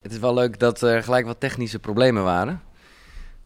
[0.00, 2.62] Het is wel leuk dat er gelijk wat technische problemen waren.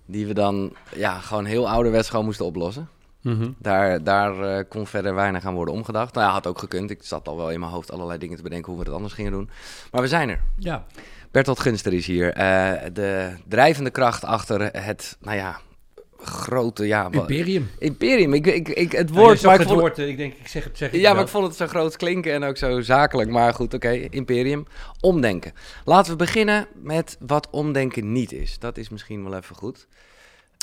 [0.06, 2.88] Die we dan ja, gewoon heel ouderwets gewoon moesten oplossen.
[3.20, 3.50] Mhm.
[3.58, 6.14] Daar, daar eh, kon verder weinig aan worden omgedacht.
[6.14, 6.90] Nou ja, had ook gekund.
[6.90, 9.14] Ik zat al wel in mijn hoofd allerlei dingen te bedenken hoe we het anders
[9.14, 9.50] gingen doen.
[9.90, 10.40] Maar we zijn er.
[10.56, 10.84] Ja,
[11.30, 12.32] Bertolt Gunster is hier.
[12.32, 15.60] eh, de drijvende kracht achter het, nou ja,
[16.26, 17.08] grote, ja...
[17.10, 17.70] Imperium.
[17.78, 18.32] Imperium.
[18.32, 20.34] Ik, ik, ik, het Ja, woord, je maar ik het vond, woord, eh, ik denk,
[20.34, 21.24] ik zeg het, zeg het ja, maar wel.
[21.24, 23.30] ik vond het zo groot klinken en ook zo zakelijk.
[23.30, 24.66] Maar goed, oké, Imperium.
[25.00, 25.52] Omdenken.
[25.84, 28.58] Laten we beginnen met wat omdenken niet is.
[28.58, 29.86] Dat is misschien wel even goed.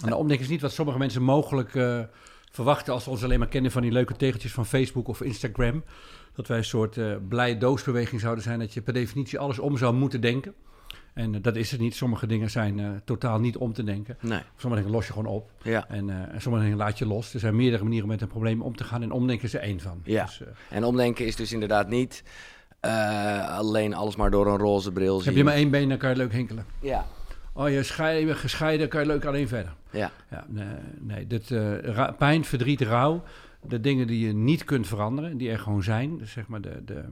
[0.03, 1.99] En de omdenken is niet wat sommige mensen mogelijk eh,
[2.51, 5.83] verwachten als ze ons alleen maar kennen van die leuke tegeltjes van Facebook of Instagram.
[6.35, 9.77] Dat wij een soort eh blije doosbeweging zouden zijn, dat je per definitie alles om
[9.77, 10.53] zou moeten denken.
[11.13, 11.95] En eh, dat is het niet.
[11.95, 14.17] Sommige dingen zijn eh, totaal niet om te denken.
[14.21, 14.39] Nee.
[14.57, 15.51] Sommige dingen los je gewoon op.
[15.63, 15.87] Ja.
[15.89, 17.33] En, eh, en sommige dingen laat je los.
[17.33, 19.01] Er zijn meerdere manieren om met een probleem om te gaan.
[19.01, 20.01] En omdenken is er één van.
[20.03, 20.25] Ja.
[20.25, 22.23] Dus, En omdenken is dus inderdaad niet
[23.47, 25.25] alleen alles maar door een roze bril zien.
[25.27, 26.65] heb je maar één been, dan kan je leuk hinkelen.
[26.79, 27.05] Ja.
[27.53, 29.73] Oh, je schei- bent gescheiden, kan je leuk alleen verder.
[29.89, 30.11] Ja.
[30.29, 30.65] Ja, nee,
[30.99, 31.53] nee dit,
[32.17, 33.23] pijn, verdriet, rouw,
[33.61, 36.17] de dingen die je niet kunt veranderen, die er gewoon zijn.
[36.17, 37.03] Dus zeg maar de, de,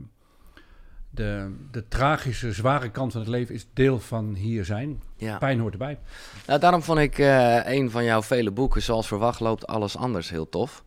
[1.10, 5.02] de, de tragische, zware kant van het leven is deel van hier zijn.
[5.16, 5.38] ja.
[5.38, 5.98] Pijn hoort erbij.
[6.46, 10.30] Nou, daarom vond ik eh, een van jouw vele boeken, Zoals Verwacht loopt alles anders,
[10.30, 10.84] heel tof.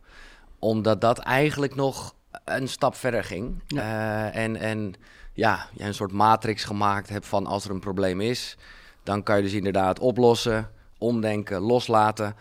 [0.58, 3.62] Omdat dat eigenlijk nog een stap verder ging.
[3.66, 4.94] Eh, en, en
[5.32, 8.56] ja, je een soort matrix gemaakt hebt van als er een probleem is,
[9.02, 12.36] dan kan je dus inderdaad oplossen, omdenken, loslaten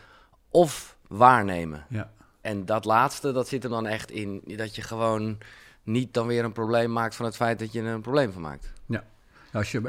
[0.49, 1.85] of waarnemen.
[1.89, 2.11] Ja.
[2.41, 5.37] En dat laatste, dat zit er dan echt in dat je gewoon
[5.83, 8.41] niet dan weer een probleem maakt van het feit dat je er een probleem van
[8.41, 8.73] maakt.
[9.53, 9.81] Als je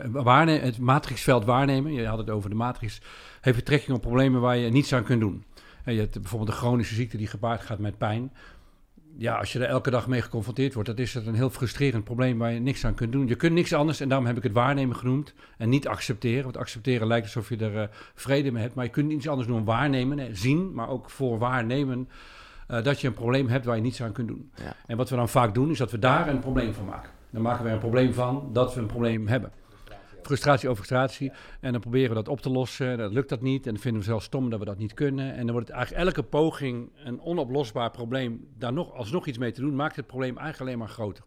[0.62, 3.00] het matrixveld waarnemen, je had het over de matrix,
[3.40, 5.44] heeft betrekking op problemen waar je niets aan kunt doen.
[5.84, 8.32] En je hebt bijvoorbeeld een chronische ziekte die gepaard gaat met pijn.
[9.16, 12.04] Ja, als je er elke dag mee geconfronteerd wordt, dat is het een heel frustrerend
[12.04, 13.26] probleem waar je niks aan kunt doen.
[13.26, 16.42] Je kunt niks anders en daarom heb ik het waarnemen genoemd en niet accepteren.
[16.42, 19.48] Want accepteren lijkt alsof je er eh, vrede mee hebt, maar je kunt niets anders
[19.48, 22.08] doen dan waarnemen, zien, maar ook voor waarnemen
[22.66, 24.50] eh, dat je een probleem hebt waar je niets aan kunt doen.
[24.54, 24.76] Ja.
[24.86, 27.10] En wat we dan vaak doen, is dat we daar een probleem van maken.
[27.30, 29.52] Dan maken we er een probleem van dat we een probleem hebben.
[30.22, 31.32] Frustratie over frustratie.
[31.60, 32.98] En dan proberen we dat op te lossen.
[32.98, 33.66] Dat lukt dat niet.
[33.66, 35.34] En dan vinden we zelfs stom dat we dat niet kunnen.
[35.34, 38.48] En dan wordt het eigenlijk elke poging een onoplosbaar probleem.
[38.58, 41.24] Daar nog, alsnog iets mee te doen, maakt het probleem eigenlijk alleen maar groter.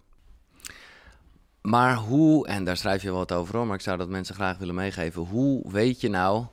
[1.62, 4.36] Maar hoe, en daar schrijf je wel wat over hoor, maar ik zou dat mensen
[4.36, 5.22] graag willen meegeven.
[5.22, 6.46] Hoe weet je nou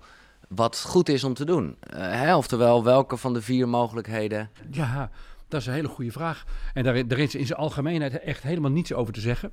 [0.49, 1.77] wat goed is om te doen?
[1.81, 2.37] Eh?
[2.37, 4.51] Oftewel, welke van de vier mogelijkheden?
[4.71, 5.11] Ja,
[5.49, 6.45] dat is een hele goede vraag.
[6.75, 9.53] En daar, daar is in zijn algemeenheid echt helemaal niets over te zeggen.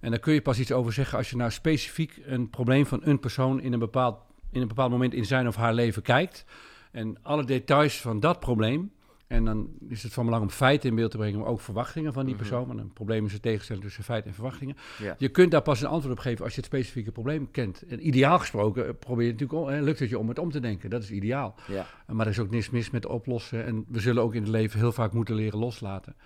[0.00, 3.00] En daar kun je pas iets over zeggen als je nou specifiek een probleem van
[3.02, 4.16] een persoon in een bepaald,
[4.50, 6.44] in een bepaald moment in zijn of haar leven kijkt.
[6.90, 8.92] En alle details van dat probleem.
[9.34, 12.12] En dan is het van belang om feiten in beeld te brengen, maar ook verwachtingen
[12.12, 12.66] van die persoon.
[12.66, 14.76] Want een probleem is een tegenstelling tussen feiten en verwachtingen.
[14.98, 15.14] Ja.
[15.18, 17.82] Je kunt daar pas een antwoord op geven als je het specifieke probleem kent.
[17.82, 20.60] En ideaal gesproken eh, probeer je natuurlijk, eh, lukt het je om het om te
[20.60, 20.90] denken.
[20.90, 21.54] Dat is ideaal.
[21.66, 21.86] Ja.
[22.06, 23.64] Maar er is ook niks mis met oplossen.
[23.64, 26.16] En we zullen ook in het leven heel vaak moeten leren loslaten.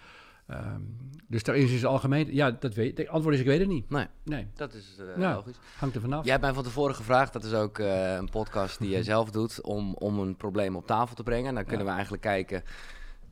[0.48, 0.80] Ehm,
[1.26, 2.34] dus daar is het algemeen...
[2.34, 3.90] Ja, dat weet Het antwoord is, ik weet het niet.
[3.90, 5.34] Nee, Nee, dat is eh, Ja.
[5.34, 5.56] logisch.
[5.78, 6.22] hangt er vanaf.
[6.22, 9.30] Jij hebt mij van tevoren gevraagd, dat is ook eh, een podcast die jij zelf
[9.30, 11.48] doet, om, om een probleem op tafel te brengen.
[11.48, 12.62] En dan kunnen we eigenlijk kijken,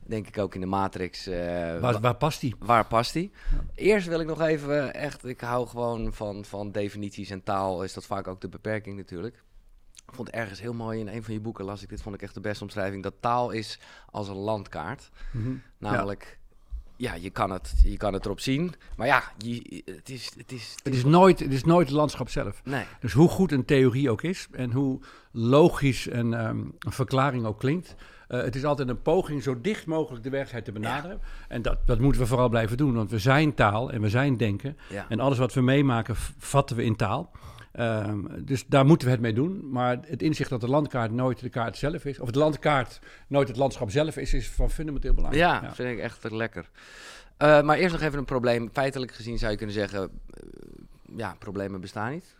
[0.07, 1.35] denk ik ook in de matrix, eh,
[1.79, 2.55] waar, wa- waar past die?
[2.59, 3.31] waar past die?
[3.75, 7.93] Eerst wil ik nog even, echt, ik hou gewoon van, van definities en taal, is
[7.93, 9.35] dat vaak ook de beperking natuurlijk.
[10.07, 12.21] Ik vond ergens heel mooi, in een van je boeken las ik, dit vond ik
[12.21, 13.79] echt de beste omschrijving, dat taal is
[14.11, 15.09] als een landkaart.
[15.31, 15.49] Mhm.
[15.77, 16.39] Namelijk,
[16.95, 20.31] ja, je, kan het, je kan het erop zien, maar ja, je, het is...
[20.37, 22.61] Het is, Het is, nooit, het is nooit het landschap zelf.
[22.63, 24.99] Nee, Dus hoe goed een theorie ook is en hoe
[25.31, 27.95] logisch een, ehm, een verklaring ook klinkt,
[28.27, 31.19] eh, het is altijd een poging zo dicht mogelijk de werkelijkheid te benaderen.
[31.47, 34.37] En dat, dat moeten we vooral blijven doen, want we zijn taal en we zijn
[34.37, 34.77] denken.
[34.89, 35.05] ja.
[35.09, 37.31] En alles wat we meemaken, vatten we in taal.
[37.71, 39.69] Ehm, dus daar moeten we het mee doen.
[39.69, 43.47] Maar het inzicht dat de landkaart nooit de kaart zelf is, of de landkaart nooit
[43.47, 45.35] het landschap zelf is, is van fundamenteel belang.
[45.35, 46.69] Ja, vind ik echt lekker.
[47.37, 48.69] Eh, maar eerst nog even een probleem.
[48.73, 50.07] Feitelijk gezien zou je kunnen zeggen, eh,
[51.15, 52.35] ja, problemen bestaan niet.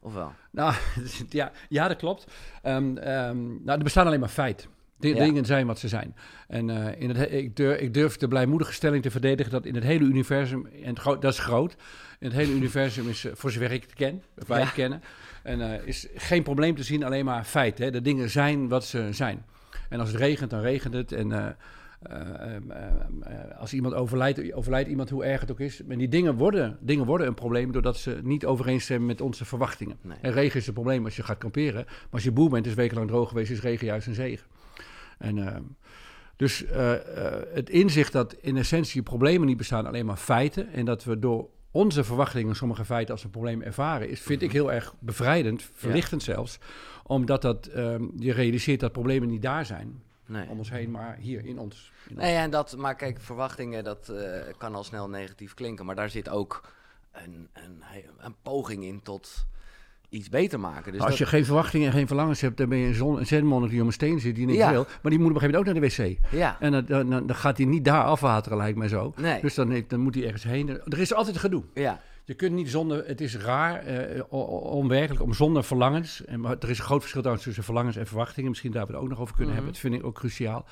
[0.00, 0.32] Of wel?
[0.50, 0.74] Nou,
[1.28, 2.26] ja, ja, dat klopt.
[2.62, 4.70] Ehm, ehm, nou, er bestaan alleen maar feiten.
[4.98, 5.24] De, Ja.
[5.24, 6.14] Dingen zijn wat ze zijn.
[6.48, 9.66] En eh, in het, he- ik, durf, ik durf de blijmoedige stelling te verdedigen dat
[9.66, 11.76] in het hele universum, en het dat is groot,
[12.18, 14.64] in het hele universum is, eh, voor zover ik het ken, of wij Ja.
[14.64, 15.02] het kennen,
[15.42, 17.84] en, eh, is geen probleem te zien, alleen maar feiten.
[17.84, 17.90] Hè.
[17.90, 19.44] De dingen zijn wat ze zijn.
[19.88, 21.12] En als het regent, dan regent het.
[21.12, 21.46] En eh,
[22.02, 22.20] eh,
[22.54, 25.82] ehm, ehm, eh, als iemand overlijdt, overlijdt iemand hoe erg het ook is.
[25.88, 29.96] En die dingen worden, dingen worden een probleem doordat ze niet overeenstemmen met onze verwachtingen.
[30.02, 30.16] Nee.
[30.20, 31.84] En regen is een probleem als je gaat kamperen.
[31.84, 34.46] Maar als je boer bent, is wekenlang droog geweest, is regen juist een zegen.
[35.18, 35.62] En, ehm,
[36.36, 40.72] dus eh, eh, het inzicht dat in essentie problemen niet bestaan, alleen maar feiten.
[40.72, 44.52] En dat we door onze verwachtingen sommige feiten als een probleem ervaren, is, vind ik
[44.52, 46.58] heel erg bevrijdend, verlichtend zelfs.
[47.02, 50.48] Omdat dat, ehm, je realiseert dat problemen niet daar zijn Nee.
[50.48, 51.92] om ons heen, maar hier in ons.
[52.08, 52.24] In ons.
[52.24, 55.86] Nee, en dat, maar kijk, verwachtingen, dat eh, kan al snel negatief klinken.
[55.86, 56.72] Maar daar zit ook
[57.12, 57.82] een, een,
[58.18, 59.46] een poging in tot
[60.10, 60.92] iets beter maken.
[60.92, 63.18] Dus als dat- je geen verwachtingen en geen verlangens hebt, dan ben je een, zon,
[63.18, 64.70] een zenmonnik die om een steen zit die niks Ja.
[64.70, 64.86] wil.
[65.02, 66.38] Maar die moet op een gegeven moment ook naar de wc.
[66.38, 69.12] Ja, En dan, dan, dan gaat hij niet daar afwateren, lijkt mij zo.
[69.20, 69.40] nee.
[69.40, 70.68] Dus dan, dan moet hij ergens heen.
[70.68, 71.62] Er is altijd gedoe.
[71.74, 74.22] ja, Je kunt niet zonder, het is raar, eh,
[74.72, 76.24] onwerkelijk, om zonder verlangens.
[76.24, 78.48] En, maar er is een groot verschil tussen verlangens en verwachtingen.
[78.50, 79.62] Misschien daar we het ook nog over kunnen Mhm.
[79.64, 79.72] hebben.
[79.82, 80.64] Dat vind ik ook cruciaal.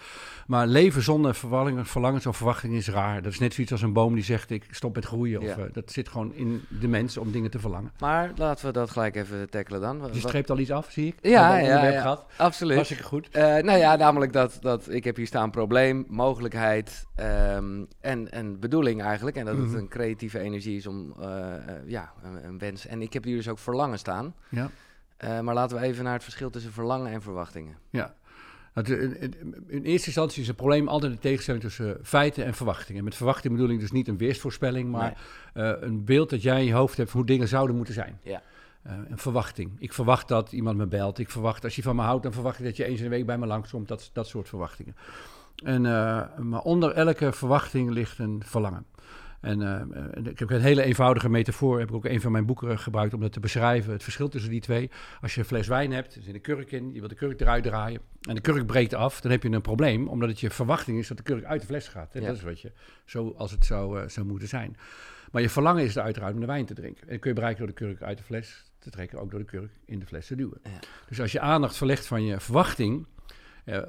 [0.46, 3.22] Maar leven zonder verlangens, verlangens of verwachtingen is raar.
[3.22, 5.40] Dat is net zoiets als een boom die zegt: Ik stop met groeien.
[5.40, 5.56] Of, Ja.
[5.56, 7.92] eh, dat zit gewoon in de mens om dingen te verlangen.
[7.98, 10.08] maar laten we dat gelijk even tackelen dan.
[10.12, 11.14] Je streept al iets af, zie ik.
[11.22, 12.00] Ja, ja, ja.
[12.00, 12.26] gehad.
[12.36, 12.74] Absoluut.
[12.74, 13.28] Hartstikke goed.
[13.32, 18.60] Eh, nou ja, namelijk dat, dat ik heb hier staan probleem, mogelijkheid ehm, en, en
[18.60, 19.36] bedoeling eigenlijk.
[19.36, 19.76] En dat het Mhm.
[19.76, 21.45] een creatieve energie is om, eh,
[21.86, 22.86] ja, een, een wens.
[22.86, 24.34] En ik heb hier dus ook verlangen staan.
[24.48, 24.70] Ja.
[25.16, 27.76] Eh, maar laten we even naar het verschil tussen verlangen en verwachtingen.
[27.90, 28.14] Ja.
[29.66, 33.04] In, eerste instantie is het probleem altijd de tegenstelling tussen feiten en verwachtingen.
[33.04, 35.16] Met verwachting bedoel ik dus niet een weersvoorspelling, maar
[35.54, 38.18] eh, een beeld dat jij in je hoofd hebt van hoe dingen zouden moeten zijn.
[38.22, 38.42] Ja.
[38.82, 39.70] Eh, een verwachting.
[39.78, 41.18] Ik verwacht dat iemand me belt.
[41.18, 43.10] Ik verwacht, als je van me houdt, dan verwacht ik dat je eens in de
[43.10, 43.88] week bij me langskomt.
[43.88, 44.96] Dat, dat soort verwachtingen.
[45.64, 48.86] En, eh, maar onder elke verwachting ligt een verlangen.
[49.46, 49.80] En eh,
[50.16, 53.14] eh, ik heb een hele eenvoudige metafoor, heb ik ook een van mijn boeken gebruikt
[53.14, 53.92] om dat te beschrijven.
[53.92, 54.90] Het verschil tussen die twee.
[55.20, 57.40] Als je een fles wijn hebt, er zit een kurk in, je wilt de kurk
[57.40, 60.50] eruit draaien en de kurk breekt af, dan heb je een probleem, omdat het je
[60.50, 62.14] verwachting is dat de kurk uit de fles gaat.
[62.14, 62.26] En Ja.
[62.26, 62.72] Dat is wat je,
[63.04, 64.76] zoals het zou, eh, zou moeten zijn.
[65.32, 67.02] Maar je verlangen is er uiteraard om de wijn te drinken.
[67.02, 69.40] En dat kun je bereiken door de kurk uit de fles te trekken, ook door
[69.40, 70.60] de kurk in de fles te duwen.
[70.62, 70.70] Ja.
[71.08, 73.06] Dus als je aandacht verlegt van je verwachting,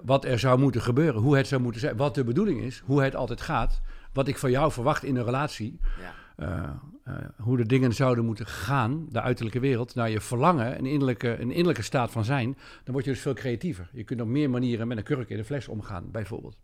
[0.03, 3.03] wat er zou moeten gebeuren, hoe het zou moeten zijn, wat de bedoeling is, hoe
[3.03, 3.81] het altijd gaat,
[4.17, 6.13] wat ik van jou verwacht in een relatie, Ja.
[6.35, 6.69] eh,
[7.03, 11.29] eh, hoe de dingen zouden moeten gaan, de uiterlijke wereld, naar je verlangen, een innerlijke,
[11.39, 13.89] een innerlijke staat van zijn, dan word je dus veel creatiever.
[13.93, 16.57] Je kunt op meer manieren met een kurk in een fles omgaan, bijvoorbeeld.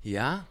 [0.00, 0.44] Ja,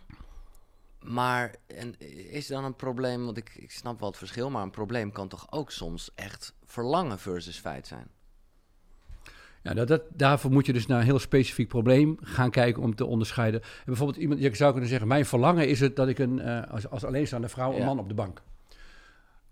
[1.02, 2.00] maar en
[2.32, 5.28] is dan een probleem, want ik, ik snap wel het verschil, maar een probleem kan
[5.28, 8.08] toch ook soms echt verlangen versus feit zijn?
[9.68, 12.96] Ja, dat, dat, daarvoor moet je dus naar een heel specifiek probleem gaan kijken om
[12.96, 13.62] te onderscheiden.
[13.62, 16.72] En bijvoorbeeld iemand, je zou kunnen zeggen, mijn verlangen is het dat ik een, eh,
[16.72, 17.86] als, als alleenstaande vrouw een Ja.
[17.86, 18.42] man op de bank.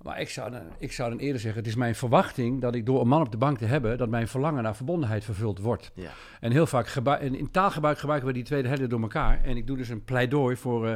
[0.01, 2.85] Maar ik zou, dan, ik zou dan eerder zeggen, het is mijn verwachting dat ik
[2.85, 5.91] door een man op de bank te hebben, dat mijn verlangen naar verbondenheid vervuld wordt.
[5.93, 6.09] Ja.
[6.39, 6.87] En heel vaak,
[7.19, 9.43] in, in taalgebruik gebruiken we die twee helden door elkaar.
[9.43, 10.93] En ik doe dus een pleidooi voor eh,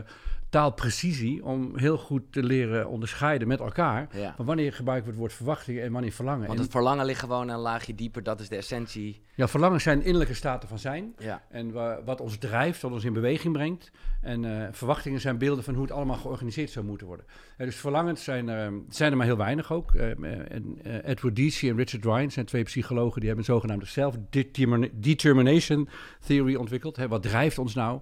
[0.49, 4.07] taalprecisie, om heel goed te leren onderscheiden met elkaar.
[4.13, 4.33] ja.
[4.37, 6.47] Maar wanneer gebruiken we het woord verwachting en wanneer verlangen?
[6.47, 9.21] Want het verlangen ligt gewoon een laagje dieper, dat is de essentie.
[9.35, 11.13] ja, verlangen zijn innerlijke staten van zijn.
[11.17, 13.91] Ja, En wa- wat ons drijft, wat ons in beweging brengt.
[14.21, 17.25] En eh, verwachtingen zijn beelden van hoe het allemaal georganiseerd zou moeten worden.
[17.57, 19.93] Eh, dus verlangens zijn er, zijn er maar heel weinig ook.
[19.95, 20.09] Eh,
[20.51, 25.89] en, Edward Deci en Richard Ryan zijn twee psychologen die hebben een zogenaamde self-determination
[26.25, 26.95] theory ontwikkeld.
[26.95, 27.99] Hè, wat drijft ons nou?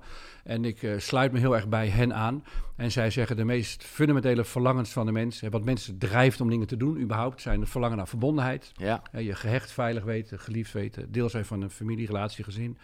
[0.47, 2.43] En ik eh, sluit me heel erg bij hen aan.
[2.75, 6.67] En zij zeggen de meest fundamentele verlangens van de mens, wat mensen drijft om dingen
[6.67, 8.71] te doen überhaupt, zijn het verlangen naar verbondenheid.
[9.11, 12.77] ja, je gehecht, veilig weten, geliefd weten, deel zijn van een familie, relatie, gezin.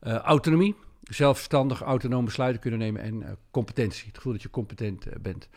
[0.00, 4.06] Eh, autonomie, zelfstandig, autonoom besluiten kunnen nemen en eh, competentie.
[4.06, 5.48] Het gevoel dat je competent bent.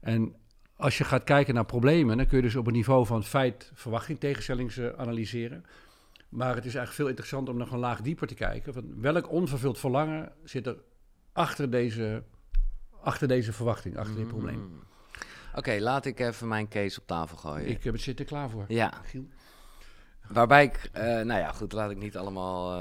[0.00, 0.34] En
[0.76, 3.70] als je gaat kijken naar problemen, dan kun je dus op het niveau van feit,
[3.74, 5.64] verwachting, tegenstellings eh, analyseren.
[6.28, 8.72] Maar het is eigenlijk veel interessanter om nog een laag dieper te kijken.
[8.72, 10.76] Van welk onvervuld verlangen zit er
[11.36, 12.22] achter deze,
[13.02, 14.58] achter deze verwachting, achter dit probleem?
[14.58, 14.82] Mm.
[15.54, 17.66] Oké, laat ik even mijn case op tafel gooien.
[17.68, 18.64] Ik heb het zitten klaar voor.
[18.68, 19.24] Ja, Giel?
[20.28, 22.78] waarbij ik, eh, nou ja, goed, laat ik niet allemaal eh,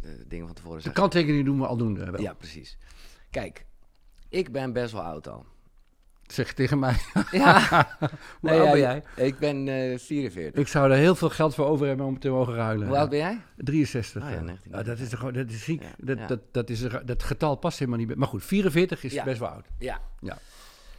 [0.00, 1.00] de dingen van tevoren De zeggen.
[1.00, 2.10] kanttekening doen we al doen.
[2.10, 2.20] wel.
[2.20, 2.78] Ja, precies.
[3.30, 3.66] Kijk,
[4.28, 5.46] ik ben best wel oud al.
[6.26, 6.96] Zeg tegen mij.
[7.30, 7.58] Ja,
[7.98, 8.08] Hoe
[8.40, 9.02] Nee, oud ben jij?
[9.16, 10.60] ik ben eh 44.
[10.62, 12.86] Ik zou er heel veel geld voor over hebben om te mogen ruilen.
[12.88, 13.40] Hoe oud ben jij?
[13.56, 14.22] 63.
[14.22, 14.40] Oh ja, ja.
[14.42, 14.74] 19.
[14.74, 15.82] Ah, dat is gewoon, dat is ziek.
[15.82, 16.26] Ja, Dat, ja.
[16.26, 18.14] Dat, dat, is, dat getal past helemaal niet.
[18.16, 19.66] Maar goed, 44 is best wel oud.
[19.78, 20.00] Ja.
[20.20, 20.38] Ja.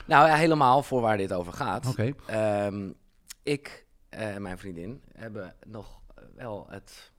[0.06, 1.88] Nou ja, helemaal voor waar dit over gaat.
[1.88, 2.14] Oké.
[2.26, 2.90] Ehm,
[3.44, 6.00] ik en mijn vriendin hebben nog
[6.36, 7.12] wel het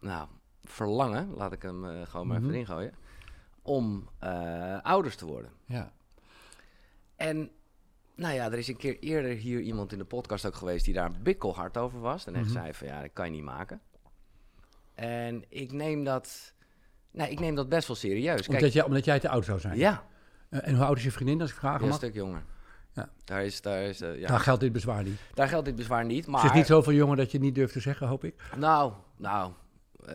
[0.00, 0.28] nou,
[0.62, 2.46] verlangen, laat ik hem eh, gewoon maar Mhm.
[2.48, 2.92] even ingooien,
[3.62, 5.50] om eh, ouders te worden.
[5.66, 5.92] Ja.
[7.16, 7.50] En
[8.16, 10.94] nou ja, er is een keer eerder hier iemand in de podcast ook geweest die
[10.94, 12.26] daar bikkelhard over was.
[12.26, 12.52] En echt Mhm.
[12.52, 13.80] zei van ja, dat kan je niet maken.
[14.94, 16.54] En ik neem dat,
[17.10, 18.40] nou, ik neem dat best wel serieus.
[18.46, 19.78] Kijk, Omdat, jij, omdat jij te oud zou zijn.
[19.78, 20.04] ja,
[20.48, 22.42] Eh, en hoe oud is je vriendin, als ik vragen een stuk jonger.
[22.92, 23.08] Ja.
[23.24, 24.28] Daar, is, daar, is, eh, ja.
[24.28, 25.18] Daar geldt dit bezwaar niet.
[25.34, 26.26] daar geldt dit bezwaar niet.
[26.26, 28.42] Maar Ze is niet zoveel jonger dat je niet durft te zeggen, hoop ik.
[28.56, 29.52] Nou, nou,
[30.06, 30.14] eh,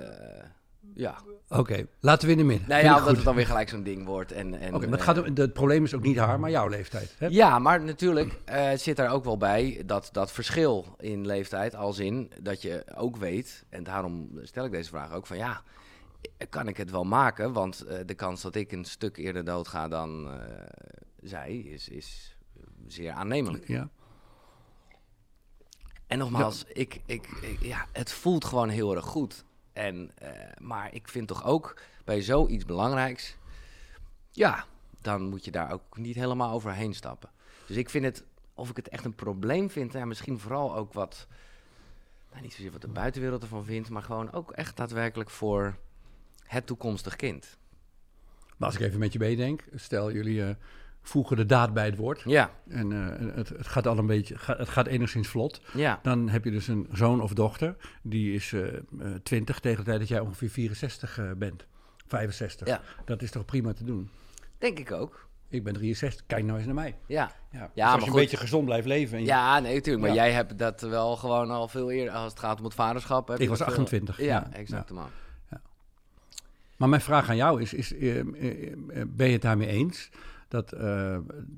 [0.97, 1.17] Ja.
[1.49, 2.67] Oké, laten we in de midden.
[2.69, 3.15] Nou ja, omdat goed.
[3.15, 4.31] het dan weer gelijk zo'n ding wordt.
[4.31, 6.49] En, en, Oké, maar het, eh, gaat, om- het probleem is ook niet haar, maar
[6.49, 7.15] jouw leeftijd.
[7.17, 7.27] Hè?
[7.27, 11.75] Ja, maar natuurlijk eh, zit daar ook wel bij dat, dat verschil in leeftijd.
[11.75, 15.61] Als in dat je ook weet, en daarom stel ik deze vraag ook van ja,
[16.49, 17.53] kan ik het wel maken?
[17.53, 20.29] Want eh, de kans dat ik een stuk eerder doodga dan
[21.21, 22.37] zij is, is
[22.87, 23.67] zeer aannemelijk.
[23.67, 23.89] Ja.
[26.07, 29.45] En nogmaals, ik, ik, ik- ja, het voelt gewoon heel erg goed.
[29.77, 33.37] En, eh, maar ik vind toch ook bij zoiets belangrijks,
[34.31, 34.65] ja,
[35.01, 37.29] dan moet je daar ook niet helemaal overheen stappen.
[37.67, 40.93] Dus ik vind het, of ik het echt een probleem vind, ja, misschien vooral ook
[40.93, 41.27] wat,
[42.29, 45.77] nou, niet zozeer wat de buitenwereld ervan vindt, maar gewoon ook echt daadwerkelijk voor
[46.43, 47.57] het toekomstig kind.
[48.57, 50.55] Maar als ik even met je meedenk, stel jullie eh,
[51.07, 52.21] voegen de daad bij het woord.
[52.25, 55.61] Ja, En eh, het, het gaat al een beetje, het gaat enigszins vlot.
[55.73, 58.81] ja, Dan heb je dus een zoon of dochter, die is eh eh,
[59.23, 61.65] 20 tegen de tijd dat jij ongeveer 64 eh, bent.
[62.07, 62.67] 65.
[62.67, 62.81] Ja.
[63.05, 64.09] Dat is toch prima te doen.
[64.57, 65.25] denk ik ook.
[65.49, 66.95] Ik ben 63, kijk nou eens naar mij.
[67.07, 68.19] Ja, Ja, dus maar als je een goed.
[68.21, 69.17] beetje gezond blijft leven.
[69.17, 70.05] En je- ja nee, natuurlijk.
[70.05, 70.23] Maar Ja.
[70.23, 73.27] jij hebt dat wel gewoon al veel eerder, als het gaat om het vaderschap.
[73.27, 74.49] heb Ik was dat veel- 28, Ja, ja.
[74.57, 75.07] exact, man.
[76.77, 80.09] Maar mijn vraag aan jou is, is eh, eh, eh, ben je het daarmee eens?
[80.47, 81.17] Dat, eh,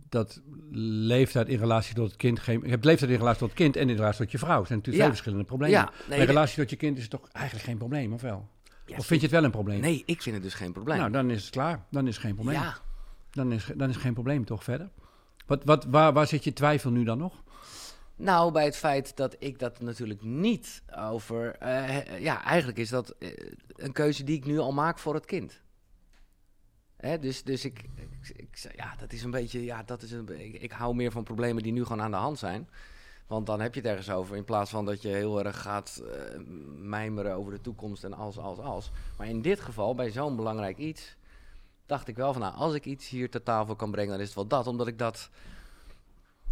[0.09, 0.41] dat
[0.71, 2.61] leeftijd in relatie tot het kind geen...
[2.63, 4.57] Je hebt leeftijd in relatie tot het kind en in relatie tot je vrouw.
[4.57, 5.09] Dat zijn natuurlijk Ja.
[5.09, 5.79] twee verschillende problemen.
[5.79, 8.47] Ja, nee, in relatie tot je kind is het toch eigenlijk geen probleem, of wel?
[8.85, 9.79] Ja, of vind je het wel een probleem?
[9.81, 10.97] Nee, ik vind het dus geen probleem.
[10.97, 11.85] Nou, dan is het klaar.
[11.91, 12.55] Dan is het geen probleem.
[12.55, 12.77] ja,
[13.31, 14.89] Dan, is, dan is geen probleem, toch verder?
[15.45, 17.33] Wat, wat, waar, waar zit je twijfel nu dan nog?
[18.15, 21.55] nou, bij het feit dat ik dat natuurlijk niet over...
[21.55, 23.29] eh, ja, eigenlijk is dat eh,
[23.75, 25.61] een keuze die ik nu al maak voor het kind.
[26.99, 27.83] Hè, dus dus ik,
[28.35, 29.63] ik, ja, dat is een beetje...
[29.63, 32.17] Ja, dat is een, ik, ik hou meer van problemen die nu gewoon aan de
[32.17, 32.69] hand zijn.
[33.27, 34.35] Want dan heb je het ergens over.
[34.35, 36.39] In plaats van dat je heel erg gaat eh,
[36.79, 38.91] mijmeren over de toekomst en als, als, als.
[39.17, 41.15] Maar in dit geval, bij zo'n belangrijk iets...
[41.85, 44.11] dacht ik wel van, nou, als ik iets hier ter tafel kan brengen...
[44.11, 45.29] dan is het wel dat, omdat ik dat...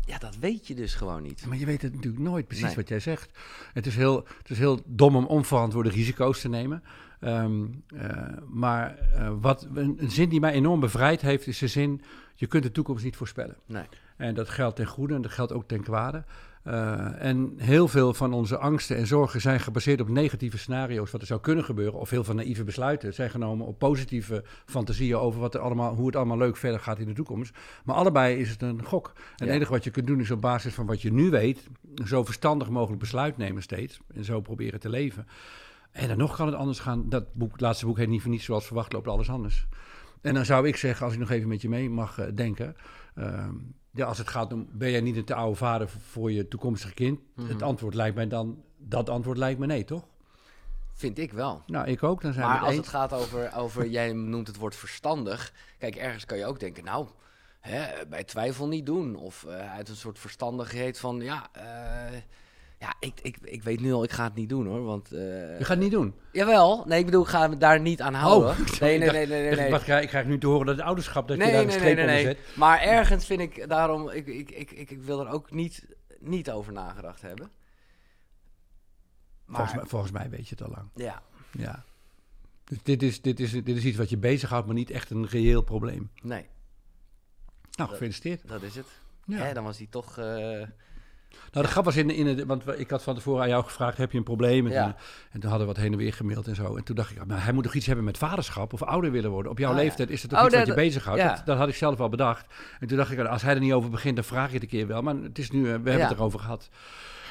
[0.06, 1.46] Ja, dat weet je dus gewoon niet.
[1.46, 2.76] Maar je weet het natuurlijk nooit precies Nee.
[2.76, 3.38] wat jij zegt.
[3.74, 6.84] Het is, heel, het is heel dom om onverantwoorde risico's te nemen.
[7.20, 11.68] Ehm, eh, maar eh, wat, een, een zin die mij enorm bevrijd heeft, is de
[11.68, 12.02] zin...
[12.36, 13.56] je kunt de toekomst niet voorspellen.
[13.66, 13.86] Nee.
[14.18, 16.24] En dat geldt ten goede en dat geldt ook ten kwade.
[16.68, 21.22] Eh, en heel veel van onze angsten en zorgen zijn gebaseerd op negatieve scenario's, wat
[21.22, 22.00] er zou kunnen gebeuren.
[22.00, 26.06] Of heel veel naïeve besluiten zijn genomen op positieve fantasieën over wat er allemaal, hoe
[26.06, 27.58] het allemaal leuk verder gaat in de toekomst.
[27.84, 29.12] Maar allebei is het een gok.
[29.16, 31.68] En het enige wat je kunt doen is op basis van wat je nu weet,
[32.06, 34.00] zo verstandig mogelijk besluit nemen steeds.
[34.16, 35.28] En zo proberen te leven.
[35.98, 37.10] En dan nog kan het anders gaan.
[37.10, 39.68] Dat boek, het laatste boek heet niet voor niets zoals verwacht loopt alles anders.
[40.22, 42.76] En dan zou ik zeggen, als ik nog even met je mee mag eh, denken.
[43.16, 43.54] ehm,
[43.92, 46.94] ja, als het gaat om, ben jij niet een te oude vader voor- je toekomstige
[46.94, 47.20] kind?
[47.36, 47.48] Mhm.
[47.48, 50.08] Het antwoord lijkt mij dan, dat antwoord lijkt me nee, toch?
[50.94, 51.64] Vind ik wel.
[51.68, 54.76] Nou, ik ook, dan zijn Maar als het gaat over, over, jij noemt het woord
[54.76, 55.54] verstandig.
[55.78, 57.08] Kijk, ergens kan je ook denken, nou,
[57.60, 59.16] hè, bij twijfel niet doen.
[59.16, 62.18] Of eh, uit een soort verstandigheid van, ja, eh,
[62.80, 64.84] ja ik, ik, ik weet nu al, ik ga het niet doen hoor.
[64.84, 66.14] Want, eh, Je gaat het niet doen.
[66.32, 68.50] Jawel, nee, ik bedoel, ik ga me daar niet aan houden.
[68.50, 69.72] Oh, nee, nee, nee, nee, nee.
[69.72, 71.74] Wat krijg, ik krijg nu te horen dat het ouderschap, dat Nee, je daar nee,
[71.74, 72.18] een streep nee, nee.
[72.26, 72.56] onder zet.
[72.58, 75.86] Maar ergens vind ik daarom, ik, ik, ik, ik, ik wil er ook niet,
[76.20, 77.50] niet over nagedacht hebben.
[79.46, 80.90] Maar, Volgens, mij, volgens mij weet je het al lang.
[80.96, 81.84] ja, Ja.
[82.64, 85.28] Dus dit is, dit, is, dit is iets wat je bezighoudt, maar niet echt een
[85.28, 86.12] reëel probleem.
[86.22, 86.46] nee,
[87.78, 88.48] Nou, gefeliciteerd.
[88.48, 88.86] dat is het.
[89.26, 89.38] Ja.
[89.38, 90.18] Hè, dan was hij toch...
[90.18, 90.62] eh,
[91.52, 93.98] Nou, de grap was in, in het, want ik had van tevoren aan jou gevraagd,
[93.98, 94.66] heb je een probleem?
[94.66, 94.84] En, Ja.
[94.84, 94.94] toen,
[95.32, 96.76] en toen hadden we wat heen en weer gemaild en zo.
[96.76, 99.32] En toen dacht ik, maar hij moet toch iets hebben met vaderschap of ouder willen
[99.32, 99.52] worden.
[99.52, 99.82] Op jouw Ah, ja.
[99.84, 101.20] leeftijd is het toch Oh, iets wat je bezighoudt?
[101.22, 101.36] ja.
[101.36, 102.46] Dat, dat had ik zelf al bedacht.
[102.80, 104.70] En toen dacht ik, als hij er niet over begint, dan vraag je het een
[104.70, 105.02] keer wel.
[105.02, 106.08] Maar het is nu, eh, we hebben Ja.
[106.08, 106.70] het erover gehad.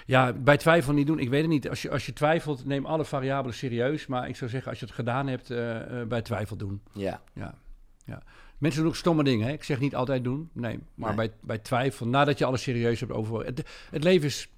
[0.07, 1.19] Ja, bij twijfel niet doen.
[1.19, 1.69] Ik weet het niet.
[1.69, 4.07] Als je, als je twijfelt, neem alle variabelen serieus.
[4.07, 6.83] Maar ik zou zeggen, als je het gedaan hebt, eh, eh, bij twijfel doen.
[6.93, 7.21] ja.
[7.35, 7.55] Ja,
[8.05, 8.23] ja.
[8.59, 9.47] Mensen doen ook stomme dingen.
[9.47, 9.53] Hè?
[9.53, 10.51] Ik zeg niet altijd doen.
[10.53, 11.29] Nee, maar Nee.
[11.29, 13.45] Bij, bij twijfel, nadat je alles serieus hebt over...
[13.45, 14.51] Het, het leven is...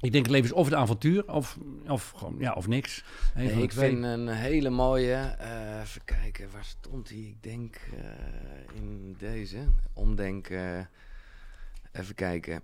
[0.00, 3.04] Ik denk het leven is of het avontuur of, of, gewoon, ja, of niks.
[3.36, 5.14] Ik vind een hele mooie.
[5.14, 7.18] eh, even kijken, waar stond hij?
[7.18, 9.58] Ik denk eh, in deze.
[9.92, 10.88] Omdenken.
[11.92, 12.62] even kijken.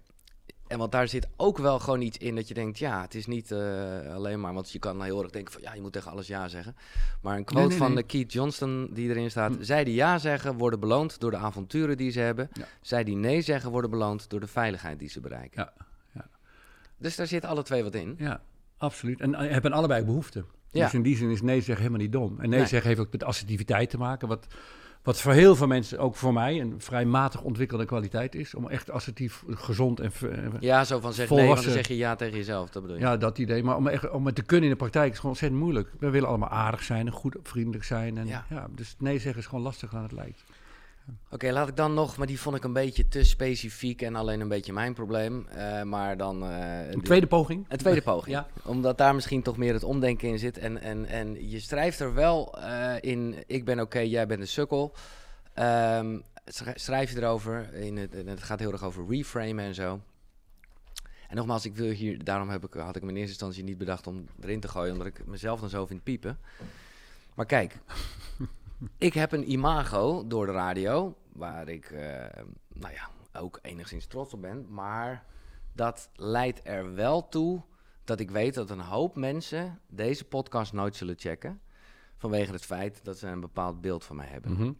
[0.72, 3.26] En want daar zit ook wel gewoon iets in dat je denkt, ja, het is
[3.26, 6.10] niet eh, alleen maar, want je kan heel erg denken van, ja, je moet tegen
[6.10, 6.76] alles ja zeggen.
[7.22, 7.96] Maar een quote nee, van nee.
[7.96, 9.62] de Keith Johnston die erin staat, Hm.
[9.62, 12.48] zij die ja zeggen worden beloond door de avonturen die ze hebben.
[12.52, 12.64] Ja.
[12.80, 15.62] Zij die nee zeggen worden beloond door de veiligheid die ze bereiken.
[15.62, 16.26] Ja, ja.
[16.96, 18.14] Dus daar zit alle twee wat in.
[18.18, 18.40] Ja,
[18.76, 19.20] absoluut.
[19.20, 20.46] En eh, hebben allebei behoeften.
[20.70, 20.84] Ja.
[20.84, 22.40] Dus in die zin is nee zeggen helemaal niet dom.
[22.40, 22.68] En nee, Nee.
[22.68, 24.28] zeggen heeft ook met assertiviteit te maken.
[24.28, 24.46] Wat,
[25.02, 28.54] wat voor heel veel mensen, ook voor mij, een vrij matig ontwikkelde kwaliteit is.
[28.54, 30.12] Om echt assertief, gezond en
[30.60, 33.02] Ja, zo van zeg nee, dan zeg je ja tegen jezelf, dat bedoel je.
[33.02, 33.62] Ja, dat idee.
[33.62, 35.92] Maar om, echt, om het te kunnen in de praktijk is gewoon ontzettend moeilijk.
[35.98, 38.18] We willen allemaal aardig zijn en goed, vriendelijk zijn.
[38.18, 38.68] En, ja.
[38.74, 40.44] dus nee zeggen is gewoon lastiger dan het lijkt.
[41.30, 44.40] Oké, laat ik dan nog, maar die vond ik een beetje te specifiek en alleen
[44.40, 45.46] een beetje mijn probleem.
[45.56, 46.44] Uh, maar dan.
[46.44, 47.66] Uh, een tweede poging?
[47.68, 48.34] Een tweede poging.
[48.36, 48.46] ja.
[48.64, 50.58] Omdat daar misschien toch meer het omdenken in zit.
[50.58, 54.48] En, en, en je schrijft er wel uh, in: ik ben oké, jij bent een
[54.48, 54.94] sukkel.
[55.58, 56.22] Um,
[56.74, 57.74] schrijf je erover.
[57.74, 60.00] In het, het gaat heel erg over reframen en zo.
[61.32, 63.78] En nogmaals, ik wil hier, daarom heb ik, had ik me in eerste instantie niet
[63.78, 66.38] bedacht om erin te gooien, omdat ik mezelf dan zo vind piepen.
[67.34, 67.78] Maar kijk,
[68.98, 72.00] ik heb een imago door de radio, waar ik, uh,
[72.68, 74.66] nou ja, ook enigszins trots op ben.
[74.68, 75.24] Maar
[75.72, 77.62] dat leidt er wel toe
[78.04, 81.60] dat ik weet dat een hoop mensen deze podcast nooit zullen checken.
[82.16, 84.52] Vanwege het feit dat ze een bepaald beeld van mij hebben.
[84.52, 84.72] Mhm.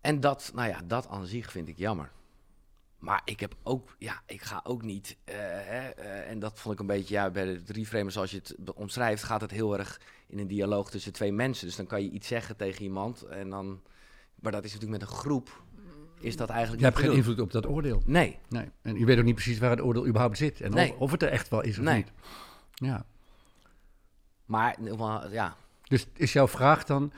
[0.00, 2.10] En dat, nou ja, dat aan zich vind ik jammer.
[2.98, 5.16] Maar ik heb ook, ja, ik ga ook niet.
[5.24, 8.30] Uh, hè, uh, en dat vond ik een beetje, ja, bij de drie frames zoals
[8.30, 11.66] je het omschrijft, gaat het heel erg in een dialoog tussen twee mensen.
[11.66, 13.80] Dus dan kan je iets zeggen tegen iemand en dan.
[14.34, 15.64] Maar dat is natuurlijk met een groep.
[16.20, 16.80] Is dat eigenlijk.
[16.80, 18.02] Je hebt geen invloed op dat oordeel.
[18.06, 18.38] Nee.
[18.48, 18.70] nee.
[18.82, 20.60] En je weet ook niet precies waar het oordeel überhaupt zit.
[20.60, 20.92] En nee.
[20.92, 21.96] of, of, het er echt wel is of nee.
[21.96, 22.12] niet.
[22.74, 23.04] Ja.
[24.44, 24.76] Maar,
[25.30, 25.56] ja.
[25.82, 27.12] Dus is jouw vraag dan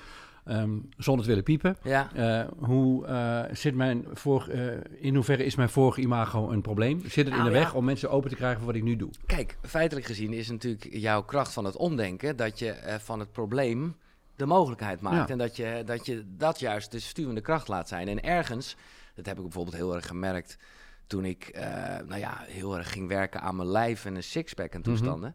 [0.51, 1.77] Um, zonder te willen piepen.
[1.83, 2.11] Ja.
[2.17, 7.01] Uh, hoe uh, zit mijn voor, uh, in hoeverre is mijn vorige imago een probleem?
[7.01, 8.97] Zit het in nou de weg om mensen open te krijgen voor wat ik nu
[8.97, 9.11] doe?
[9.27, 13.97] Kijk, feitelijk gezien is natuurlijk jouw kracht van het omdenken dat je van het probleem
[14.37, 15.31] de mogelijkheid maakt.
[15.31, 18.09] En dat je, dat je dat juist de stuwende kracht laat zijn.
[18.09, 18.77] En ergens,
[19.15, 20.59] dat heb ik bijvoorbeeld heel erg gemerkt
[21.07, 21.59] toen ik
[22.07, 24.89] nou ja, heel erg ging werken aan mijn lijf en een sixpack en mhm.
[24.89, 25.35] toestanden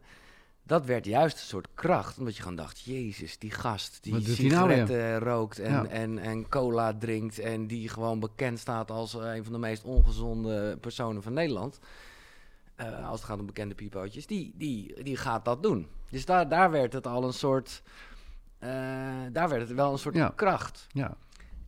[0.66, 2.18] dat werd juist een soort kracht.
[2.18, 6.94] Omdat je gewoon dacht, jezus, die gast die nou sigaretten rookt en, en, en cola
[6.94, 7.38] drinkt...
[7.38, 11.78] en die gewoon bekend staat als eh, een van de meest ongezonde personen van Nederland...
[12.80, 15.88] Uh, als het gaat om bekende piepootjes, die, die, die gaat dat doen.
[16.10, 17.82] Dus daar, daar werd het al een soort...
[18.60, 18.68] Uh,
[19.32, 20.86] daar werd het wel een soort kracht.
[20.92, 21.16] Ja.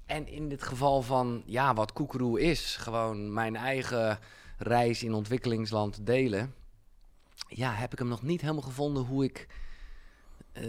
[0.06, 2.76] En in dit geval van, ja, wat koekeroe is...
[2.76, 4.18] gewoon mijn eigen
[4.58, 6.54] reis in ontwikkelingsland delen
[7.48, 9.46] ja, heb ik hem nog niet helemaal gevonden hoe ik
[10.60, 10.66] uh,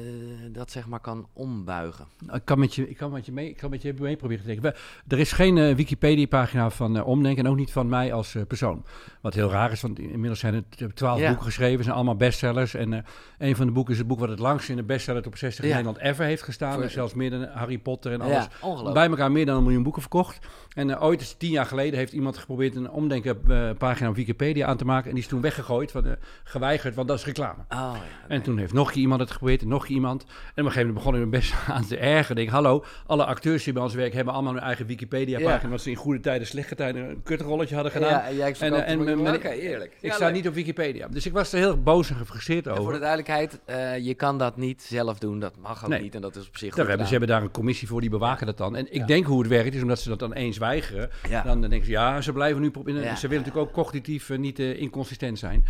[0.51, 2.05] dat zeg maar kan ombuigen.
[2.33, 4.43] Ik kan met je, ik kan met je, mee, ik kan met je mee proberen
[4.43, 4.73] te denken.
[5.07, 8.85] Er is geen uh, Wikipedia-pagina van uh, Omdenken en ook niet van mij als persoon.
[9.21, 12.73] Wat heel raar is, want inmiddels zijn er twaalf boeken geschreven, zijn allemaal bestsellers.
[12.73, 13.05] En
[13.37, 15.63] een van de boeken is het boek wat het langst in de bestseller op 60
[15.63, 16.73] in Nederland ever heeft gestaan.
[16.73, 16.89] Voor...
[16.89, 18.47] Zelfs meer dan Harry Potter en alles.
[18.93, 20.39] Bij elkaar meer dan een miljoen boeken verkocht.
[20.73, 24.85] En ooit, is tien jaar geleden, heeft iemand geprobeerd een Omdenken-pagina op Wikipedia aan te
[24.85, 25.09] maken.
[25.09, 27.63] En die is toen weggegooid, van, geweigerd, want dat is reclame.
[27.69, 27.95] Oh,
[28.27, 30.23] en toen heeft nog iemand het geprobeerd nog iemand.
[30.23, 32.35] En op een gegeven moment begon ik me best aan te ergeren.
[32.35, 35.61] Denk, hallo, alle acteurs die bij ons werken hebben allemaal hun eigen Wikipedia-pagina.
[35.61, 35.69] Ja.
[35.69, 38.35] Wat ze in goede tijden, slechte tijden een kutrolletje hadden gedaan.
[38.35, 39.97] Ja, en, en, en, en eerlijk.
[40.01, 41.07] Ik sta niet op Wikipedia.
[41.07, 42.83] Dus ik was er heel boos en gefrustreerd over.
[42.83, 45.39] voor de duidelijkheid, uh, je kan dat niet zelf doen.
[45.39, 46.15] Dat mag ook niet.
[46.15, 48.45] En dat is op zich goed hebben, Ze hebben daar een commissie voor, die bewaken
[48.45, 48.75] dat dan.
[48.75, 51.09] En ik denk hoe het werkt is, omdat ze dat dan eens weigeren.
[51.43, 52.71] Dan denken ze, ja, ze blijven nu...
[52.73, 55.65] Ze willen natuurlijk ook cognitief uh, niet uh, inconsistent zijn.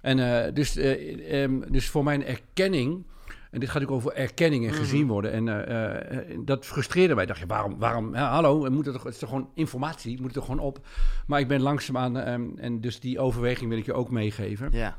[0.00, 3.04] En uh, dus, uh, um, dus voor mijn erkenning
[3.50, 5.12] en dit gaat ook over erkenning en gezien mhm.
[5.12, 5.32] worden.
[5.32, 7.26] En uh, dat frustreerde mij.
[7.26, 10.24] Dacht, je, waarom, waarom ja, hallo, moet het, toch, het is toch gewoon informatie, moet
[10.24, 10.86] het toch gewoon op.
[11.26, 14.68] Maar ik ben langzaamaan, um, en dus die overweging wil ik je ook meegeven.
[14.72, 14.98] Ja.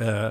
[0.00, 0.28] Uh,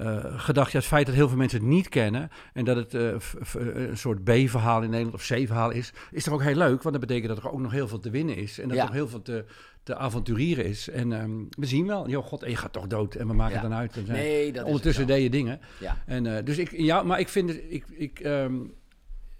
[0.00, 2.94] uh, gedacht, ja, het feit dat heel veel mensen het niet kennen en dat het
[2.94, 3.12] uh,
[3.54, 7.06] een soort B-verhaal in Nederland of C-verhaal is, is toch ook heel leuk, want dat
[7.06, 9.08] betekent dat er ook nog heel veel te winnen is en dat er nog heel
[9.08, 9.44] veel te,
[9.82, 10.88] te avontureren is.
[10.88, 13.60] En um, we zien wel, joh, god, je gaat toch dood en we maken ja.
[13.60, 13.96] het dan uit.
[13.96, 15.60] En nee, dat ondertussen deed je dingen.
[15.80, 16.02] Ja.
[16.06, 18.72] En, uh, dus ik, ja, maar ik vind het, ik, ik, um,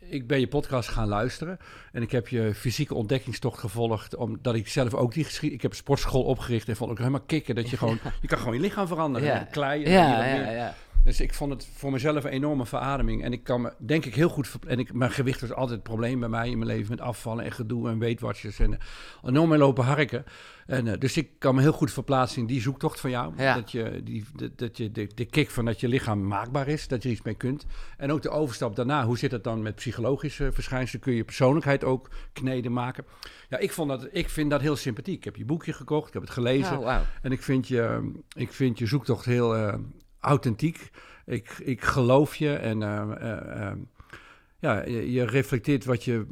[0.08, 1.58] ik ben je podcast gaan luisteren
[1.92, 5.56] en ik heb je fysieke ontdekkingstocht gevolgd, omdat ik zelf ook die geschiedenis...
[5.56, 7.98] Ik heb een sportschool opgericht en vond ik helemaal kicken dat je gewoon...
[8.20, 9.48] je kan gewoon je lichaam veranderen, ja.
[9.50, 9.90] kleien.
[9.90, 10.74] Ja, ja, ja.
[11.06, 13.22] Dus ik vond het voor mezelf een enorme verademing.
[13.22, 14.50] En ik kan me, denk ik, heel goed...
[14.66, 16.90] En ik, mijn gewicht was altijd het probleem bij mij in mijn leven...
[16.90, 18.78] met afvallen en gedoe en weetwatches en uh,
[19.24, 20.24] enorm mee lopen harken.
[20.66, 23.32] En, uh, dus ik kan me heel goed verplaatsen in die zoektocht van jou.
[23.36, 23.54] Ja.
[23.54, 26.88] Dat je, die, dat, dat je de, de kick van dat je lichaam maakbaar is,
[26.88, 27.66] dat je er iets mee kunt.
[27.96, 31.02] En ook de overstap daarna, hoe zit het dan met psychologische verschijnselen?
[31.02, 33.04] Kun je persoonlijkheid ook kneden maken?
[33.48, 35.16] Ja, ik, vond dat, ik vind dat heel sympathiek.
[35.16, 36.78] Ik heb je boekje gekocht, ik heb het gelezen.
[36.78, 37.02] Oh, wow.
[37.22, 39.56] En ik vind je, ik vind je zoektocht heel...
[39.56, 39.74] Uh,
[40.26, 40.90] authentiek.
[41.26, 43.72] Ik, ik geloof je en uh, uh,
[44.58, 46.26] ja, je, je, reflecteert wat je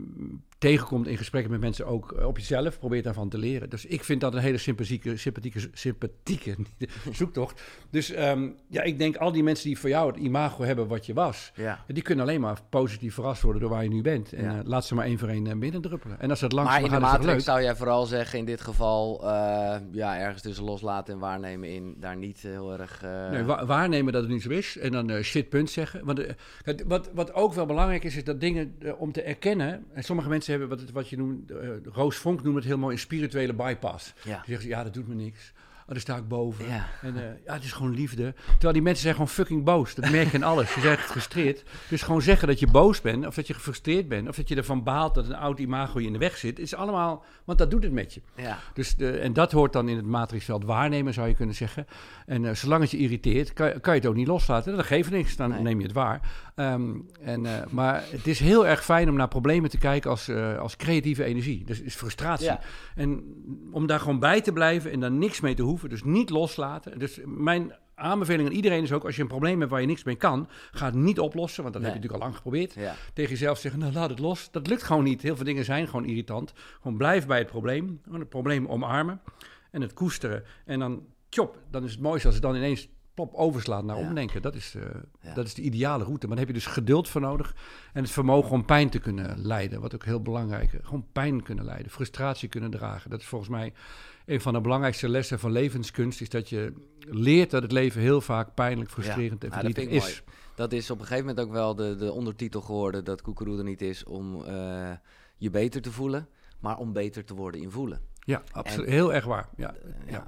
[0.65, 2.79] tegenkomt in gesprekken met mensen ook eh, op jezelf.
[2.79, 3.71] Probeer daarvan te leren.
[3.71, 6.57] Dus ik vind dat een hele sympathieke, sympathieke, sympathieke
[7.13, 7.63] zoektocht.
[7.91, 11.07] Dus ehm, ja, ik denk al die mensen die voor jou het imago hebben wat
[11.07, 11.85] je was, Ja.
[11.87, 14.33] die kunnen alleen maar positief verrast worden door waar je nu bent.
[14.33, 14.59] En Ja.
[14.59, 16.21] eh, laat ze maar één voor één uh, binnendruppelen.
[16.21, 18.61] En als dat Maar langzaam in de gaat, matrix zou jij vooral zeggen in dit
[18.61, 23.03] geval, eh, ja, ergens tussen loslaten en waarnemen in, daar niet heel erg...
[23.03, 24.79] eh, Nee, wa- waarnemen dat het niet zo is.
[24.79, 26.05] En dan eh shit punt zeggen.
[26.05, 29.23] Want, eh, het- wat, wat ook wel belangrijk is, is dat dingen eh, om te
[29.23, 29.85] erkennen.
[29.93, 32.79] En sommige mensen hebben wat, het- wat je noemt, eh, Roos Vonk noemt het heel
[32.79, 34.13] mooi een spirituele bypass.
[34.25, 34.43] ja.
[34.47, 35.53] Die zegt, ja, dat doet me niks.
[35.87, 36.67] Oh, daar sta ik boven.
[36.69, 36.87] Ja.
[37.03, 38.35] En eh, ja, het is gewoon liefde.
[38.53, 39.95] Terwijl die mensen zijn gewoon fucking boos.
[39.95, 40.73] Dat merk je in alles.
[40.73, 41.63] Ze zijn gefrustreerd.
[41.89, 44.57] Dus gewoon zeggen dat je boos bent, of dat je gefrustreerd bent, of dat je
[44.57, 47.71] ervan baalt dat een oud imago je in de weg zit, is allemaal, want dat
[47.71, 48.21] doet het met je.
[48.37, 48.59] Ja.
[48.75, 51.87] Dus de, en dat hoort dan in het matrixveld waarnemen, zou je kunnen zeggen.
[52.27, 54.77] En eh, zolang het je irriteert, kan, kan je het ook niet loslaten.
[54.77, 55.63] Dat geeft niks, dan Nee.
[55.63, 56.21] neem je het waar.
[56.55, 56.91] Ehm,
[57.23, 60.77] en, eh, maar het is heel erg fijn om naar problemen te kijken als, als
[60.77, 61.65] creatieve energie.
[61.65, 62.47] Dus is frustratie.
[62.47, 62.61] Ja.
[62.95, 63.23] En
[63.73, 65.73] om daar gewoon bij te blijven en daar niks mee te hoeven.
[65.83, 66.99] Dus niet loslaten.
[66.99, 69.05] Dus mijn aanbeveling aan iedereen is ook...
[69.05, 70.49] als je een probleem hebt waar je niks mee kan...
[70.73, 71.93] ga het niet oplossen, want dat Nee.
[71.93, 72.95] heb je natuurlijk al lang geprobeerd Ja.
[73.15, 74.51] tegen jezelf zeggen, nou laat het los.
[74.51, 75.23] Dat lukt gewoon niet.
[75.23, 76.53] Heel veel dingen zijn gewoon irritant.
[76.81, 78.01] Gewoon blijf bij het probleem.
[78.05, 79.21] Gewoon het probleem omarmen
[79.71, 80.45] en het koesteren.
[80.65, 84.09] En dan, tjop, dan is het mooiste als het dan ineens plop overslaat naar Ja.
[84.09, 84.43] omdenken.
[84.43, 84.83] Dat is, eh,
[85.21, 85.35] Ja.
[85.35, 86.27] dat is de ideale route.
[86.27, 87.55] Maar daar heb je dus geduld voor nodig.
[87.93, 89.81] En het vermogen om pijn te kunnen leiden.
[89.81, 90.81] Wat ook heel belangrijk is.
[90.83, 91.91] Gewoon pijn kunnen leiden.
[91.91, 93.11] Frustratie kunnen dragen.
[93.11, 93.73] Dat is volgens mij
[94.27, 96.21] een van de belangrijkste lessen van levenskunst.
[96.21, 99.65] Is dat je leert dat het leven heel vaak pijnlijk, frustrerend Ja, en dat vind
[99.75, 100.23] verdrietig ik is.
[100.25, 100.37] mooi.
[100.55, 103.65] Dat is op een gegeven moment ook wel de, de ondertitel geworden dat Koekeroe er
[103.65, 104.91] niet is om eh,
[105.37, 106.29] je beter te voelen,
[106.61, 108.01] maar om beter te worden in voelen.
[108.21, 108.89] Ja, absoluut.
[108.89, 109.49] Heel erg waar.
[109.57, 109.75] Ja,
[110.07, 110.13] Ja.
[110.13, 110.27] ja.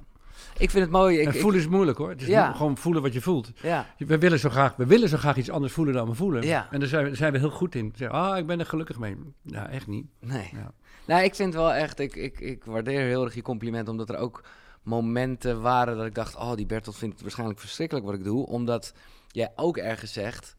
[0.57, 1.17] Ik vind het mooi.
[1.19, 2.09] Ik, en ik- voelen is moeilijk hoor.
[2.09, 2.51] Het is Ja.
[2.51, 3.51] gewoon voelen wat je voelt.
[3.61, 6.43] ja, We willen, zo graag, we willen zo graag iets anders voelen dan we voelen.
[6.43, 6.67] Ja.
[6.71, 7.93] En daar zijn we, daar zijn we heel goed in.
[7.95, 9.17] Zeggen, ah, ik ben er gelukkig mee.
[9.41, 10.05] Ja, echt niet.
[10.19, 10.49] nee.
[10.53, 10.71] Ja.
[11.07, 14.17] Nou, ik vind wel echt, ik, ik, ik waardeer heel erg je compliment, omdat er
[14.17, 14.43] ook
[14.83, 18.45] momenten waren dat ik dacht, oh, die Bertolt vindt het waarschijnlijk verschrikkelijk wat ik doe,
[18.45, 18.93] omdat
[19.27, 20.55] jij ook ergens zegt,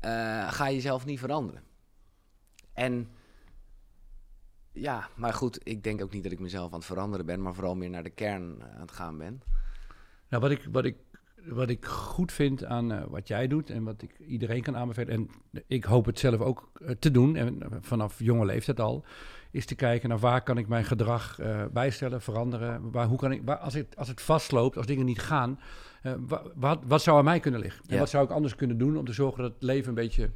[0.00, 1.62] eh, ga jezelf niet veranderen.
[2.72, 3.08] En
[4.72, 7.54] ja, maar goed, ik denk ook niet dat ik mezelf aan het veranderen ben, maar
[7.54, 9.42] vooral meer naar de kern eh, aan het gaan ben.
[10.28, 10.96] Nou, wat ik, wat ik,
[11.44, 15.14] wat ik goed vind aan eh, wat jij doet en wat ik iedereen kan aanbevelen,
[15.14, 15.30] en
[15.66, 19.04] ik hoop het zelf ook te doen, en vanaf jonge leeftijd al,
[19.50, 22.90] is te kijken naar waar kan ik mijn gedrag eh, bijstellen, veranderen.
[22.90, 25.60] Waar, hoe kan ik, waar, als, het, als het vastloopt, als dingen niet gaan,
[26.02, 27.84] eh, wa- wat, wat zou aan mij kunnen liggen?
[27.88, 30.30] En wat zou ik anders kunnen doen om te zorgen dat het leven een beetje...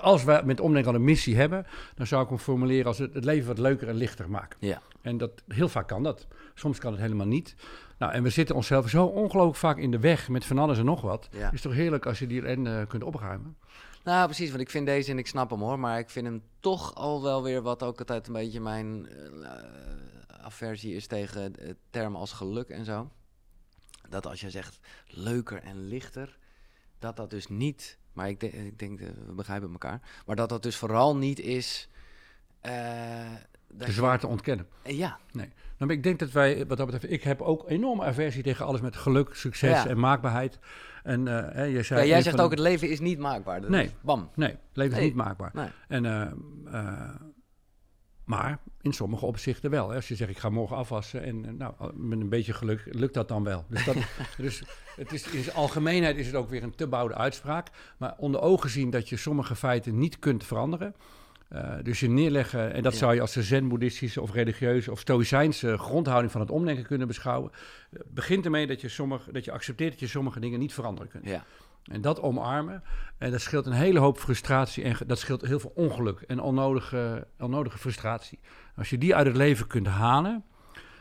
[0.00, 3.14] Als we met omdenken aan een missie hebben, dan zou ik hem formuleren als het,
[3.14, 4.58] het leven wat leuker en lichter maken.
[4.60, 4.80] Ja.
[5.00, 6.26] En dat, heel vaak kan dat.
[6.54, 7.54] Soms kan het helemaal niet.
[7.98, 10.84] Nou, en we zitten onszelf zo ongelooflijk vaak in de weg met van alles en
[10.84, 11.28] nog wat.
[11.30, 11.52] Ja.
[11.52, 13.56] Is toch heerlijk als je die ellende kunt opruimen?
[14.04, 16.42] Nou, precies, want ik vind deze en ik snap hem hoor, maar ik vind hem
[16.60, 21.76] toch al wel weer wat ook altijd een beetje mijn eh, aversie is tegen het
[21.90, 23.10] term als geluk en zo.
[24.08, 26.38] Dat als je zegt leuker en lichter,
[26.98, 30.48] dat dat dus niet, maar ik, denk ik denk, eh, we begrijpen elkaar, maar dat
[30.48, 31.88] dat dus vooral niet is...
[32.60, 33.34] eh,
[33.78, 34.66] Te zwaar te ontkennen.
[34.84, 38.42] Ja, Nou, maar ik denk dat wij, wat dat betreft, ik heb ook enorme aversie
[38.42, 39.86] tegen alles met geluk, succes Ja.
[39.86, 40.58] en maakbaarheid.
[41.02, 43.70] En eh, hè, jij zei ja jij zegt ook het leven is niet maakbaar.
[43.70, 43.90] Nee.
[44.00, 44.30] bam.
[44.34, 45.06] Nee, het leven is Nee.
[45.06, 45.50] niet maakbaar.
[45.54, 45.68] Nee.
[45.88, 46.22] En, eh,
[46.72, 47.14] eh,
[48.24, 49.88] maar in sommige opzichten wel.
[49.88, 49.94] Hè.
[49.94, 53.28] Als je zegt, ik ga morgen afwassen en nou, met een beetje geluk lukt dat
[53.28, 53.64] dan wel.
[53.68, 53.96] Dus, dat,
[54.36, 54.62] dus
[54.96, 57.68] het is, in zijn algemeenheid is het ook weer een te bouwde uitspraak.
[57.98, 60.94] Maar onder ogen zien dat je sommige feiten niet kunt veranderen.
[61.48, 62.98] Eh, dus je neerleggen, en dat Ja.
[62.98, 67.50] zou je als de zen-boeddhistische of religieuze of stoïcijnse grondhouding van het omdenken kunnen beschouwen.
[67.90, 71.08] Eh, begint ermee dat je, sommige, dat je accepteert dat je sommige dingen niet veranderen
[71.10, 71.24] kunt.
[71.24, 71.44] Ja.
[71.84, 72.82] En dat omarmen,
[73.18, 77.26] en dat scheelt een hele hoop frustratie en dat scheelt heel veel ongeluk en onnodige,
[77.38, 78.38] onnodige frustratie.
[78.76, 80.44] Als je die uit het leven kunt halen,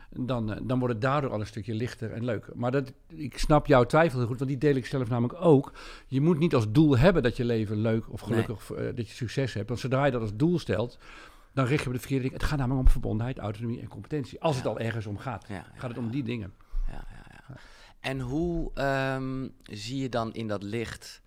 [0.10, 2.54] dan, eh, dan wordt het daardoor al een stukje lichter en leuker.
[2.56, 5.72] Maar dat, ik snap jouw twijfel heel goed, want die deel ik zelf namelijk ook.
[6.08, 9.08] Je moet niet als doel hebben dat je leven leuk of gelukkig, of, eh, dat
[9.08, 9.68] je succes hebt.
[9.68, 10.98] Want zodra je dat als doel stelt,
[11.54, 12.40] dan richt je op de verkeerde dingen.
[12.40, 14.42] Het gaat namelijk om verbondenheid, autonomie en competentie.
[14.42, 16.54] Als het al ergens om gaat, Ja, ja, gaat het om die dingen.
[16.88, 17.56] ja, ja, ja.
[18.00, 21.22] En hoe ehm, zie je dan in dat licht?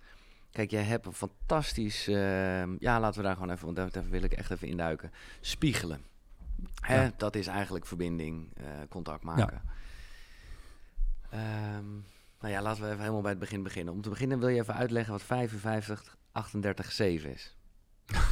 [0.51, 2.09] Kijk, jij hebt een fantastisch.
[2.09, 5.11] ehm, ja, laten we daar gewoon even, want daar, daar wil ik echt even induiken.
[5.41, 6.01] Spiegelen.
[6.81, 7.13] Hè, Ja.
[7.17, 9.63] Dat is eigenlijk verbinding, eh, contact maken.
[11.31, 11.91] Ehm,
[12.41, 13.95] nou ja, laten we even helemaal bij het begin beginnen.
[13.95, 17.57] Om te beginnen wil je even uitleggen wat 55, 38, 7 is.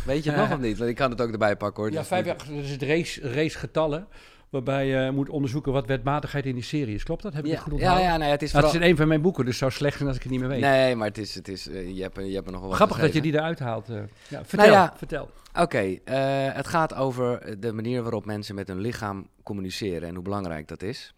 [0.05, 0.79] Weet je het nog of niet?
[0.79, 1.93] Want ik kan het ook erbij pakken hoor.
[1.93, 4.09] Ja, dat is het race, racegetallen.
[4.51, 7.03] Waarbij je moet onderzoeken wat wetmatigheid in die serie is.
[7.03, 7.33] Klopt dat?
[7.35, 8.07] Heb Ja, het goed ja, onthouden?
[8.07, 9.73] ja, nee, het is Nou, het is in een van mijn boeken, dus het zou
[9.73, 10.61] slecht zijn als ik het niet meer weet.
[10.61, 12.77] Nee, maar het is, het is, eh, je, hebt, je hebt er nog wel wat
[12.77, 13.89] Grappig dat je die eruit haalt.
[13.89, 13.97] eh.
[14.29, 14.93] Ja, vertel, ja.
[14.97, 15.31] vertel.
[15.59, 16.17] Oké, eh,
[16.53, 20.83] het gaat over de manier waarop mensen met hun lichaam communiceren en hoe belangrijk dat
[20.83, 21.15] is.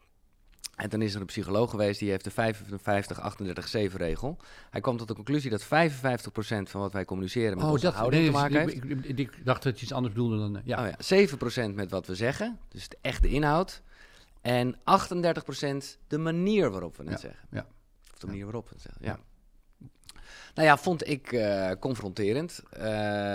[0.81, 4.37] En dan is er een psycholoog geweest die heeft de 55-38-7 regel.
[4.71, 5.67] Hij kwam tot de conclusie dat 55%
[6.63, 8.85] van wat wij communiceren met onze houding nee, te maken ik, heeft.
[9.05, 10.57] ik, ik- ik dacht dat je iets anders bedoelde dan...
[10.57, 10.83] eh, ja.
[10.85, 11.27] Oh ja,
[11.71, 13.83] 7% met wat we zeggen, dus de echte inhoud.
[14.41, 14.79] En 38%
[16.07, 17.49] de manier waarop we het Ja, zeggen.
[17.51, 17.67] ja.
[18.13, 19.19] Of de manier waarop we het zeggen, ja.
[20.55, 22.63] Nou ja, vond ik eh, confronterend.
[22.71, 22.83] eh,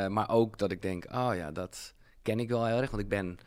[0.07, 2.89] maar ook dat ik denk, oh ja, dat ken ik wel heel erg.
[2.91, 3.37] Want ik ben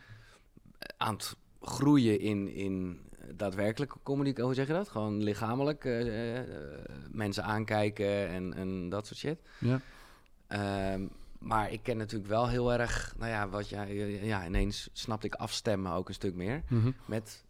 [0.96, 3.00] aan het groeien in, in
[3.37, 4.45] daadwerkelijke communicatie.
[4.45, 4.88] Hoe zeg je dat?
[4.88, 6.45] Gewoon lichamelijk eh, eh,
[7.11, 9.38] mensen aankijken en, en dat soort shit.
[9.59, 9.81] Ja.
[10.47, 11.07] Ehm,
[11.38, 15.35] maar ik ken natuurlijk wel heel erg, nou ja, wat jij, ja, ineens snapte ik
[15.35, 16.62] afstemmen ook een stuk meer.
[16.69, 16.91] Mhm.
[17.07, 17.45] Met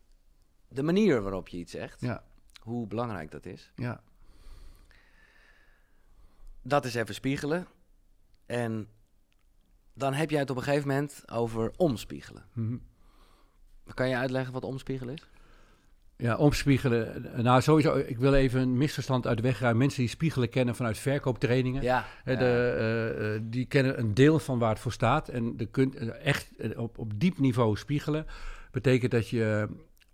[0.69, 2.25] de manier waarop je iets zegt, ja,
[2.61, 3.73] hoe belangrijk dat is.
[3.75, 4.01] ja.
[6.63, 7.67] Dat is even spiegelen.
[8.47, 8.89] En
[9.93, 12.45] dan heb jij het op een gegeven moment over omspiegelen.
[12.53, 12.77] Mhm.
[13.95, 15.29] Kan je uitleggen wat omspiegelen is?
[16.21, 17.27] Ja, omspiegelen.
[17.37, 19.81] Nou, sowieso, ik wil even een misverstand uit de weg ruimen.
[19.81, 21.83] Mensen die spiegelen kennen vanuit verkooptrainingen.
[21.83, 22.05] Ja.
[22.25, 25.29] De, eh, eh, die kennen een deel van waar het voor staat.
[25.29, 28.27] En de kunt eh, echt op, op diep niveau spiegelen.
[28.71, 29.69] Betekent dat je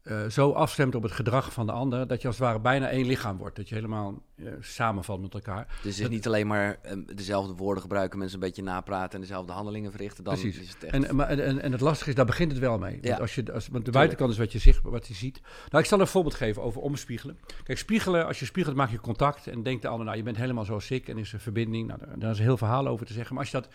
[0.04, 2.06] eh, zo afstemt op het gedrag van de ander.
[2.06, 3.56] dat je als het ware bijna één lichaam wordt.
[3.56, 5.66] Dat je helemaal eh, samenvalt met elkaar.
[5.82, 9.20] Dus het is niet alleen maar eh, dezelfde woorden gebruiken, mensen een beetje napraten en
[9.20, 10.24] dezelfde handelingen verrichten.
[10.24, 10.60] Dan Precies.
[10.60, 10.94] is het echt...
[10.94, 12.98] En, maar, en, en het lastige is, daar begint het wel mee.
[13.02, 15.40] Want, als je, als, want de buitenkant is wat je, zicht, wat je ziet.
[15.70, 17.38] Nou, ik zal een voorbeeld geven over omspiegelen.
[17.62, 19.46] Kijk, spiegelen, als je spiegelt maak je contact.
[19.46, 21.08] En denkt de ander, nou, je bent helemaal zoals ik.
[21.08, 21.86] En is er verbinding.
[21.86, 23.34] Nou, daar, daar is een heel verhaal over te zeggen.
[23.34, 23.68] Maar als je dat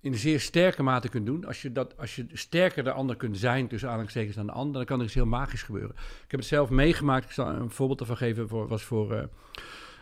[0.00, 1.44] in een zeer sterke mate kunt doen.
[1.44, 4.72] Als je, dat, als je sterker de ander kunt zijn, tussen aanhalingstekens, dan de ander.
[4.74, 5.94] Dan kan er iets heel magisch gebeuren.
[6.24, 7.24] Ik heb het zelf meegemaakt.
[7.24, 8.48] Ik zal een voorbeeld ervan geven.
[8.48, 9.12] Voor, was voor...
[9.12, 9.24] eh,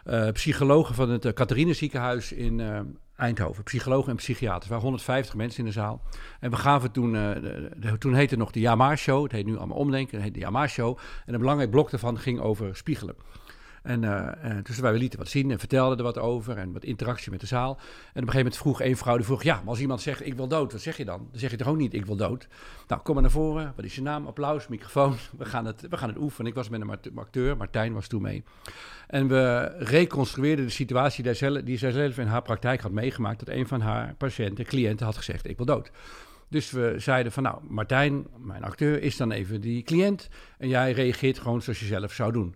[0.07, 2.81] eh, psychologen van het uh, Catharine ziekenhuis in uh,
[3.17, 3.63] Eindhoven.
[3.63, 4.65] Psychologen en psychiaters.
[4.65, 6.03] Er waren 150 mensen in de zaal.
[6.41, 7.31] En we gaven toen, uh,
[7.77, 9.23] de, toen heette het nog de Jamaar Show.
[9.23, 10.15] Het heet nu allemaal omdenken.
[10.15, 10.99] Het heet de Jamaar Show.
[11.27, 13.15] En een belangrijk blok daarvan ging over spiegelen.
[13.87, 14.29] En uh,
[14.63, 17.47] dus wij lieten wat zien en vertelden er wat over en wat interactie met de
[17.47, 17.71] zaal.
[17.71, 20.27] En op een gegeven moment vroeg één vrouw, die vroeg, ja, maar als iemand zegt
[20.27, 21.19] ik wil dood, wat zeg je dan?
[21.31, 22.49] Dan zeg je toch ook niet ik wil dood?
[22.89, 24.27] Nou, kom maar naar voren, wat is je naam?
[24.27, 26.51] Applaus, microfoon, we gaan het, we gaan het oefenen.
[26.51, 28.45] Ik was met een acteur, Martijn was toen mee.
[29.07, 33.39] En we reconstrueerden de situatie die zij, die zij zelf in haar praktijk had meegemaakt,
[33.39, 35.91] dat een van haar patiënten, cliënten had gezegd ik wil dood.
[36.49, 40.93] Dus we zeiden van nou, Martijn, mijn acteur, is dan even die cliënt en jij
[40.93, 42.55] reageert gewoon zoals je zelf zou doen.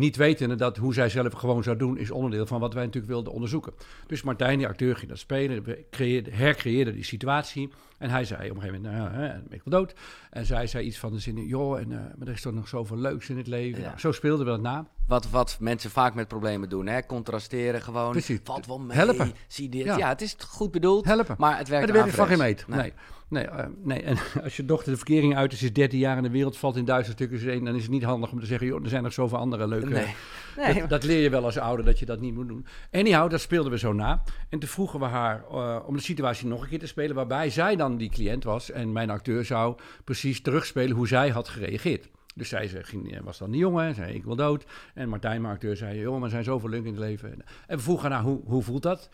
[0.00, 3.12] Niet wetende dat hoe zij zelf gewoon zou doen, is onderdeel van wat wij natuurlijk
[3.12, 3.72] wilden onderzoeken.
[4.06, 5.62] Dus Martijn, die acteur, ging dat spelen.
[5.62, 7.70] We creëerden, hercreëerden die situatie.
[7.98, 9.94] En hij zei op een gegeven moment, nou, hè, ik wil dood.
[10.30, 12.68] En zij zei iets van de zin, joh, en, uh, maar er is toch nog
[12.68, 13.80] zoveel leuks in het leven.
[13.80, 13.86] Ja.
[13.86, 14.86] Nou, zo speelden we dat na.
[15.06, 17.06] Wat, wat mensen vaak met problemen doen, hè?
[17.06, 18.10] contrasteren gewoon.
[18.10, 18.40] Precies.
[18.44, 18.96] Valt wel mee.
[18.96, 19.32] Helpen.
[19.48, 19.84] Zie dit.
[19.84, 19.96] Ja.
[19.96, 20.08] Ja.
[20.08, 21.34] het is goed bedoeld, Helpen.
[21.38, 22.66] maar het werkt Maar van geen averechts.
[22.66, 22.76] meet.
[22.76, 22.80] Nee.
[22.80, 22.92] Nee,
[23.30, 26.30] uh, nee, en als je dochter de verkering uit is, is 13 jaar in de
[26.30, 28.82] wereld, valt in duizend stukken één, dan is het niet handig om te zeggen, joh,
[28.82, 29.88] er zijn nog zoveel andere leuke...
[29.88, 30.14] Nee.
[30.56, 30.80] nee.
[30.80, 32.66] Dat, dat, leer je wel als ouder, dat je dat niet moet doen.
[32.92, 34.22] Anyhow, dat speelden we zo na.
[34.48, 37.50] En toen vroegen we haar uh, om de situatie nog een keer te spelen, waarbij
[37.50, 42.08] zij dan die cliënt was en mijn acteur zou precies terugspelen hoe zij had gereageerd.
[42.34, 44.64] Dus zij ze ging, was dan die jongen, zei ik wil dood.
[44.94, 47.32] En Martijn, mijn acteur, zei, jongen, er zijn zoveel leuke in het leven.
[47.66, 49.10] En we vroegen haar, hoe, hoe voelt dat?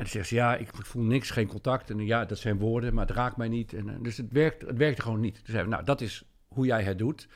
[0.00, 1.90] En dan zegt ze, ja, ik voel niks, geen contact.
[1.90, 3.72] En ja, dat zijn woorden, maar het raakt mij niet.
[3.72, 5.42] En, dus het, werkt, het werkte gewoon niet.
[5.44, 7.28] We, nou, dat is hoe jij het doet.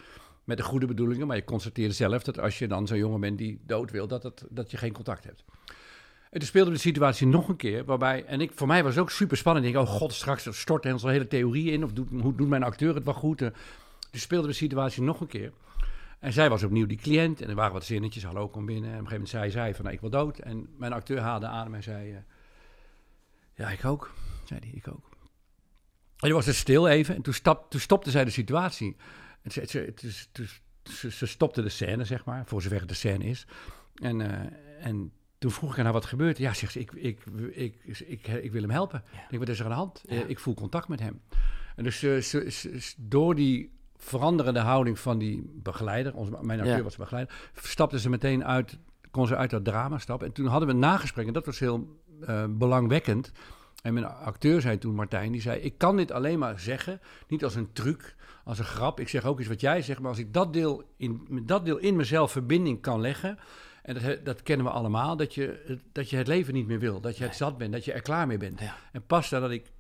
[0.45, 3.39] Met de goede bedoelingen, maar je constateert zelf dat als je dan zo'n jongen bent
[3.39, 5.45] die dood wil, dat, het, dat je geen contact hebt.
[6.31, 9.03] En toen speelde de situatie nog een keer, waarbij, en ik, voor mij was het
[9.03, 9.67] ook super spannend.
[9.67, 12.63] Ik denk, oh god, straks stort onze hele theorie in, of doet, hoe doet mijn
[12.63, 13.39] acteur het wel goed?
[14.11, 15.53] Dus speelde de situatie nog een keer.
[16.19, 18.91] En zij was opnieuw die cliënt, en er waren wat zinnetjes, hallo, kom binnen.
[18.91, 20.39] En op een gegeven moment zei zij van, nou, ik wil dood.
[20.39, 22.17] En mijn acteur haalde adem en zei, uh,
[23.55, 24.15] ja, ik ook,
[24.45, 25.13] zei hij, ik ook.
[26.17, 28.97] En toen was het stil even, en toen, stap, toen stopte zij de situatie.
[29.43, 29.93] En ze, ze,
[30.33, 30.47] ze,
[30.83, 33.47] ze, ze stopte de scène, zeg maar, voor zover het de scène is.
[33.95, 34.33] En, uh,
[34.81, 36.39] en toen vroeg ik aan haar wat gebeurt.
[36.39, 39.03] Ja, zegt ze, ik, ik, ik, ik, ik wil hem helpen.
[39.13, 39.19] Ja.
[39.19, 40.03] Ik denk, wat is er aan de hand?
[40.07, 40.15] Ja.
[40.15, 41.21] Uh, ik voel contact met hem.
[41.77, 46.83] En dus uh, door die veranderende houding van die begeleider, onze, mijn acteur ja.
[46.83, 48.79] was begeleider, stapte ze meteen uit,
[49.11, 50.27] kon ze uit dat drama stappen.
[50.27, 53.33] En toen hadden we een nagesprek en dat was heel uh, belangwekkend.
[53.83, 57.45] En mijn acteur zei toen, Martijn, die zei, ik kan dit alleen maar zeggen, niet
[57.45, 59.01] als een truc, als een grap.
[59.01, 61.77] Ik zeg ook iets wat jij zegt, maar als ik dat deel in, dat deel
[61.77, 63.39] in mezelf verbinding kan leggen,
[63.83, 67.01] en dat, dat, kennen we allemaal, dat je, dat je het leven niet meer wil.
[67.01, 67.49] Dat je het nee.
[67.49, 68.61] zat bent, dat je er klaar mee bent.
[68.61, 68.77] Ja.
[68.93, 69.73] En pas nadat ik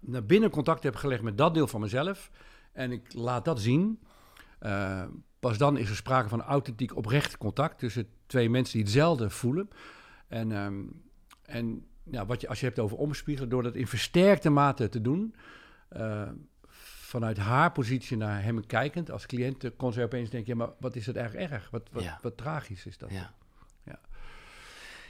[0.00, 2.30] naar binnen contact heb gelegd met dat deel van mezelf...
[2.72, 3.98] en ik laat dat zien,
[4.62, 5.02] uh,
[5.40, 9.68] pas dan is er sprake van authentiek oprecht contact tussen twee mensen die hetzelfde voelen.
[10.28, 11.02] En, um,
[11.48, 15.00] en ja, wat je, als je hebt over omspiegelen, door dat in versterkte mate te
[15.00, 15.34] doen,
[15.96, 16.28] uh,
[17.08, 20.96] vanuit haar positie naar hem kijkend, als cliënt, kon zij opeens denken, ja, maar wat
[20.96, 21.70] is het eigenlijk erg?
[21.70, 23.10] Wat, wat, wat tragisch is dat?
[23.10, 23.34] Ja.
[23.84, 24.00] ja.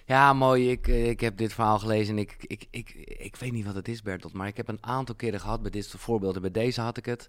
[0.05, 0.71] Ja, mooi.
[0.71, 3.89] Ik, ik heb dit verhaal gelezen en ik, ik, ik, ik weet niet wat het
[3.89, 4.33] is, Bertolt.
[4.33, 6.43] Maar ik heb een aantal keren gehad bij dit soort voorbeelden.
[6.43, 7.29] Bij deze had ik het.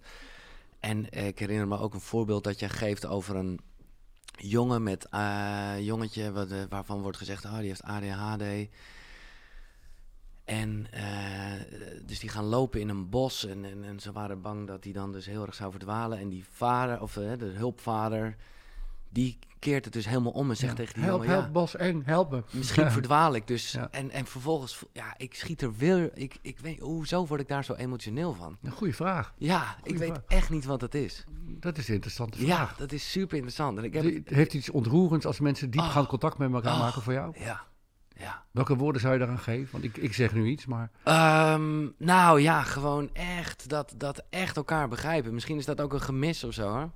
[0.80, 3.60] En ik herinner me ook een voorbeeld dat je geeft over een
[4.36, 8.68] jongen met uh, jongetje wat, waarvan wordt gezegd, oh, die heeft ADHD.
[10.50, 11.02] En uh,
[12.06, 14.92] dus die gaan lopen in een bos en, en, en, ze waren bang dat hij
[14.92, 16.18] dan dus heel erg zou verdwalen.
[16.18, 18.36] En die vader, of de hulpvader,
[19.08, 21.38] die keert het dus helemaal om en zegt tegen die help, jongen...
[21.38, 22.42] Help, Bos eng, help me.
[22.50, 23.76] Misschien verdwaal ik dus.
[23.90, 26.10] En, en vervolgens, ja, ik schiet er weer...
[26.14, 28.56] Ik, ik weet, hoezo word ik daar zo emotioneel van?
[28.62, 29.34] Een goede vraag.
[29.36, 31.24] Ja, ik weet echt niet wat het is.
[31.46, 32.70] Dat is een interessante vraag.
[32.70, 33.78] Ja, dat is super interessant.
[33.78, 37.02] En ik heb heeft iets ontroerends als mensen diepgaand oh, contact met elkaar oh, maken
[37.02, 37.34] voor jou?
[37.38, 37.68] Ja,
[38.20, 38.44] ja.
[38.50, 39.72] Welke woorden zou je daaraan geven?
[39.72, 40.90] Want ik, ik zeg nu iets, maar...
[41.54, 45.34] Um, nou ja, gewoon echt dat, dat echt elkaar begrijpen.
[45.34, 46.90] Misschien is dat ook een gemis of zo, hoor.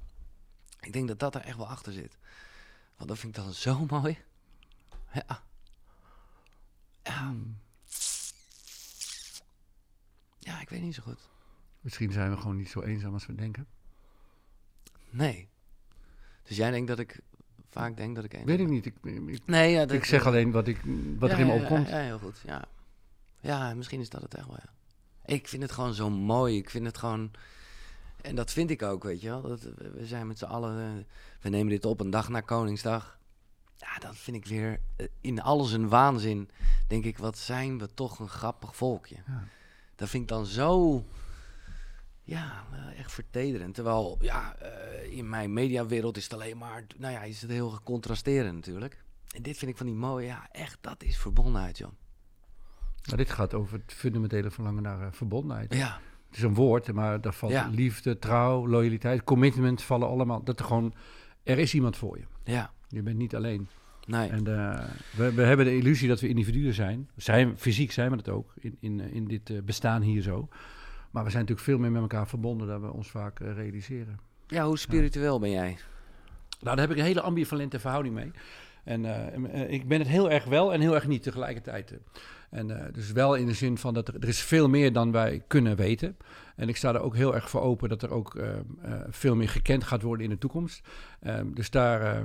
[0.80, 2.18] Ik denk dat dat er echt wel achter zit.
[2.96, 4.18] Want dat vind ik dan zo mooi.
[5.12, 5.42] Ja.
[7.02, 7.18] Ja.
[7.18, 7.58] Hmm.
[10.38, 11.28] Ja, ik weet niet zo goed.
[11.80, 13.66] Misschien zijn we gewoon niet zo eenzaam als we denken.
[15.10, 15.48] Nee.
[16.42, 17.20] Dus jij denkt dat ik
[17.74, 18.86] vaak denk dat ik Weet ik niet.
[18.86, 20.80] Ik, ik, nee, ja, dat, ik zeg alleen wat, ik,
[21.18, 21.88] wat ja, er in me ja, opkomt.
[21.88, 22.40] Ja, heel goed.
[22.44, 22.64] Ja.
[23.40, 24.72] ja, misschien is dat het echt wel, ja.
[25.34, 26.56] Ik vind het gewoon zo mooi.
[26.56, 27.30] Ik vind het gewoon...
[28.20, 29.42] En dat vind ik ook, weet je wel.
[29.42, 30.78] Dat, we zijn met z'n allen...
[30.78, 31.04] Uh,
[31.40, 33.18] we nemen dit op een dag na Koningsdag.
[33.76, 34.80] Ja, dat vind ik weer...
[34.96, 36.50] Uh, in alles een waanzin.
[36.88, 39.16] Denk ik, wat zijn we toch een grappig volkje.
[39.26, 39.44] Ja.
[39.96, 41.04] Dat vind ik dan zo...
[42.24, 43.74] Ja, uh, echt vertederend.
[43.74, 44.56] Terwijl, ja,
[45.10, 46.84] in mijn mediawereld is het alleen maar...
[46.96, 49.02] Nou ja, is het heel gecontrasterend natuurlijk.
[49.36, 50.26] En dit vind ik van die mooie...
[50.26, 51.94] Ja, echt, dat is verbondenheid, John.
[53.04, 55.74] Nou, dit gaat over het fundamentele verlangen naar verbondenheid.
[55.74, 56.00] Ja.
[56.28, 57.68] Het is een woord, maar daar valt Ja.
[57.68, 60.42] liefde, trouw, loyaliteit, commitment vallen allemaal.
[60.44, 60.94] Dat er gewoon,
[61.42, 62.24] er is iemand voor je.
[62.44, 63.68] Ja, Je bent niet alleen.
[64.06, 64.28] nee.
[64.28, 64.84] En eh,
[65.16, 67.10] we, we hebben de illusie dat we individuen zijn.
[67.16, 70.48] zijn fysiek zijn we dat ook, in, in, eh, in dit eh, bestaan hier zo.
[71.14, 74.18] Maar we zijn natuurlijk veel meer met elkaar verbonden dan we ons vaak eh, realiseren.
[74.46, 75.76] Ja, hoe spiritueel ben jij?
[76.60, 78.30] Nou, daar heb ik een hele ambivalente verhouding mee.
[78.84, 81.94] En eh, eh, ik ben het heel erg wel en heel erg niet tegelijkertijd.
[82.50, 85.12] En eh, dus wel in de zin van dat er, er is veel meer dan
[85.12, 86.16] wij kunnen weten.
[86.56, 88.38] En ik sta er ook heel erg voor open dat er ook
[89.08, 90.88] veel meer gekend gaat worden in de toekomst.
[91.20, 92.16] Ehm, dus daar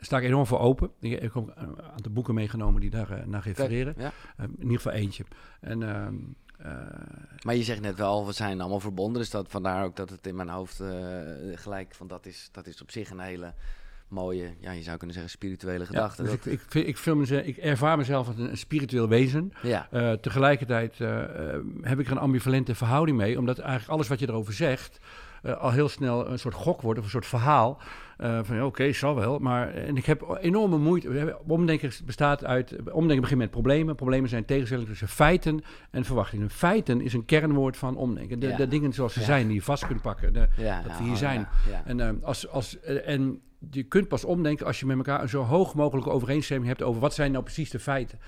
[0.00, 0.90] eh, sta ik enorm voor open.
[1.00, 3.94] Ik ik heb ook een aantal boeken meegenomen die daar naar refereren.
[3.98, 4.12] Ja.
[4.36, 5.24] Eh, in ieder geval eentje.
[5.60, 6.70] En eh,
[7.44, 9.20] Maar je zegt net wel, we zijn allemaal verbonden.
[9.20, 10.88] Dus dat, vandaar ook dat het in mijn hoofd eh,
[11.54, 13.54] gelijk van dat is, dat is op zich een hele
[14.08, 16.22] mooie, ja, je zou kunnen zeggen spirituele gedachte.
[16.22, 19.52] dus ik, ik, ik, film mezelf- ik ervaar mezelf als een, spiritueel wezen.
[19.62, 20.98] ja, Eh, tegelijkertijd
[21.80, 24.98] heb ik er een ambivalente verhouding mee, omdat eigenlijk alles wat je erover zegt
[25.42, 27.80] eh, al heel snel een soort gok wordt of een soort verhaal.
[28.16, 29.38] Eh, van ja, oké, zal wel.
[29.38, 31.38] Maar en ik heb enorme moeite.
[31.46, 32.76] Omdenken bestaat uit.
[32.92, 33.94] Omdenken begint met problemen.
[33.94, 36.50] Problemen zijn tegenstelling tussen feiten en verwachtingen.
[36.50, 38.40] Feiten is een kernwoord van omdenken.
[38.40, 38.56] De, Ja.
[38.56, 39.26] de dingen zoals ze Ja.
[39.26, 40.32] zijn, die je vast kunt pakken.
[40.32, 41.48] De, ja, dat we hier oh, zijn.
[41.84, 45.42] En, eh, als, als, en je kunt pas omdenken als je met elkaar een zo
[45.42, 48.18] hoog mogelijke overeenstemming hebt over wat zijn nou precies de feiten.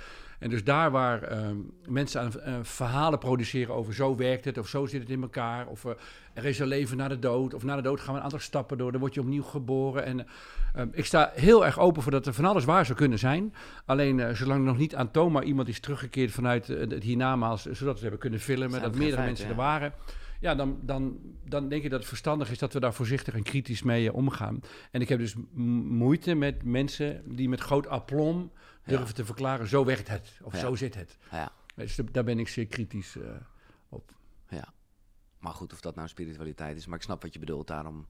[0.43, 1.57] En dus daar waar ehm,
[1.89, 5.67] mensen aan eh, verhalen produceren over zo werkt het, of zo zit het in elkaar,
[5.67, 5.91] of eh,
[6.35, 8.39] er is een leven na de dood, of na de dood gaan we een aantal
[8.39, 10.05] stappen door, dan word je opnieuw geboren.
[10.05, 10.27] En
[10.75, 13.55] eh, ik sta heel erg open voor dat er van alles waar zou kunnen zijn.
[13.85, 17.91] Alleen eh, zolang er nog niet aantoonbaar iemand is teruggekeerd vanuit het hiernamaals, zodat we
[17.91, 19.93] het hebben kunnen filmen, dat meerdere mensen er waren.
[20.41, 23.43] Ja, dan, dan, dan denk ik dat het verstandig is dat we daar voorzichtig en
[23.43, 24.61] kritisch mee omgaan.
[24.91, 28.53] En ik heb dus moeite met mensen die met groot aplomb.
[28.85, 30.59] Durven te verklaren, zo werkt het, of Ja.
[30.59, 31.19] zo zit het.
[31.31, 31.53] Ja.
[31.75, 33.23] Dus da- daar ben ik zeer kritisch eh,
[33.89, 34.11] op.
[35.39, 37.67] Maar goed, of dat nou spiritualiteit is, maar ik snap wat je bedoelt.
[37.67, 38.07] Daarom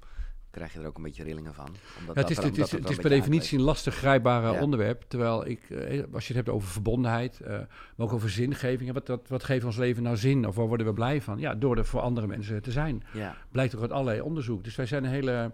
[0.50, 1.68] krijg je er ook een beetje rillingen van.
[1.98, 4.60] Omdat Ja, het is, dat het is, het er per definitie een lastig grijpbaar Ja.
[4.62, 5.02] onderwerp.
[5.08, 7.66] Terwijl ik, eh, als je het hebt over verbondenheid, eh, maar
[8.06, 8.88] ook over zingeving.
[8.88, 10.46] ja, Wat, wat, wat geeft ons leven nou zin?
[10.46, 11.38] Of waar worden we blij van?
[11.38, 13.02] Ja, door er voor andere mensen te zijn.
[13.12, 13.36] Ja.
[13.50, 14.64] Blijkt ook uit allerlei onderzoek.
[14.64, 15.52] Dus wij zijn een hele,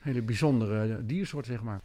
[0.00, 1.80] hele bijzondere diersoort, zeg maar.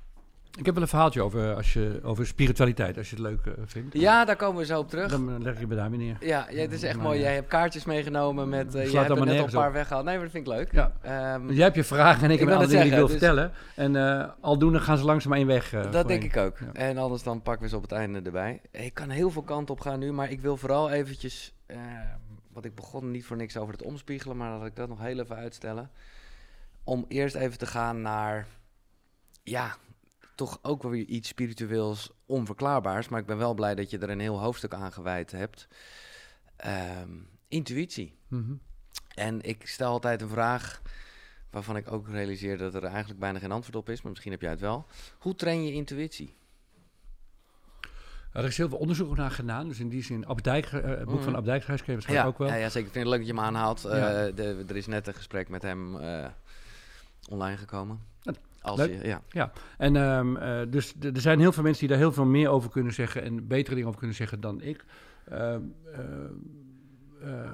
[0.59, 3.53] Ik heb wel een verhaaltje over, als je, over spiritualiteit, als je het leuk eh,
[3.65, 3.93] vindt.
[3.99, 5.09] ja, daar komen we zo op terug.
[5.09, 6.17] Dan eh, leg ik me daar weer neer.
[6.19, 7.19] Ja, ja, het is echt Maar, mooi.
[7.19, 8.75] Jij hebt kaartjes meegenomen met...
[8.75, 9.73] eh je hebt er net al een paar op.
[9.73, 10.05] weggehaald.
[10.05, 10.71] Nee, maar dat vind ik leuk.
[10.71, 10.91] Ja.
[11.01, 13.27] Ehm, Jij hebt je vragen en ik, Ik heb aantal dingen die ik wil zeggen,
[13.27, 13.51] vertellen.
[13.75, 15.73] En eh, aldoende gaan ze langzaam één weg.
[15.73, 16.57] eh, dat denk ik ook.
[16.59, 16.73] Ja.
[16.73, 18.61] En anders dan pakken we ze op het einde erbij.
[18.71, 21.53] Ik kan heel veel kanten op gaan nu, maar ik wil vooral eventjes...
[21.65, 21.79] ehm,
[22.51, 25.19] wat ik begon niet voor niks over het omspiegelen, maar dat ik dat nog heel
[25.19, 25.89] even uitstellen.
[26.83, 28.45] Om eerst even te gaan naar,
[29.43, 29.75] ja,
[30.35, 33.09] toch ook wel weer iets spiritueels onverklaarbaars.
[33.09, 35.67] Maar ik ben wel blij dat je er een heel hoofdstuk aan gewijd hebt.
[36.55, 37.09] Ehm,
[37.47, 38.17] intuïtie.
[38.27, 38.53] Mhm.
[39.15, 40.81] En ik stel altijd een vraag
[41.49, 44.41] waarvan ik ook realiseer dat er eigenlijk bijna geen antwoord op is, maar misschien heb
[44.41, 44.85] jij het wel.
[45.19, 46.35] Hoe train je intuïtie?
[48.31, 49.67] Er is heel veel onderzoek naar gedaan.
[49.67, 51.23] Dus in die zin, Ab Dijk, eh, het boek Mhm.
[51.23, 52.47] van Ab Dijk schreef Ja, ook wel.
[52.47, 52.87] ja, ja, zeker.
[52.87, 53.81] Ik vind het leuk dat je hem aanhaalt.
[53.81, 54.25] Ja.
[54.25, 56.27] Eh, de, er is net een gesprek met hem eh,
[57.29, 57.99] online gekomen.
[58.63, 59.51] Als je, ja.
[59.77, 62.69] En ehm, eh, dus er zijn heel veel mensen die daar heel veel meer over
[62.69, 64.85] kunnen zeggen en betere dingen over kunnen zeggen dan ik.
[65.29, 65.61] Ehm,
[65.93, 66.03] eh,
[67.21, 67.53] eh,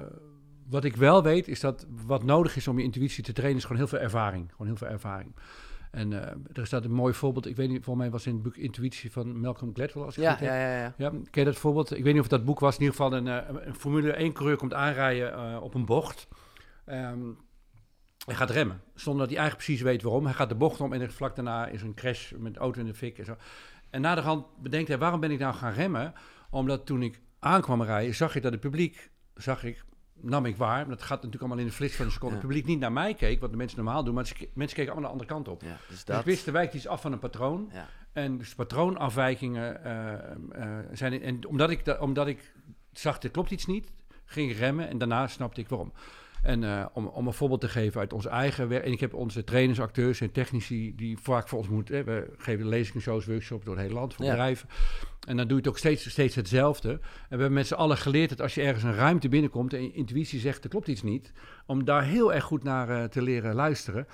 [0.68, 3.62] wat ik wel weet is dat wat nodig is om je intuïtie te trainen is
[3.62, 4.50] gewoon heel veel ervaring.
[4.50, 5.34] Gewoon heel veel ervaring.
[5.90, 6.12] En
[6.52, 7.46] er staat een mooi voorbeeld.
[7.46, 10.02] Ik weet niet, volgens mij was in het boek Intuïtie van Malcolm Gladwell.
[10.02, 10.94] Als ik Ja, het ja, ja, ja.
[10.96, 11.96] Ja, ken je dat voorbeeld?
[11.96, 12.74] Ik weet niet of dat boek was.
[12.74, 13.26] In ieder geval een,
[13.66, 16.28] een Formule 1 coureur komt aanrijden op een bocht.
[16.84, 17.18] Ehm,
[18.30, 20.24] hij gaat remmen, zonder dat hij eigenlijk precies weet waarom.
[20.24, 22.80] Hij gaat de bocht om en er vlak daarna is een crash met de auto
[22.80, 23.36] in de fik en zo.
[23.90, 26.12] En na de hand bedenkt hij, waarom ben ik nou gaan remmen?
[26.50, 29.84] Omdat toen ik aankwam rijden, zag ik dat het publiek, zag ik,
[30.20, 30.88] nam ik waar.
[30.88, 32.34] Dat gaat natuurlijk allemaal in de flits van een seconde.
[32.34, 32.40] Ja.
[32.40, 35.10] Het publiek niet naar mij keek, wat de mensen normaal doen, maar mensen keken allemaal
[35.10, 35.62] de andere kant op.
[35.62, 36.18] ja dus Dus dat.
[36.18, 37.70] ik wist, er wijkt iets af van een patroon.
[37.72, 37.86] Ja.
[38.12, 40.12] En dus patroonafwijkingen eh,
[40.78, 41.22] eh, zijn...
[41.22, 42.52] En omdat ik, da- omdat ik
[42.92, 43.92] zag, er klopt iets niet,
[44.24, 44.88] ging ik remmen.
[44.88, 45.92] En daarna snapte ik waarom.
[46.42, 48.84] En eh, om, om een voorbeeld te geven uit ons eigen werk...
[48.84, 50.94] En ik heb onze trainers, acteurs en technici...
[50.96, 51.94] die vaak voor ons moeten...
[51.94, 54.30] Hè, we geven lezingen, shows, workshops door het hele land voor Ja.
[54.30, 54.68] bedrijven.
[55.26, 56.90] En dan doe je het ook steeds, steeds hetzelfde.
[56.90, 59.72] En we hebben met z'n allen geleerd dat als je ergens een ruimte binnenkomt...
[59.72, 61.32] en je intuïtie zegt, er klopt iets niet...
[61.66, 64.06] om daar heel erg goed naar eh, te leren luisteren...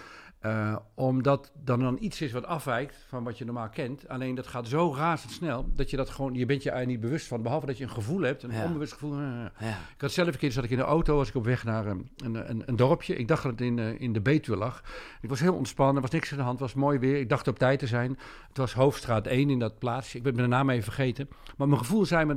[0.47, 4.09] Eh, omdat dan dan iets is wat afwijkt van wat je normaal kent.
[4.09, 6.35] Alleen dat gaat zo razendsnel dat je dat gewoon...
[6.35, 7.43] Je bent je er niet bewust van.
[7.43, 8.65] Behalve dat je een gevoel hebt, een Ja.
[8.65, 9.13] onbewust gevoel.
[9.19, 9.19] eh,
[9.61, 9.69] Ja.
[9.95, 11.87] ik had zelf een keer, zat ik in de auto, was ik op weg naar
[11.87, 13.17] een, een, een, een dorpje.
[13.17, 14.83] Ik dacht dat het in, eh, in de Betuwe lag.
[15.21, 17.21] Ik was heel ontspannen, er was niks aan de hand, het was mooi weer.
[17.21, 18.19] Ik dacht op tijd te zijn.
[18.49, 20.17] Het was Hoofdstraat 1 in dat plaatsje.
[20.17, 21.29] Ik ben mijn naam even vergeten.
[21.57, 22.35] Maar mijn gevoel zei me,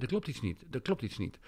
[0.00, 0.64] er klopt iets niet.
[0.70, 1.38] Er klopt iets niet.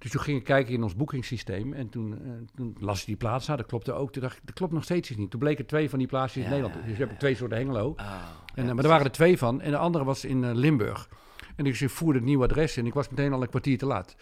[0.00, 1.72] Dus toen ging ik kijken in ons boekingssysteem.
[1.72, 4.12] En toen, eh, toen las ik die plaats aan, dat klopte ook.
[4.12, 5.30] Toen dacht ik, er klopt nog steeds iets niet.
[5.30, 6.74] Toen bleken twee van die plaatsen in Nederland.
[6.86, 7.94] Dus ja, hebt twee soorten Hengelo.
[7.96, 8.06] Oh,
[8.54, 9.60] En, eh, maar er waren er twee van.
[9.60, 11.08] En de andere was in eh, Limburg.
[11.56, 14.16] En ik voerde het nieuwe adres en ik was meteen al een kwartier te laat.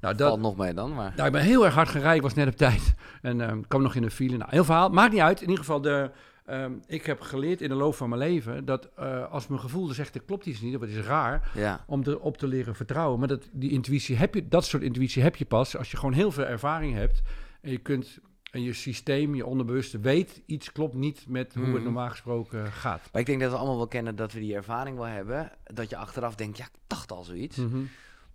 [0.00, 1.12] Nou, dat, Valt nog mee dan, maar...
[1.16, 2.14] nou, ik ben heel erg hard gereden.
[2.14, 2.94] Ik was net op tijd.
[3.22, 4.36] En ik kwam nog in de file.
[4.36, 4.88] Nou, heel verhaal.
[4.88, 5.40] Maakt niet uit.
[5.40, 6.10] In ieder geval, de,
[6.52, 8.64] ehm, ik heb geleerd in de loop van mijn leven...
[8.64, 10.74] dat eh, als mijn gevoel zegt, er klopt iets niet...
[10.74, 13.18] of het is raar, Ja, om erop te leren vertrouwen.
[13.18, 15.76] Maar dat, die intuïtie heb je, dat soort intuïtie heb je pas...
[15.76, 17.22] als je gewoon heel veel ervaring hebt...
[17.60, 18.18] en je kunt...
[18.50, 21.82] En je systeem, je onderbewuste weet, iets klopt niet met hoe het Mhm.
[21.82, 23.08] normaal gesproken gaat.
[23.12, 25.52] maar ik denk dat we allemaal wel kennen dat we die ervaring wel hebben.
[25.64, 27.56] Dat je achteraf denkt, ja, ik dacht al zoiets.
[27.56, 27.78] Mhm.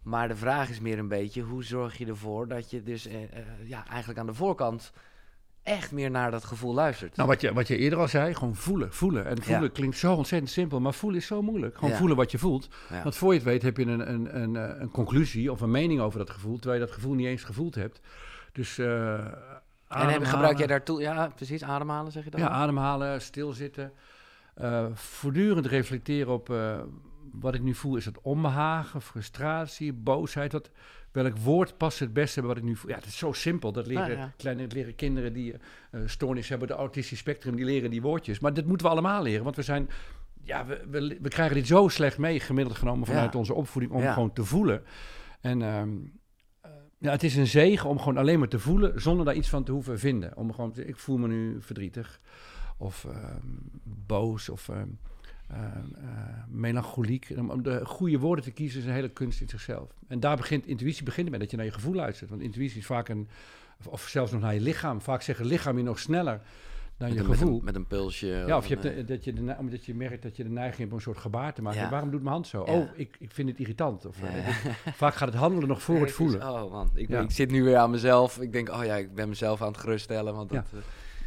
[0.03, 3.23] Maar de vraag is meer een beetje, hoe zorg je ervoor dat je dus eh,
[3.23, 3.29] eh,
[3.63, 4.91] ja, eigenlijk aan de voorkant
[5.67, 7.15] echt meer naar dat gevoel luistert?
[7.15, 9.25] Nou, wat je, wat je eerder al zei, gewoon voelen, voelen.
[9.25, 9.69] En voelen Ja.
[9.69, 11.75] klinkt zo ontzettend simpel, maar voelen is zo moeilijk.
[11.75, 11.95] Gewoon Ja.
[11.97, 12.67] voelen wat je voelt.
[12.89, 13.03] Ja.
[13.03, 15.71] Want voor je het weet heb je een, een, een, eh, een conclusie of een
[15.71, 17.99] mening over dat gevoel, terwijl je dat gevoel niet eens gevoeld hebt.
[18.51, 19.13] Dus eh
[19.87, 22.39] en heb, gebruik jij daartoe, ja precies, ademhalen zeg je dat?
[22.39, 23.91] Ja, ademhalen, stilzitten.
[24.55, 26.53] eh voortdurend reflecteren op
[27.31, 27.95] wat ik nu voel.
[27.95, 30.51] Is het onbehagen, frustratie, boosheid?
[30.51, 30.69] Wat,
[31.11, 32.77] welk woord past het beste bij wat ik nu?
[32.87, 33.71] Ja, het is zo simpel.
[33.71, 34.33] Dat leren, ja.
[34.37, 35.53] Kleine, leren kinderen die
[35.91, 38.39] eh stoornis hebben, de autistisch spectrum, die leren die woordjes.
[38.39, 39.89] Maar dat moeten we allemaal leren, want we zijn...
[40.43, 43.39] Ja, we, we, we krijgen dit zo slecht mee, gemiddeld genomen vanuit Ja.
[43.39, 44.13] onze opvoeding, om Ja.
[44.13, 44.83] gewoon te voelen.
[45.41, 45.89] En ehm,
[46.61, 49.49] eh, ja, het is een zegen om gewoon alleen maar te voelen, zonder daar iets
[49.49, 50.37] van te hoeven vinden.
[50.37, 52.19] Om gewoon te, ik voel me nu verdrietig,
[52.77, 53.45] of ehm,
[53.83, 54.87] boos, of ehm,
[55.47, 55.61] ehm,
[55.95, 56.07] eh,
[56.47, 57.27] melancholiek.
[57.37, 59.89] Om, de goede woorden te kiezen is een hele kunst in zichzelf.
[60.07, 62.29] En daar begint intuïtie begint met dat je naar je gevoel luistert.
[62.29, 63.27] Want intuïtie is vaak een,
[63.85, 65.01] of, zelfs nog naar je lichaam.
[65.01, 66.41] Vaak zegt het lichaam je nog sneller
[66.97, 67.57] dan met, je een, met, gevoel.
[67.59, 68.27] een, met een pulsje.
[68.47, 70.43] Ja, of je een, hebt de- eh, dat, je de, omdat je merkt dat je
[70.43, 71.79] de neiging hebt om een soort gebaar te maken.
[71.81, 71.89] Ja.
[71.89, 72.63] Waarom doet mijn hand zo?
[72.65, 72.71] Ja.
[72.73, 74.05] Oh, ik, ik vind het irritant.
[74.05, 74.45] Of, eh, Ja.
[74.45, 76.41] dus vaak gaat het handelen nog voor het is- voelen.
[76.49, 78.39] Oh man, ik, ik zit nu weer aan mezelf.
[78.41, 80.33] Ik denk, oh ja, ik ben mezelf aan het geruststellen.
[80.35, 80.65] Want dat,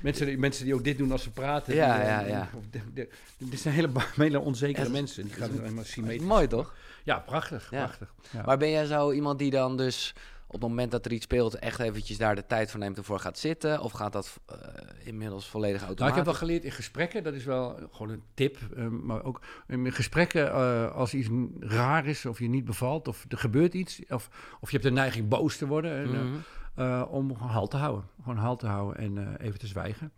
[0.03, 1.75] Mensen, die, mensen die ook dit doen als ze praten.
[1.75, 2.49] Ja, die, eh, ja,
[2.95, 3.07] ja.
[3.39, 5.25] Dit zijn hele, hele onzekere Ja, mensen.
[5.25, 6.27] Die gaan is symmetrisch.
[6.29, 6.75] mooi toch?
[7.05, 7.69] Ja, prachtig.
[7.71, 7.79] Ja.
[7.85, 8.15] prachtig.
[8.31, 8.43] Ja.
[8.45, 10.15] Maar ben jij zo iemand die dan dus
[10.47, 11.55] op het moment dat er iets speelt...
[11.55, 13.81] echt eventjes daar de tijd voor neemt ervoor gaat zitten?
[13.81, 14.57] Of gaat dat eh,
[15.05, 15.99] inmiddels volledig automatisch?
[15.99, 18.59] Nou, ik heb wel geleerd in gesprekken, dat is wel gewoon een tip.
[18.77, 21.29] eh, maar ook in gesprekken, eh, als iets
[21.61, 24.01] raar is of je niet bevalt of er gebeurt iets.
[24.09, 24.29] Of,
[24.61, 25.93] of je hebt de neiging boos te worden.
[25.93, 26.37] en, Mhm.
[26.75, 28.05] Eh, om gewoon halt te houden.
[28.23, 30.13] Gewoon halt te houden en eh, even te zwijgen.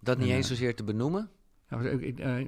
[0.00, 1.30] Dat niet En, eens eh, zozeer te benoemen?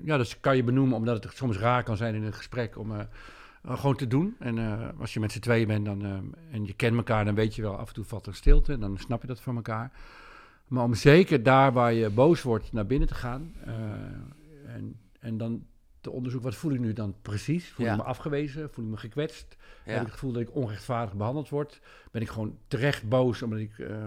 [0.04, 2.78] Ja, dat kan je benoemen omdat het soms raar kan zijn in een gesprek.
[2.78, 2.92] Om,
[3.64, 4.36] gewoon te doen.
[4.38, 4.58] En
[4.98, 6.02] als je met z'n tweeën bent dan,
[6.50, 8.72] en je kent elkaar, dan weet je wel, af en toe valt er stilte.
[8.72, 9.92] En dan snap je dat van elkaar.
[10.66, 13.52] Maar om zeker daar waar je boos wordt naar binnen te gaan.
[14.66, 15.64] en, en dan
[16.02, 17.70] te onderzoeken, wat voel ik nu dan precies?
[17.70, 18.70] Voel ik me afgewezen?
[18.70, 19.56] Voel ik me gekwetst?
[19.84, 19.92] Ja.
[19.92, 21.80] Heb ik het gevoel dat ik onrechtvaardig behandeld word?
[22.10, 23.42] Ben ik gewoon terecht boos?
[23.42, 24.04] Omdat ik, uh,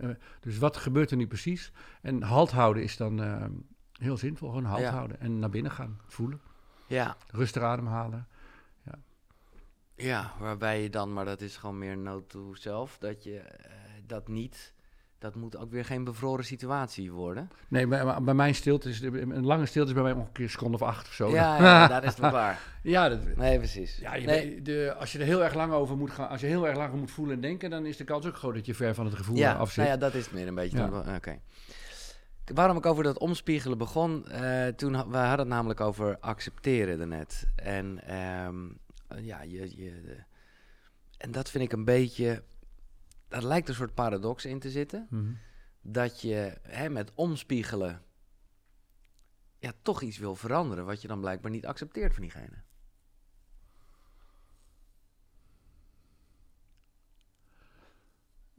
[0.00, 0.10] uh,
[0.40, 1.72] dus wat gebeurt er nu precies?
[2.02, 3.20] En halt houden is dan
[3.92, 4.48] heel zinvol.
[4.48, 6.40] Gewoon halt houden en naar binnen gaan, voelen.
[6.86, 7.16] Ja.
[7.30, 8.26] Rustig ademhalen.
[8.84, 8.98] Ja.
[9.94, 13.42] ja, waarbij je dan, maar dat is gewoon meer nood to zelf, dat je
[14.06, 14.74] dat niet
[15.18, 17.50] dat moet ook weer geen bevroren situatie worden.
[17.68, 20.76] Nee, bij, bij mijn stilte is een lange stilte is bij mij ongeveer een seconde
[20.76, 21.30] of acht of zo.
[21.30, 22.60] Ja, ja daar is het waar.
[22.82, 23.98] ja, dat, nee, precies.
[23.98, 24.62] Ja, je nee.
[24.62, 26.94] de, als je er heel erg lang over moet gaan, als je heel erg lang
[26.94, 29.14] moet voelen en denken, dan is de kans ook groot dat je ver van het
[29.14, 29.76] gevoel ja, af zit.
[29.76, 30.78] Nou ja, dat is het meer een beetje.
[30.78, 31.14] Ja.
[31.16, 31.38] Oké.
[32.54, 37.46] Waarom ik over dat omspiegelen begon, uh, toen we hadden het namelijk over accepteren daarnet.
[37.56, 38.14] En
[38.46, 38.78] um,
[39.20, 40.16] ja, je, je
[41.18, 42.42] en dat vind ik een beetje
[43.28, 45.06] daar lijkt een soort paradox in te zitten.
[45.10, 45.32] Mhm.
[45.80, 48.02] Dat je hè, met omspiegelen
[49.58, 52.62] ja, toch iets wil veranderen, wat je dan blijkbaar niet accepteert van diegene.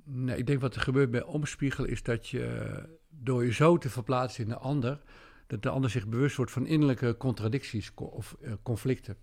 [0.03, 3.89] Nee, ik denk wat er gebeurt bij omspiegelen is dat je door je zo te
[3.89, 5.01] verplaatsen in de ander,
[5.47, 9.17] dat de ander zich bewust wordt van innerlijke contradicties of uh, conflicten.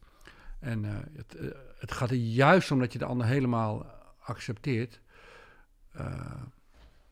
[0.61, 3.87] En uh, het, uh, het gaat er juist om dat je de ander helemaal
[4.19, 5.01] accepteert,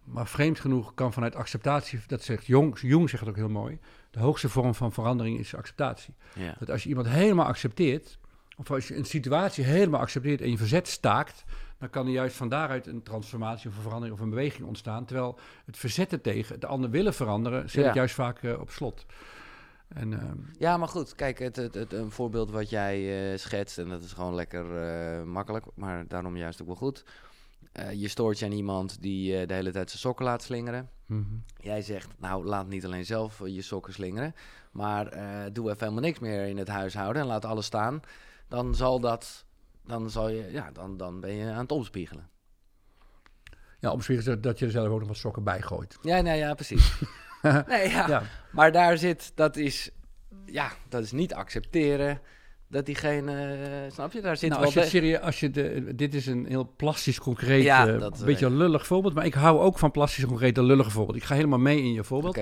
[0.04, 3.78] maar vreemd genoeg kan vanuit acceptatie, dat zegt Jung, Jung zegt het ook heel mooi,
[4.10, 6.14] de hoogste vorm van verandering is acceptatie.
[6.34, 6.54] Ja.
[6.58, 8.18] Dat als je iemand helemaal accepteert,
[8.56, 11.44] of als je een situatie helemaal accepteert en je verzet staakt,
[11.78, 15.04] dan kan er juist van daaruit een transformatie of een verandering of een beweging ontstaan.
[15.04, 17.86] Terwijl het verzetten tegen de ander willen veranderen, zet Ja.
[17.86, 19.06] het juist vaak uh, op slot.
[19.88, 20.18] En, uh,
[20.58, 24.02] Ja, maar goed, kijk, het, het, het, een voorbeeld wat jij uh, schetst, en dat
[24.02, 24.64] is gewoon lekker
[25.26, 27.04] makkelijk, maar daarom juist ook wel goed.
[27.80, 30.88] Uh, je stoort je aan iemand die uh, de hele tijd zijn sokken laat slingeren.
[31.06, 31.44] Mm -hmm.
[31.56, 34.34] Jij zegt, nou laat niet alleen zelf je sokken slingeren,
[34.72, 35.22] maar uh,
[35.52, 38.00] doe even helemaal niks meer in het huishouden en laat alles staan.
[38.48, 39.44] Dan zal dat,
[39.86, 42.28] dan zal je, ja, dan, dan ben je aan het omspiegelen.
[43.78, 45.98] Ja, omspiegelen dat je er zelf ook nog wat sokken bij gooit.
[46.02, 47.00] Ja, nee, ja, precies.
[47.66, 48.08] nee, ja.
[48.08, 48.22] ja.
[48.52, 49.90] Maar daar zit, dat is,
[50.44, 52.20] ja, dat is niet accepteren
[52.68, 54.72] dat diegene, uh, snap je, daar zit nou, wel...
[54.74, 58.24] Als je, serieus, als je de, dit is een heel plastisch, concreet, ja, uh, dat,
[58.24, 59.14] beetje een lullig voorbeeld.
[59.14, 61.16] Maar ik hou ook van plastisch, concreet, een lullige voorbeeld.
[61.16, 62.34] Ik ga helemaal mee in je voorbeeld.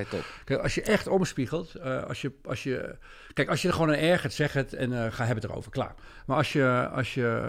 [0.45, 2.97] Kijk, als je echt omspiegelt, uh, als je, als je...
[3.33, 5.95] Kijk, als je er gewoon aan ergert, zeg het en ga hebben het erover, klaar.
[6.27, 6.89] Maar als je...
[6.93, 7.41] Als je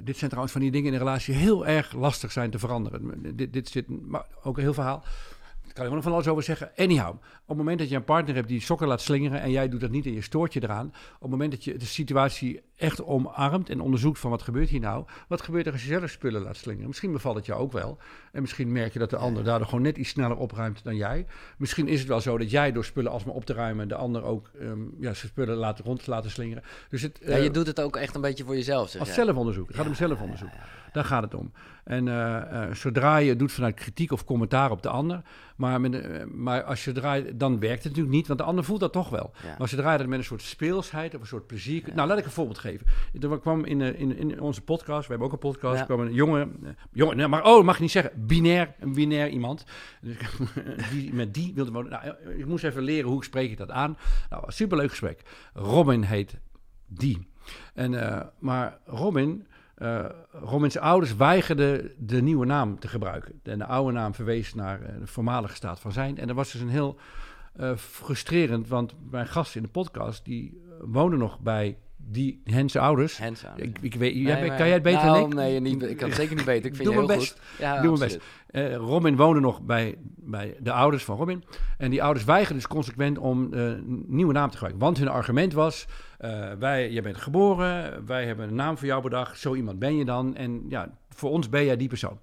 [0.00, 3.12] dit zijn trouwens van die dingen in een relatie heel erg lastig zijn te veranderen.
[3.36, 5.04] Dit, dit zit, maar ook een heel verhaal
[5.74, 6.70] kan ik er nog van alles over zeggen.
[6.76, 9.68] Anyhow, op het moment dat je een partner hebt die sokken laat slingeren en jij
[9.68, 12.62] doet dat niet en je stoort je eraan, op het moment dat je de situatie
[12.76, 16.10] echt omarmt en onderzoekt van wat gebeurt hier nou, wat gebeurt er als je zelf
[16.10, 16.88] spullen laat slingeren?
[16.88, 17.98] Misschien bevalt het jou ook wel
[18.34, 21.26] en misschien merk je dat de ander daardoor gewoon net iets sneller opruimt dan jij.
[21.58, 24.22] Misschien is het wel zo dat jij door spullen alsmaar op te ruimen de ander
[24.22, 26.62] ook um, ja, zijn spullen laat, rond laten slingeren.
[26.88, 28.90] Dus het, ja, je uh, doet het ook echt een beetje voor jezelf.
[28.90, 29.66] Zeg als zelfonderzoek.
[29.66, 30.50] Het gaat om zelfonderzoek.
[30.92, 31.52] Daar gaat het om.
[31.84, 35.22] En uh, uh, zodra je het doet vanuit kritiek of commentaar op de ander,
[35.56, 38.64] maar, met, uh, maar als je draait, dan werkt het natuurlijk niet, want de ander
[38.64, 39.30] voelt dat toch wel.
[39.42, 39.48] Ja.
[39.48, 41.82] Maar als je draait het met een soort speelsheid of een soort plezier.
[41.86, 41.94] Ja.
[41.94, 42.86] Nou, laat ik een voorbeeld geven.
[43.20, 45.84] Er kwam in, in, in onze podcast, we hebben ook een podcast, ja.
[45.84, 46.48] kwam een jonge,
[46.92, 49.64] jonge nee, maar oh, mag ik niet zeggen, binair, een binair iemand.
[50.00, 50.16] Dus,
[50.90, 51.90] die, met die wilde wonen.
[51.90, 53.96] Nou, ik moest even leren hoe spreek ik dat aan.
[54.30, 55.22] Nou, superleuk gesprek.
[55.52, 56.38] Robin heet
[56.86, 57.28] die.
[57.74, 59.46] En, maar Robin.
[59.78, 63.40] Uh, Robins ouders weigerden de nieuwe naam te gebruiken.
[63.42, 66.18] En de oude naam verwees naar de voormalige staat van zijn.
[66.18, 66.98] En dat was dus een heel
[67.76, 73.20] frustrerend, want mijn gast in de podcast, die woonde nog bij die Hense ouders.
[73.56, 75.34] Ik, ik weet, nee, jij, maar, kan jij het beter nou, ik?
[75.34, 76.70] Nee, niet, ik kan het zeker niet beter.
[76.70, 77.32] Ik vind Doe je heel best.
[77.32, 77.40] goed.
[77.58, 78.20] Ja, Doe mijn best.
[78.50, 81.44] Uh, Robin woonde nog bij, bij de ouders van Robin.
[81.78, 84.84] En die ouders weigerden dus consequent om uh, een nieuwe naam te gebruiken.
[84.84, 85.86] Want hun argument was,
[86.20, 89.96] uh, wij, jij bent geboren, wij hebben een naam voor jou bedacht, zo iemand ben
[89.96, 90.36] je dan.
[90.36, 92.18] En ja, voor ons ben jij die persoon.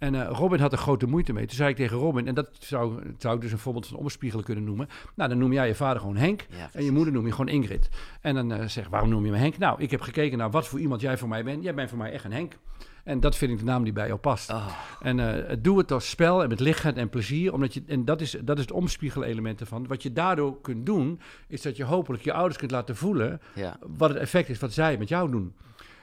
[0.00, 1.46] En uh, Robin had er grote moeite mee.
[1.46, 4.44] Toen zei ik tegen Robin, en dat zou, zou ik dus een voorbeeld van omspiegelen
[4.44, 4.88] kunnen noemen.
[5.14, 7.48] Nou, dan noem jij je vader gewoon Henk ja, en je moeder noem je gewoon
[7.48, 7.88] Ingrid.
[8.20, 9.58] En dan uh, zeg waarom noem je me Henk?
[9.58, 11.62] Nou, ik heb gekeken naar wat voor iemand jij voor mij bent.
[11.62, 12.58] Jij bent voor mij echt een Henk.
[13.04, 14.50] En dat vind ik de naam die bij jou past.
[14.50, 14.66] Oh.
[15.00, 17.52] En uh, doe het als spel en met lichaam en plezier.
[17.52, 19.86] Omdat je, en dat is, dat is het omspiegelelement ervan.
[19.86, 23.40] Wat je daardoor kunt doen, is dat je hopelijk je ouders kunt laten voelen...
[23.54, 23.78] Ja.
[23.96, 25.54] wat het effect is wat zij met jou doen.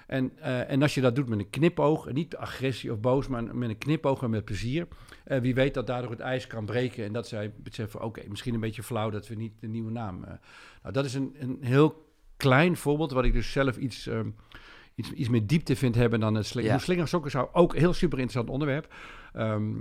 [0.08, 3.56] En, uh, en als je dat doet met een knipoog, niet agressie of boos, maar
[3.56, 4.88] met een knipoog en met plezier.
[5.28, 8.30] Uh, wie weet dat daardoor het ijs kan breken en dat zij beseffen, oké, okay,
[8.30, 10.24] misschien een beetje flauw dat we niet de nieuwe naam...
[10.24, 10.28] Uh,
[10.82, 12.06] nou, dat is een, een heel
[12.38, 14.30] klein voorbeeld, wat ik dus zelf iets, ehm,
[14.96, 16.74] iets, iets meer diepte vind hebben dan het slingeren.
[16.74, 16.80] Ja.
[16.80, 16.86] Ja.
[16.86, 18.94] Slingersokken zou ook een heel super interessant onderwerp.
[19.34, 19.74] Ehm,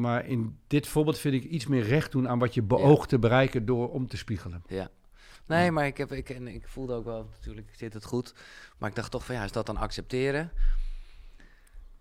[0.00, 3.18] maar in dit voorbeeld vind ik iets meer recht doen aan wat je beoogt te
[3.18, 4.62] bereiken door om te spiegelen.
[4.66, 4.90] Ja.
[5.52, 8.34] Nee, maar ik, heb, ik, en ik voelde ook wel, natuurlijk zit het goed.
[8.78, 10.50] Maar ik dacht toch van ja, is dat dan accepteren?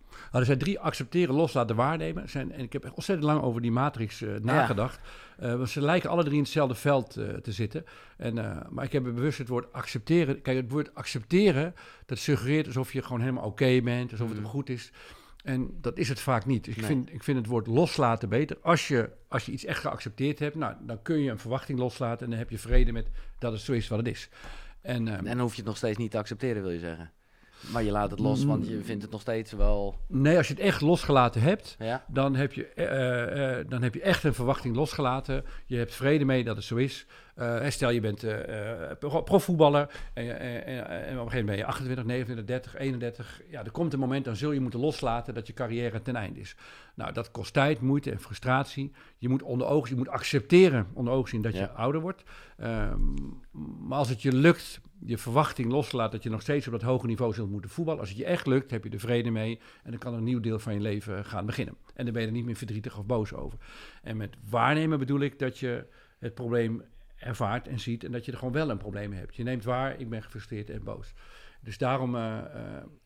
[0.10, 2.30] Nou, er zijn drie accepteren, loslaten, waarnemen.
[2.30, 5.00] Zijn, en ik heb echt ontzettend lang over die matrix eh, nagedacht.
[5.38, 7.86] Eh, want ze lijken alle drie in hetzelfde veld eh, te zitten.
[8.18, 8.34] En,
[8.70, 10.42] maar ik heb bewust het woord accepteren.
[10.42, 11.76] Kijk, het woord accepteren,
[12.06, 14.48] dat suggereert alsof je gewoon helemaal oké bent, alsof het Mhm.
[14.48, 14.92] goed is.
[15.44, 16.64] En dat is het vaak niet.
[16.66, 18.58] Dus ik, vind, ik vind het woord loslaten beter.
[18.62, 22.24] Als je, als je iets echt geaccepteerd hebt, nou, dan kun je een verwachting loslaten
[22.26, 23.08] en dan heb je vrede met
[23.40, 24.30] dat het zo is wat het is.
[24.82, 27.12] En, ehm, En dan hoef je het nog steeds niet te accepteren, wil je zeggen.
[27.72, 28.72] Maar je laat het los, want Mm.
[28.76, 29.96] je vindt het nog steeds wel...
[30.08, 32.06] nee, als je het echt losgelaten hebt, Ja?
[32.08, 35.46] dan heb, je, eh, eh, dan heb je echt een verwachting losgelaten.
[35.66, 37.06] Je hebt vrede mee dat het zo is.
[37.42, 38.26] Eh, stel, je bent
[39.00, 43.42] pro- profvoetballer en, en op een gegeven moment ben je 28, 29, 30, 31.
[43.50, 46.40] Ja, er komt een moment, dan zul je moeten loslaten dat je carrière ten einde
[46.40, 46.56] is.
[46.96, 48.92] Nou, dat kost tijd, moeite en frustratie.
[49.18, 52.24] Je moet onder ogen, je moet accepteren onder ogen zien dat je ouder wordt.
[52.58, 53.00] Ehm,
[53.88, 57.08] maar als het je lukt, je verwachting loslaat dat je nog steeds op dat hoge
[57.08, 58.00] niveau zult moeten voetballen.
[58.00, 60.40] Als het je echt lukt, heb je er vrede mee en dan kan een nieuw
[60.40, 61.76] deel van je leven gaan beginnen.
[61.94, 63.58] En dan ben je er niet meer verdrietig of boos over.
[64.02, 65.86] En met waarnemen bedoel ik dat je
[66.20, 66.84] het probleem
[67.22, 69.36] ervaart en ziet en dat je er gewoon wel een probleem hebt.
[69.36, 71.14] Je neemt waar, ik ben gefrustreerd en boos.
[71.64, 72.38] Dus daarom, eh,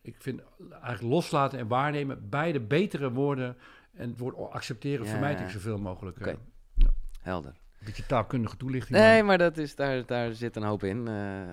[0.02, 0.42] ik vind
[0.72, 3.58] eigenlijk loslaten en waarnemen beide betere woorden.
[3.94, 5.46] En het woord accepteren Ja, vermijd ja.
[5.46, 6.18] ik zoveel mogelijk.
[6.18, 6.30] Oké.
[6.30, 6.36] eh,
[7.22, 7.52] Helder.
[7.52, 8.98] Een beetje taalkundige toelichting.
[9.00, 11.08] Nee, maar- maar dat is, daar, daar zit een hoop in.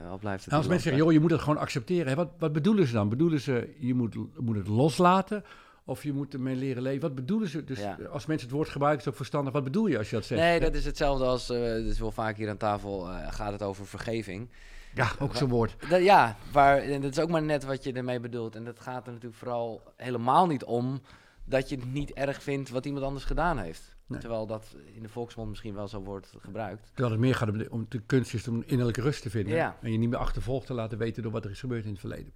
[0.09, 0.53] al blijft het...
[0.53, 2.07] En als mensen zeggen, joh, je moet het gewoon accepteren.
[2.09, 2.15] Hè?
[2.15, 3.09] Wat, wat bedoelen ze dan?
[3.09, 5.45] Bedoelen ze, je moet, moet het loslaten
[5.85, 7.01] of je moet ermee leren leven?
[7.01, 7.65] Wat bedoelen ze?
[7.65, 7.99] Dus Ja.
[8.11, 9.53] als mensen het woord gebruiken, is het ook verstandig.
[9.53, 10.41] Wat bedoel je als je dat zegt?
[10.41, 13.63] Nee, dat is hetzelfde als, eh dus wel vaak hier aan tafel eh, gaat het
[13.63, 14.51] over vergeving.
[14.95, 15.77] Ja, ook zo'n woord.
[15.89, 18.57] Dat, ja, waar, en dat is ook maar net wat je ermee bedoelt.
[18.57, 21.01] En dat gaat er natuurlijk vooral helemaal niet om
[21.45, 23.97] dat je het niet erg vindt wat iemand anders gedaan heeft.
[24.07, 24.21] Nee.
[24.21, 26.87] Terwijl dat in de volksmond misschien wel zo wordt gebruikt.
[26.87, 29.55] Terwijl het meer gaat om de, om de kunst is om innerlijke rust te vinden.
[29.55, 29.77] Ja.
[29.81, 32.01] En je niet meer achtervolgd te laten weten door wat er is gebeurd in het
[32.01, 32.33] verleden.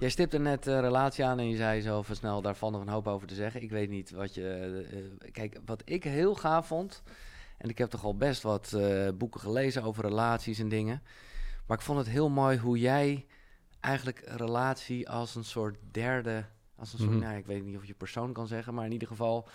[0.00, 2.80] Jij stipte net eh, relatie aan en je zei zo van snel, daar valt nog
[2.80, 3.62] een hoop over te zeggen.
[3.62, 4.48] Ik weet niet wat je...
[4.90, 7.02] eh, eh, kijk, wat ik heel gaaf vond...
[7.58, 11.02] En ik heb toch al best wat eh, boeken gelezen over relaties en dingen.
[11.66, 13.26] Maar ik vond het heel mooi hoe jij
[13.80, 16.44] eigenlijk relatie als een soort derde...
[16.76, 17.20] Als een soort, Mhm.
[17.20, 19.48] nou, ik weet niet of je persoon kan zeggen, maar in ieder geval...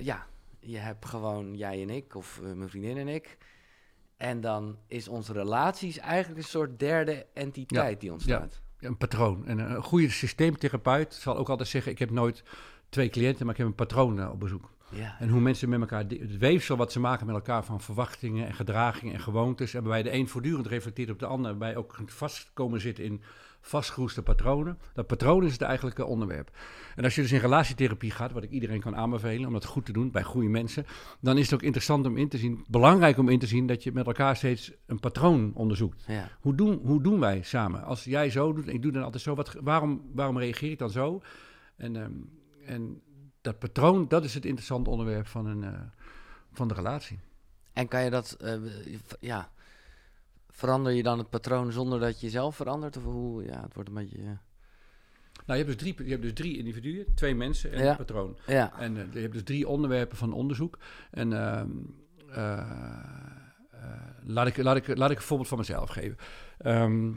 [0.00, 0.26] ja,
[0.58, 3.36] je hebt gewoon jij en ik, of mijn vriendin en ik...
[4.16, 8.60] En dan is onze relaties eigenlijk een soort derde entiteit die ontstaat.
[8.86, 9.46] Een patroon.
[9.46, 12.42] En een goede systeemtherapeut zal ook altijd zeggen, ik heb nooit
[12.88, 14.70] twee cliënten, maar ik heb een patroon eh, op bezoek.
[14.88, 15.16] Ja.
[15.18, 18.54] En hoe mensen met elkaar, het weefsel wat ze maken met elkaar van verwachtingen en
[18.54, 22.50] gedragingen en gewoontes, en waarbij de een voortdurend reflecteert op de ander, waarbij ook vast
[22.54, 23.22] komen zitten in
[23.66, 24.78] vastgeroeste patronen.
[24.94, 26.50] Dat patroon is het eigenlijke onderwerp.
[26.94, 29.86] En als je dus in relatietherapie gaat, wat ik iedereen kan aanbevelen om dat goed
[29.86, 30.86] te doen bij goede mensen,
[31.20, 33.82] dan is het ook interessant om in te zien, belangrijk om in te zien dat
[33.82, 36.04] je met elkaar steeds een patroon onderzoekt.
[36.06, 36.28] Ja.
[36.40, 37.84] Hoe doen, hoe doen wij samen?
[37.84, 40.90] Als jij zo doet ik doe dan altijd zo, wat, waarom, waarom reageer ik dan
[40.90, 41.20] zo?
[41.76, 42.12] En, ehm,
[42.64, 43.02] en
[43.40, 45.80] dat patroon, dat is het interessante onderwerp van, een, eh,
[46.52, 47.18] van de relatie.
[47.72, 48.54] En kan je dat, eh,
[49.20, 49.50] ja,
[50.56, 52.96] verander je dan het patroon zonder dat je zelf verandert?
[52.96, 54.24] Of hoe, ja, het wordt een beetje, eh,
[55.46, 57.90] Nou, je hebt dus drie, je hebt dus drie individuen, twee mensen en Ja.
[57.90, 58.36] een patroon.
[58.46, 60.78] ja, En eh, je hebt dus drie onderwerpen van onderzoek.
[61.10, 61.70] En ehm,
[62.30, 62.70] eh,
[64.26, 66.16] laat, ik, laat, ik, laat ik een voorbeeld van mezelf geven.
[66.58, 67.12] Ehm,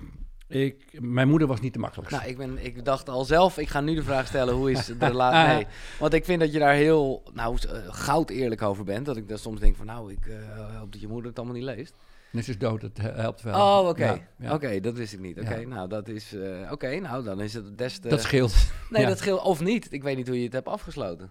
[0.48, 2.20] ik, mijn moeder was niet de makkelijkste.
[2.20, 4.86] nou, ik, ben, ik dacht al zelf, ik ga nu de vraag stellen, hoe is
[4.86, 5.54] de relatie?
[5.56, 5.68] Nee,
[6.00, 9.06] want ik vind dat je daar heel, nou, goud eerlijk over bent.
[9.06, 10.32] Dat ik dan soms denk van, nou, ik
[10.80, 11.96] hoop dat je moeder het allemaal niet leest.
[12.32, 13.54] Net is dood, het he- helpt wel.
[13.82, 14.06] Oh, oké.
[14.06, 14.54] Ja, ja.
[14.54, 15.40] Oké, dat wist ik niet.
[15.40, 15.68] Oké, Ja.
[15.68, 18.08] nou, dat is, eh, oké, nou, dan is het des te...
[18.08, 18.54] Dat scheelt.
[18.90, 19.88] nee, dat scheelt, of niet.
[19.94, 21.30] Ik weet niet hoe je het hebt afgesloten.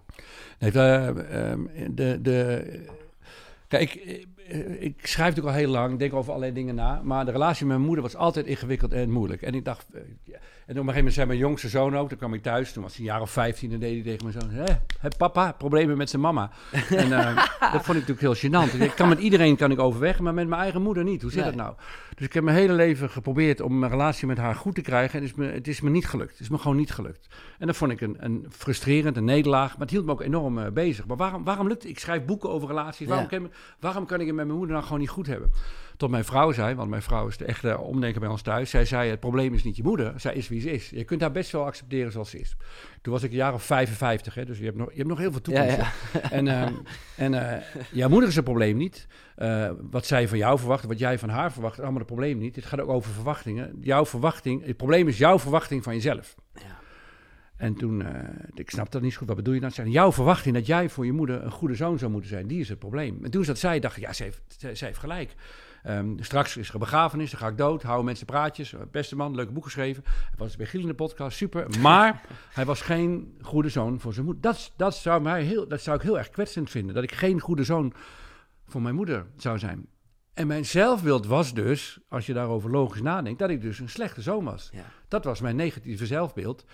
[0.59, 2.63] Nee, de, ehm, de, de,
[3.67, 7.01] kijk, ik, eh, ik schrijf natuurlijk al heel lang, ik denk over allerlei dingen na.
[7.03, 9.41] Maar de relatie met mijn moeder was altijd ingewikkeld en moeilijk.
[9.41, 10.01] En ik dacht, eh.
[10.69, 12.83] En op een gegeven moment zei mijn jongste zoon ook, toen kwam ik thuis, toen
[12.83, 14.65] was hij een jaar of 15 en deed hij tegen mijn zoon,
[14.99, 16.49] hé, papa, problemen met zijn mama.
[16.89, 17.35] en eh,
[17.73, 18.81] dat vond ik natuurlijk heel gênant.
[18.81, 21.21] Ik kan met iedereen kan ik overweg, maar met mijn eigen moeder niet.
[21.21, 21.51] Hoe zit Nee.
[21.51, 21.75] dat nou?
[22.19, 25.19] Dus ik heb mijn hele leven geprobeerd om mijn relatie met haar goed te krijgen.
[25.19, 26.31] En het is me, het is me niet gelukt.
[26.31, 27.27] Het is me gewoon niet gelukt.
[27.59, 29.71] En dat vond ik een, een frustrerend, een nederlaag.
[29.71, 31.05] Maar het hield me ook enorm eh, bezig.
[31.07, 31.91] Maar waarom, waarom lukt het?
[31.91, 33.07] Ik schrijf boeken over relaties.
[33.07, 33.37] Waarom Ja.
[33.37, 35.51] kan, Waarom kan ik het met mijn moeder nou gewoon niet goed hebben?
[35.97, 38.69] Tot mijn vrouw zei, want mijn vrouw is de echte omdenker bij ons thuis.
[38.69, 40.13] Zij zei, het probleem is niet je moeder.
[40.19, 40.89] Zij is wie ze is.
[40.89, 42.55] Je kunt haar best wel accepteren zoals ze is.
[43.01, 45.17] Toen was ik een jaar of 55, hè, dus je hebt nog, je hebt nog
[45.17, 45.75] heel veel toekomst.
[45.77, 46.31] Ja, ja.
[46.31, 46.73] En, ehm,
[47.25, 49.07] en eh, jouw moeder is het probleem niet.
[49.39, 52.55] Eh, wat zij van jou verwacht, wat jij van haar verwacht, allemaal het probleem niet.
[52.55, 53.77] Het gaat ook over verwachtingen.
[53.81, 56.35] Jouw verwachting, het probleem is jouw verwachting van jezelf.
[56.53, 56.79] Ja.
[57.55, 59.71] En toen, eh, ik snap dat niet zo goed, wat bedoel je dan?
[59.71, 62.59] Zei, jouw verwachting dat jij voor je moeder een goede zoon zou moeten zijn, die
[62.59, 63.19] is het probleem.
[63.23, 65.35] En toen zat zij, dacht ik, ja, ze heeft, ze, ze heeft gelijk.
[65.83, 68.73] Ehm, straks is er een begrafenis, dan ga ik dood, houden mensen praatjes.
[68.91, 70.03] Beste man, leuke boek geschreven.
[70.05, 71.79] Hij was bij Giel in de podcast, super.
[71.81, 72.21] Maar
[72.53, 74.43] hij was geen goede zoon voor zijn moeder.
[74.43, 77.39] Dat, dat, zou mij heel, dat zou ik heel erg kwetsend vinden, dat ik geen
[77.39, 77.93] goede zoon
[78.71, 79.87] voor mijn moeder zou zijn.
[80.33, 84.21] En mijn zelfbeeld was dus, als je daarover logisch nadenkt, dat ik dus een slechte
[84.21, 84.69] zoon was.
[84.73, 84.83] Ja.
[85.07, 86.65] Dat was mijn negatieve zelfbeeld.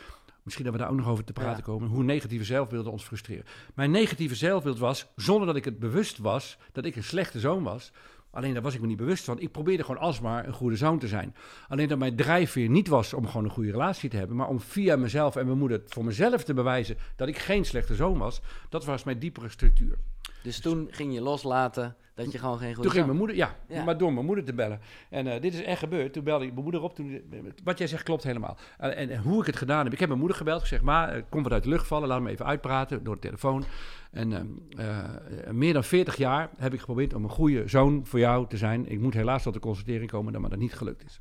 [0.43, 1.63] Misschien dat we daar ook nog over te praten Ja.
[1.63, 3.45] komen, hoe negatieve zelfbeelden ons frustreren.
[3.75, 7.63] Mijn negatieve zelfbeeld was, zonder dat ik het bewust was, dat ik een slechte zoon
[7.63, 7.91] was.
[8.31, 9.39] Alleen daar was ik me niet bewust van.
[9.39, 11.35] Ik probeerde gewoon alsmaar een goede zoon te zijn.
[11.67, 14.59] Alleen dat mijn drijfveer niet was om gewoon een goede relatie te hebben, maar om
[14.59, 18.41] via mezelf en mijn moeder voor mezelf te bewijzen dat ik geen slechte zoon was.
[18.69, 19.97] Dat was mijn diepere structuur.
[20.45, 23.55] Dus toen ging je loslaten dat je gewoon geen goede Toen ging mijn moeder, ja,
[23.67, 23.83] Ja.
[23.83, 24.79] maar door mijn moeder te bellen.
[25.09, 26.13] En eh, dit is echt gebeurd.
[26.13, 26.95] Toen belde ik mijn moeder op.
[26.95, 27.21] Toen,
[27.63, 28.57] wat jij zegt klopt helemaal.
[28.77, 29.93] En, en hoe ik het gedaan heb.
[29.93, 30.61] Ik heb mijn moeder gebeld.
[30.61, 32.07] Gezegd, maar het komt wat uit de lucht vallen.
[32.07, 33.65] Laat me even uitpraten door de telefoon.
[34.11, 34.45] En ehm,
[34.79, 38.57] eh, meer dan 40 jaar heb ik geprobeerd om een goede zoon voor jou te
[38.57, 38.87] zijn.
[38.89, 41.17] Ik moet helaas tot de constatering komen dat me dat niet gelukt is.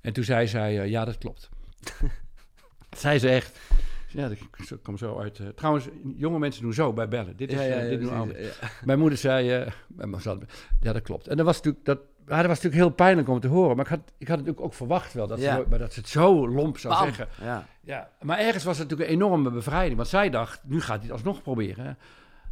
[0.00, 1.48] En toen zei zij, eh, ja, dat klopt.
[2.96, 3.60] zei ze echt.
[4.12, 4.38] Ja, ik
[4.82, 5.38] kom zo uit.
[5.38, 7.36] eh, trouwens, jonge mensen doen zo bij bellen.
[7.36, 8.48] Dit is, Ja, ja, eh, ja, dit doen ja.
[8.84, 9.72] Mijn moeder zei, eh,
[10.80, 11.28] ja dat klopt.
[11.28, 13.76] En dat was natuurlijk, dat, ja, dat was natuurlijk heel pijnlijk om te horen.
[13.76, 15.56] Maar ik had, ik had het natuurlijk ook verwacht wel, dat, Ja.
[15.56, 17.04] ze, maar dat ze het zo lomp zou Bam.
[17.04, 17.28] zeggen.
[17.44, 17.66] Ja.
[17.80, 19.96] Ja, maar ergens was het natuurlijk een enorme bevrijding.
[19.96, 21.84] Want zij dacht, nu gaat hij het alsnog proberen.
[21.84, 21.92] hè.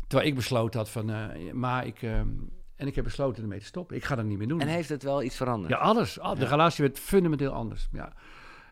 [0.06, 2.02] Terwijl ik besloten had van, eh, maar ik...
[2.02, 2.18] eh,
[2.76, 3.96] en ik heb besloten ermee te stoppen.
[3.96, 4.60] Ik ga dat niet meer doen.
[4.60, 5.70] En heeft het wel iets veranderd?
[5.72, 6.20] Ja, alles.
[6.20, 7.88] Al- De relatie werd fundamenteel anders.
[7.92, 8.12] Ja.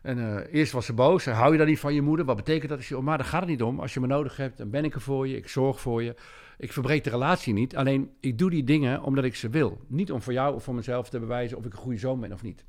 [0.01, 1.23] En eh, eerst was ze boos.
[1.23, 2.25] Zei, Hou je dan niet van je moeder?
[2.25, 2.79] Wat betekent dat?
[2.79, 3.79] Ik zei, oh, maar daar gaat het niet om.
[3.79, 5.35] Als je me nodig hebt, dan ben ik er voor je.
[5.37, 6.15] Ik zorg voor je.
[6.57, 7.75] Ik verbreek de relatie niet.
[7.75, 9.81] Alleen, ik doe die dingen omdat ik ze wil.
[9.87, 12.33] Niet om voor jou of voor mezelf te bewijzen of ik een goede zoon ben
[12.33, 12.65] of niet.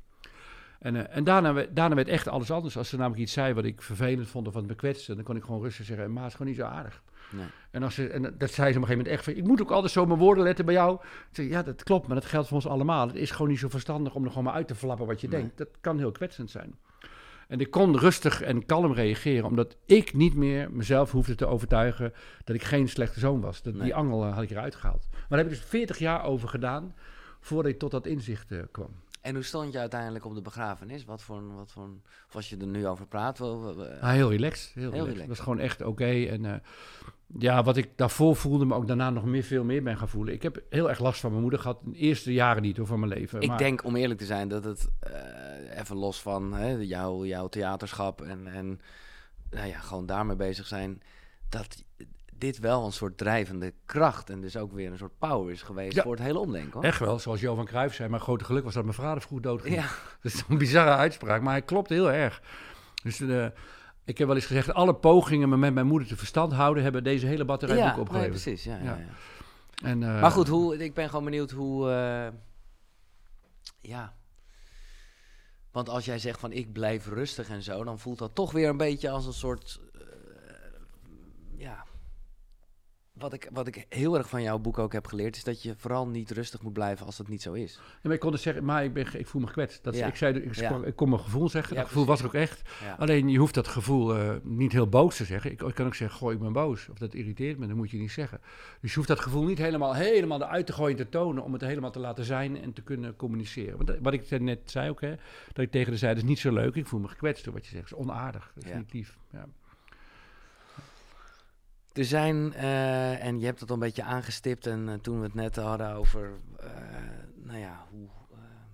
[0.79, 2.77] En, eh, en daarna, daarna werd echt alles anders.
[2.77, 5.15] Als ze namelijk iets zei wat ik vervelend vond of wat me kwetste...
[5.15, 7.03] dan kon ik gewoon rustig zeggen, ma is gewoon niet zo aardig.
[7.31, 7.45] Nee.
[7.71, 9.33] En, als ze, en dat zei ze op een gegeven moment echt van...
[9.33, 10.99] ik moet ook altijd zo mijn woorden letten bij jou.
[11.31, 13.07] Zeg, ja, dat klopt, maar dat geldt voor ons allemaal.
[13.07, 15.27] Het is gewoon niet zo verstandig om er gewoon maar uit te flappen wat je
[15.27, 15.39] Nee.
[15.39, 15.57] denkt.
[15.57, 16.75] Dat kan heel kwetsend zijn.
[17.51, 19.45] En ik kon rustig en kalm reageren...
[19.45, 22.13] omdat ik niet meer mezelf hoefde te overtuigen...
[22.43, 23.61] dat ik geen slechte zoon was.
[23.61, 23.83] Dat, Nee.
[23.83, 25.07] Die angel eh, had ik eruit gehaald.
[25.11, 26.95] Maar daar heb ik dus 40 jaar over gedaan...
[27.39, 28.89] voordat ik tot dat inzicht eh, kwam.
[29.21, 31.05] En hoe stond je uiteindelijk op de begrafenis?
[31.05, 31.89] Wat voor, een- wat voor,
[32.27, 33.37] of als je er nu over praat?
[33.39, 34.71] wel- wel- Ah, heel relaxed.
[34.73, 34.99] Heel, relaxed.
[35.03, 35.19] relaxed.
[35.19, 36.05] Het was gewoon echt oké.
[36.25, 36.53] En eh,
[37.39, 40.33] ja, wat ik daarvoor voelde, maar ook daarna nog meer, veel meer ben gaan voelen.
[40.33, 41.79] Ik heb heel erg last van mijn moeder gehad.
[41.83, 43.41] De eerste jaren niet hoor, van mijn leven.
[43.41, 47.25] ik maar, denk, om eerlijk te zijn, dat het eh, even los van hè, jouw,
[47.25, 48.81] jouw theaterschap en, en
[49.49, 51.01] nou ja, gewoon daarmee bezig zijn,
[51.49, 51.83] dat
[52.41, 55.95] dit wel een soort drijvende kracht en dus ook weer een soort power is geweest
[55.95, 56.03] Ja.
[56.03, 56.71] voor het hele omdenken.
[56.73, 56.83] Hoor.
[56.83, 58.09] Echt wel, zoals Johan Cruijff zei.
[58.09, 59.75] Mijn grote geluk was dat mijn vader vroeg dood ging.
[59.75, 59.81] Ja,
[60.21, 62.41] Dat is een bizarre uitspraak, maar hij klopt heel erg.
[63.03, 63.45] Dus eh,
[64.03, 66.83] ik heb wel eens gezegd, alle pogingen me met mijn moeder te verstand houden...
[66.83, 68.63] hebben deze hele batterij ja nee, precies.
[68.63, 68.83] Ja, ja.
[68.83, 68.97] Ja.
[68.97, 69.07] Ja,
[69.87, 71.89] en, eh, Maar goed, hoe, ik ben gewoon benieuwd hoe.
[71.91, 72.27] eh,
[73.81, 74.15] ja.
[75.71, 78.69] Want als jij zegt van ik blijf rustig en zo, dan voelt dat toch weer
[78.69, 79.79] een beetje als een soort.
[79.93, 80.01] eh,
[81.57, 81.85] ja.
[83.21, 85.73] Wat ik, wat ik heel erg van jouw boek ook heb geleerd, is dat je
[85.77, 87.79] vooral niet rustig moet blijven als dat niet zo is.
[87.83, 89.83] Ja, maar ik kon dus zeggen, maar ik, ben, ik voel me gekwetst.
[89.83, 90.07] Dat, Ja.
[90.07, 90.81] ik, zei, ik, Ja.
[90.85, 92.61] ik kon mijn gevoel zeggen, dat gevoel was er ook echt.
[92.97, 95.51] Alleen je hoeft dat gevoel eh, niet heel boos te zeggen.
[95.51, 96.89] Ik, ik kan ook zeggen, goh, ik ben boos.
[96.89, 98.39] Of dat irriteert me, dat moet je niet zeggen.
[98.81, 101.43] Dus je hoeft dat gevoel niet helemaal, helemaal eruit te gooien en te tonen...
[101.43, 103.75] om het helemaal te laten zijn en te kunnen communiceren.
[103.75, 105.15] Want dat- wat ik net zei ook, hè,
[105.53, 106.75] dat ik tegen de dat is niet zo leuk.
[106.75, 107.89] Ik voel me gekwetst door wat je zegt.
[107.89, 109.17] Dat is onaardig, dat is niet lief.
[109.31, 109.45] Ja.
[111.93, 115.23] Er zijn, eh, en je hebt het al een beetje aangestipt, en eh, toen we
[115.25, 116.69] het net hadden over, eh,
[117.35, 118.07] nou ja, hoe,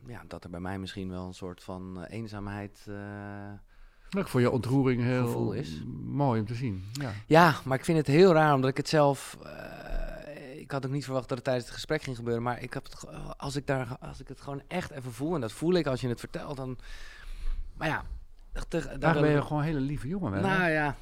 [0.08, 2.88] ja, dat er bij mij misschien wel een soort van eenzaamheid.
[4.10, 5.84] ik vond je ontroering heel Gevoel is.
[6.06, 6.84] mooi om te zien.
[6.92, 7.12] Ja.
[7.28, 9.38] Ja, maar ik vind het heel raar, omdat ik het zelf.
[10.58, 12.44] ik had ook niet verwacht dat het tijdens het gesprek ging gebeuren.
[12.44, 13.06] Maar ik heb het,
[13.38, 16.02] als, ik daar, als ik het gewoon echt even voel, en dat voel ik als
[16.02, 16.78] je het vertelt, dan.
[17.74, 18.04] Maar ja.
[18.68, 20.42] te- daar ben je gewoon een hele lieve jongen, hè?
[20.42, 20.96] Nou ja.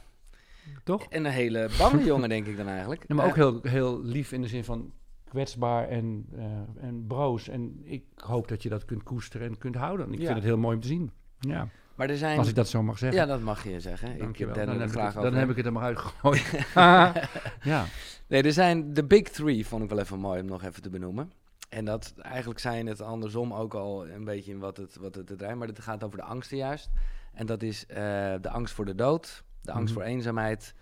[0.84, 1.04] Toch?
[1.10, 3.08] En een hele bange jongen, denk ik dan eigenlijk.
[3.08, 4.94] Maar ook Eh, heel, heel lief in de zin van
[5.30, 6.44] kwetsbaar en, eh,
[6.88, 7.48] en broos.
[7.48, 10.14] En ik hoop dat je dat kunt koesteren en kunt houden.
[10.14, 10.26] Ik Ja.
[10.26, 11.12] vind het heel mooi om te zien.
[11.40, 11.68] Ja.
[11.96, 12.38] Maar er zijn...
[12.38, 13.20] Als ik dat zo mag zeggen.
[13.20, 14.12] Ja, dat mag je zeggen.
[14.14, 14.56] Ik Dankjewel.
[14.66, 15.32] dan heb, graag ik het, over.
[15.32, 16.66] dan heb ik het er maar uitgegooid.
[17.74, 17.86] ja.
[18.28, 20.90] Nee, er zijn de big three, vond ik wel even mooi om nog even te
[20.90, 21.32] benoemen.
[21.70, 25.38] En dat eigenlijk zijn het andersom ook al een beetje in wat het, wat het
[25.38, 25.56] draait.
[25.58, 26.90] Maar het gaat over de angsten juist.
[27.34, 27.96] En dat is eh,
[28.42, 30.02] de angst voor de dood, de angst Mhm.
[30.04, 30.74] voor eenzaamheid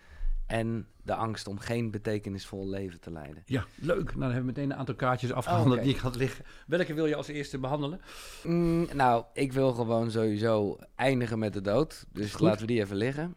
[0.47, 3.43] en de angst om geen betekenisvol leven te leiden.
[3.45, 4.03] ja, leuk.
[4.05, 5.85] Nou, dan hebben we meteen een aantal kaartjes afgehandeld Oh, oké.
[5.85, 6.45] die ik had liggen.
[6.67, 8.01] Welke wil je als eerste behandelen?
[8.43, 12.05] Mm, nou, ik wil gewoon sowieso eindigen met de dood.
[12.11, 12.41] Dus Goed.
[12.41, 13.35] laten we die even liggen.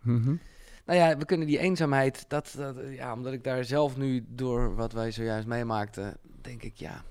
[0.86, 4.74] Nou ja, we kunnen die eenzaamheid, dat, dat, ja, omdat ik daar zelf nu door
[4.74, 7.02] wat wij zojuist meemaakten, denk ik ja.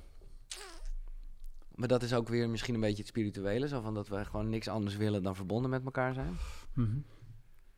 [1.76, 4.50] Maar dat is ook weer misschien een beetje het spirituele, zo van dat we gewoon
[4.50, 6.38] niks anders willen dan verbonden met elkaar zijn.
[6.74, 6.98] Mhm.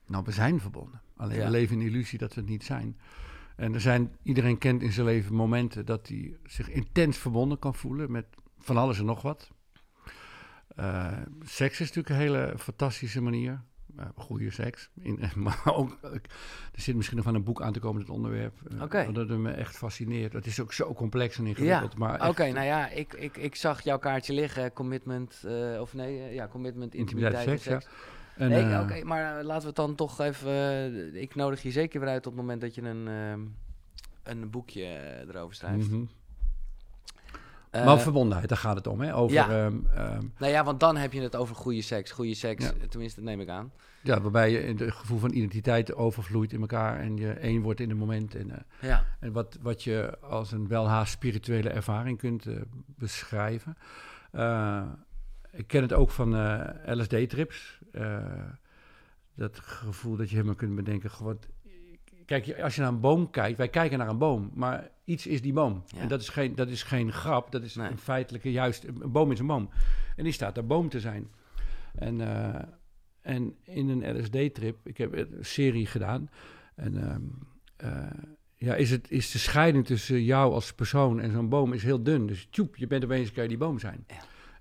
[0.07, 1.01] Nou, we zijn verbonden.
[1.17, 1.43] Alleen Ja.
[1.45, 2.97] we leven in de illusie dat we het niet zijn.
[3.55, 7.75] En er zijn, iedereen kent in zijn leven momenten dat hij zich intens verbonden kan
[7.75, 8.25] voelen met
[8.59, 9.51] van alles en nog wat.
[10.75, 11.11] Eh,
[11.45, 13.61] seks is natuurlijk een hele fantastische manier.
[13.99, 14.89] Uh, goede seks.
[15.01, 16.11] In, maar ook, eh,
[16.73, 18.53] er zit misschien nog van een boek aan te komen, het onderwerp.
[18.71, 19.11] eh, Oké.
[19.11, 20.33] Dat het me echt fascineert.
[20.33, 21.97] Het is ook zo complex en ingewikkeld.
[21.97, 26.19] Maar Oké, nou ja, ik, ik, ik zag jouw kaartje liggen, commitment, eh, of nee,
[26.19, 27.95] eh, ja, commitment, Intimiteit, intimiteit, seks, seks.
[28.37, 31.61] En, Nee, eh, Oké, maar eh, laten we het dan toch even, eh, ik nodig
[31.63, 33.39] je zeker weer uit op het moment dat je een, ehm,
[34.23, 35.87] een boekje erover schrijft.
[37.69, 39.01] Eh, maar verbondenheid, daar gaat het om.
[39.01, 39.15] Hè?
[39.15, 39.49] Over, ja.
[39.49, 42.11] ehm, ehm, Nou ja, want dan heb je het over goede seks.
[42.11, 42.71] Goede seks, Ja.
[42.89, 43.71] tenminste, dat neem ik aan.
[44.01, 47.79] Ja, waarbij je in het gevoel van identiteit overvloeit in elkaar en je één wordt
[47.79, 48.35] in het moment.
[48.35, 49.05] En, Ja.
[49.19, 52.45] en wat, wat je als een welhaast spirituele ervaring kunt
[52.85, 53.77] beschrijven.
[55.51, 56.35] Ik ken het ook van
[56.85, 57.76] LSD-trips.
[57.97, 58.51] Eh,
[59.35, 61.11] dat gevoel dat je helemaal kunt bedenken.
[61.11, 61.39] Gewoon,
[62.25, 65.41] kijk, als je naar een boom kijkt, wij kijken naar een boom, maar iets is
[65.41, 65.83] die boom.
[65.87, 65.99] Ja.
[65.99, 67.89] En dat is, geen, dat is geen grap, dat is Nee.
[67.89, 69.69] een feitelijke, juist, een boom is een boom.
[70.15, 71.31] En die staat daar boom te zijn.
[71.95, 72.61] En, eh,
[73.21, 76.29] en in een LSD-trip, ik heb een serie gedaan.
[76.75, 77.21] En ehm,
[77.75, 78.11] eh,
[78.55, 82.03] ja, is, het, is de scheiding tussen jou als persoon en zo'n boom is heel
[82.03, 82.27] dun.
[82.27, 84.03] Dus tjoep, je bent opeens, kan je die boom zijn.
[84.07, 84.15] Ja.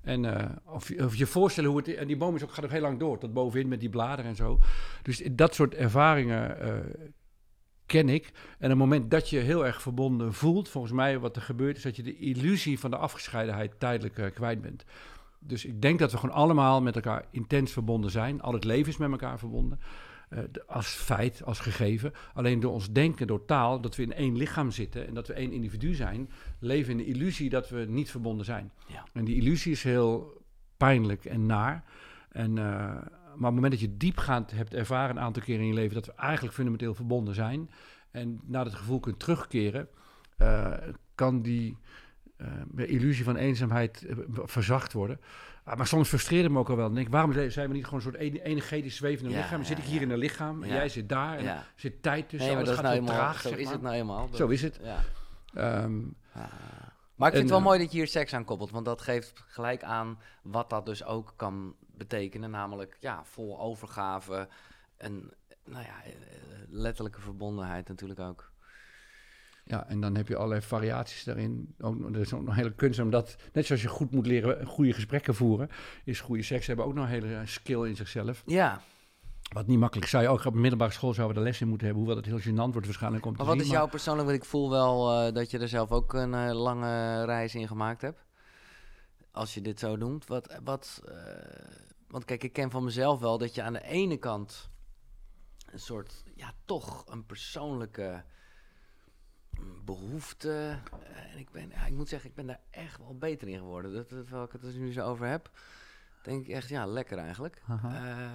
[0.07, 2.65] En uh, of, je- of je voorstellen hoe het En die boom is ook, gaat
[2.65, 4.59] ook heel lang door, tot bovenin met die bladeren en zo.
[5.03, 6.73] Dus dat soort ervaringen eh,
[7.87, 8.33] ken ik.
[8.59, 11.83] En het moment dat je heel erg verbonden voelt, volgens mij wat er gebeurt, is
[11.83, 14.85] dat je de illusie van de afgescheidenheid tijdelijk eh, kwijt bent.
[15.39, 18.41] Dus ik denk dat we gewoon allemaal met elkaar intens verbonden zijn.
[18.41, 19.81] Al het leven is met elkaar verbonden.
[20.29, 22.13] Eh, als feit, als gegeven.
[22.35, 25.33] Alleen door ons denken, door taal, dat we in één lichaam zitten en dat we
[25.33, 28.73] één individu zijn, leven in de illusie dat we niet verbonden zijn.
[28.87, 29.05] Ja.
[29.13, 30.43] En die illusie is heel
[30.77, 31.85] pijnlijk en naar.
[32.29, 35.69] En, eh, maar op het moment dat je diepgaand hebt ervaren een aantal keren in
[35.69, 37.71] je leven dat we eigenlijk fundamenteel verbonden zijn
[38.11, 39.89] en naar dat gevoel kunt terugkeren,
[40.37, 40.73] eh,
[41.15, 41.79] kan die
[42.77, 45.21] illusie van eenzaamheid verzacht worden.
[45.67, 46.85] Ah, maar soms frustreert het me ook al wel.
[46.87, 49.65] Dan denk ik, waarom zijn we niet gewoon een soort ene- energetisch zwevende Ja, lichaam?
[49.65, 51.65] Zit ik hier in een lichaam en jij zit daar en Ja.
[51.77, 52.47] zit tijd tussen.
[52.49, 53.73] Nee, maar dat gaat nou heel eenmaal, traag, zo is maar.
[53.73, 54.29] het nou eenmaal.
[54.35, 54.79] Zo is het.
[54.83, 54.99] Ja.
[55.55, 56.01] Ehm,
[56.33, 56.43] Ah.
[57.15, 58.85] Maar ik vind En, het wel eh, mooi dat je hier seks aan koppelt, want
[58.85, 62.51] dat geeft gelijk aan wat dat dus ook kan betekenen.
[62.51, 64.49] Namelijk, ja, vol overgave,
[64.99, 65.33] een,
[65.65, 66.13] nou ja, eh,
[66.69, 68.51] letterlijke verbondenheid natuurlijk ook.
[69.69, 71.75] Ja, en dan heb je allerlei variaties daarin.
[71.81, 74.93] Ook, er is ook nog hele kunst, omdat net zoals je goed moet leren goede
[74.93, 75.69] gesprekken voeren,
[76.05, 78.43] is goede seks hebben ook nog een hele skill in zichzelf.
[78.47, 78.81] Ja,
[79.53, 81.87] Wat niet makkelijk zou je ook op middelbare school zouden we de les in moeten
[81.87, 83.65] hebben, hoewel het heel gênant wordt waarschijnlijk om te maar wat zien.
[83.65, 86.53] is jouw persoonlijk, want ik voel wel eh, dat je er zelf ook een eh,
[86.53, 88.25] lange reis in gemaakt hebt.
[89.31, 90.27] Als je dit zo noemt.
[90.27, 91.15] Wat, wat, eh,
[92.09, 94.71] want kijk, ik ken van mezelf wel dat je aan de ene kant
[95.71, 98.25] een soort, ja, toch een persoonlijke
[99.85, 100.79] behoefte.
[101.03, 103.59] eh, en ik ben, ja, ik moet zeggen, ik ben daar echt wel beter in
[103.59, 103.93] geworden.
[103.93, 105.51] Dat, dat, terwijl ik het er nu zo over heb,
[106.23, 107.63] denk ik echt, ja, lekker eigenlijk.
[107.69, 108.29] Eh,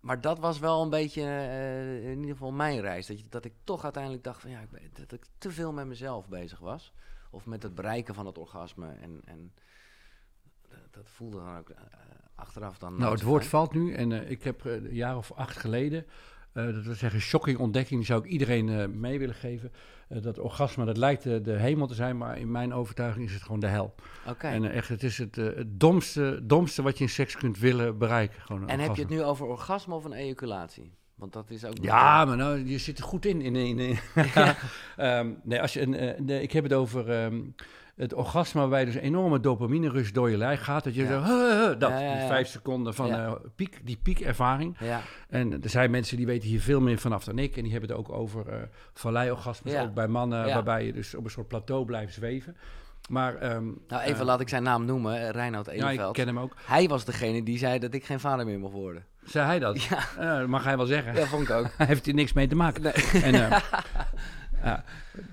[0.00, 3.06] maar dat was wel een beetje, eh, in ieder geval mijn reis.
[3.06, 5.72] Dat, je, dat ik toch uiteindelijk dacht van ja, ik ben, dat ik te veel
[5.72, 6.92] met mezelf bezig was.
[7.30, 8.92] Of met het bereiken van het orgasme.
[8.92, 9.52] En, en
[10.68, 11.72] dat, dat voelde dan ook
[12.34, 12.96] achteraf dan.
[12.96, 13.50] Nou, het woord fijn.
[13.50, 16.06] valt nu en ik heb een jaar of acht geleden,
[16.54, 19.72] eh, dat wil zeggen shocking ontdekking, die zou ik iedereen eh, mee willen geven.
[20.08, 23.42] Eh, dat orgasme, dat lijkt de hemel te zijn, maar in mijn overtuiging is het
[23.42, 23.94] gewoon de hel.
[24.28, 24.46] Oké.
[24.46, 28.40] En echt, het is het, het domste, domste wat je in seks kunt willen bereiken.
[28.40, 30.92] Gewoon En heb je het nu over orgasme of een ejaculatie?
[31.14, 31.74] Want dat is ook.
[31.80, 33.40] Ja, maar nou, je zit er goed in.
[33.40, 33.98] in, in, in.
[34.96, 37.40] Ehm, nee, als je een, nee, ik heb het over ehm,
[37.96, 40.84] het orgasme waarbij dus enorme dopamine rush door je lijf gaat.
[40.84, 41.08] Dat je Ja.
[41.08, 42.26] zo, "Huh, huh," dat, Ja, ja, die ja.
[42.26, 43.26] vijf seconden van Ja.
[43.26, 44.76] eh, piek, die piekervaring.
[44.80, 47.56] Ja, En er zijn mensen die weten hier veel meer vanaf dan ik.
[47.56, 48.56] En die hebben het ook over eh
[48.92, 49.82] valleiorgasmes, Ja.
[49.82, 50.54] ook bij mannen, Ja.
[50.54, 52.56] waarbij je dus op een soort plateau blijft zweven.
[53.08, 56.08] Maar, ehm, Nou, even eh, laat ik zijn naam noemen, Reinoud Ja, Edelveld.
[56.18, 56.54] ik ken hem ook.
[56.66, 59.04] Hij was degene die zei dat ik geen vader meer mocht worden.
[59.24, 59.82] Zei hij dat?
[59.82, 61.14] Ja, mag hij wel zeggen.
[61.14, 61.66] dat vond ik ook.
[61.76, 62.82] Hij heeft hier niks mee te maken.
[62.82, 63.22] Nee.
[63.22, 63.34] En,
[64.64, 64.84] ja,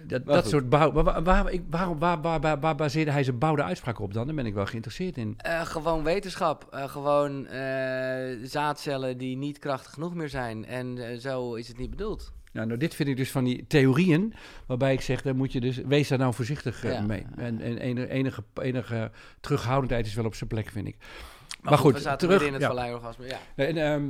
[0.04, 0.92] dat, dat soort bouw...
[0.92, 4.26] Waar, waar, waar, waarom- waar, waar, waar, baseerde hij zijn bouwde uitspraak op dan?
[4.26, 5.34] Daar ben ik wel geïnteresseerd in.
[5.38, 6.68] Eh, gewoon wetenschap.
[6.72, 10.66] Eh, gewoon eh, zaadcellen die niet krachtig genoeg meer zijn.
[10.66, 12.34] En zo is het niet bedoeld.
[12.52, 14.34] Nou, nou, dit vind ik dus van die theorieën,
[14.66, 17.02] waarbij ik zeg, daar moet je dus, wees daar nou voorzichtig Ja.
[17.02, 17.26] mee.
[17.36, 20.98] En, en enige, enige, enige terughoudendheid is wel op zijn plek, vind ik.
[21.62, 23.14] Maar, goed, we zaten terug, weer in het ja.
[23.18, 23.40] Ja.
[23.56, 24.04] En, ehm,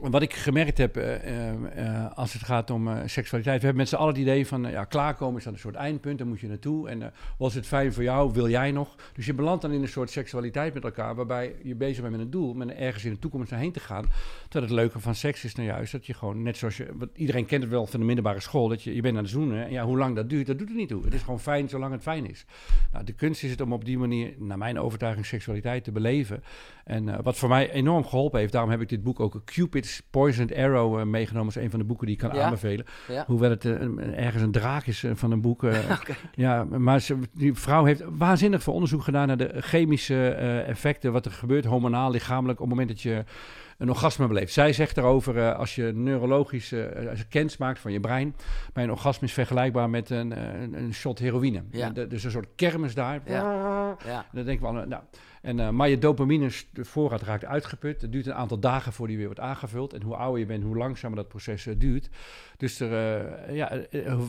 [0.00, 3.82] wat ik gemerkt heb eh, ehm, eh, als het gaat om eh, seksualiteit, we hebben
[3.82, 6.26] met z'n allen het idee van, eh, ja, klaarkomen is dan een soort eindpunt, daar
[6.26, 6.88] moet je naartoe.
[6.88, 8.94] En eh, was het fijn voor jou, wil jij nog?
[9.14, 12.20] Dus je belandt dan in een soort seksualiteit met elkaar, waarbij je bezig bent met
[12.20, 14.04] een doel, met ergens in de toekomst naarheen te gaan.
[14.48, 17.08] Terwijl het leuke van seks is nou juist dat je gewoon, net zoals je, wat,
[17.14, 19.64] iedereen kent het wel van de middelbare school, dat je, je bent aan het zoenen.
[19.64, 21.04] En ja, hoe lang dat duurt, dat doet er niet toe.
[21.04, 22.44] Het is gewoon fijn zolang het fijn is.
[22.92, 26.42] Nou, de kunst is het om op die manier, naar mijn overtuiging, seksualiteit te beleven.
[26.84, 29.89] En eh, wat voor mij enorm geholpen heeft, daarom heb ik dit boek ook Cupid's
[30.10, 32.44] Poisoned Arrow eh, meegenomen als een van de boeken die ik kan Ja?
[32.44, 32.86] aanbevelen.
[33.08, 33.24] Ja.
[33.26, 33.72] Hoewel het eh,
[34.24, 35.64] ergens een draak is eh, van een boek.
[36.34, 40.28] ja, maar ze, die vrouw heeft waanzinnig veel onderzoek gedaan naar de chemische
[40.66, 43.24] effecten, wat er gebeurt hormonaal, lichamelijk, op het moment dat je
[43.78, 44.52] een orgasme beleeft.
[44.52, 46.74] Zij zegt erover, als je neurologisch
[47.08, 48.34] als je kennis maakt van je brein,
[48.72, 50.30] bij een orgasme is vergelijkbaar met een,
[50.62, 51.62] een, een shot heroïne.
[51.70, 51.90] Ja.
[51.90, 53.20] De- dus een soort kermis daar.
[53.26, 53.96] Ja.
[54.06, 55.02] En dan denken we nou,
[55.40, 58.00] en, eh, maar je dopamine voorraad raakt uitgeput.
[58.00, 59.92] Het duurt een aantal dagen voordat die weer wordt aangevuld.
[59.92, 62.08] En hoe ouder je bent, hoe langzamer dat proces eh, duurt.
[62.56, 63.80] Dus er, eh, ja,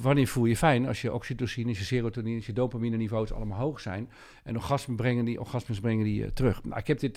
[0.01, 0.88] wanneer voel je je fijn?
[0.88, 4.09] Als je oxytocine, je serotonine, je dopamine niveaus allemaal hoog zijn.
[4.43, 6.64] En orgasmen brengen die, orgasmes brengen die terug.
[6.64, 7.16] Nou, ik heb dit,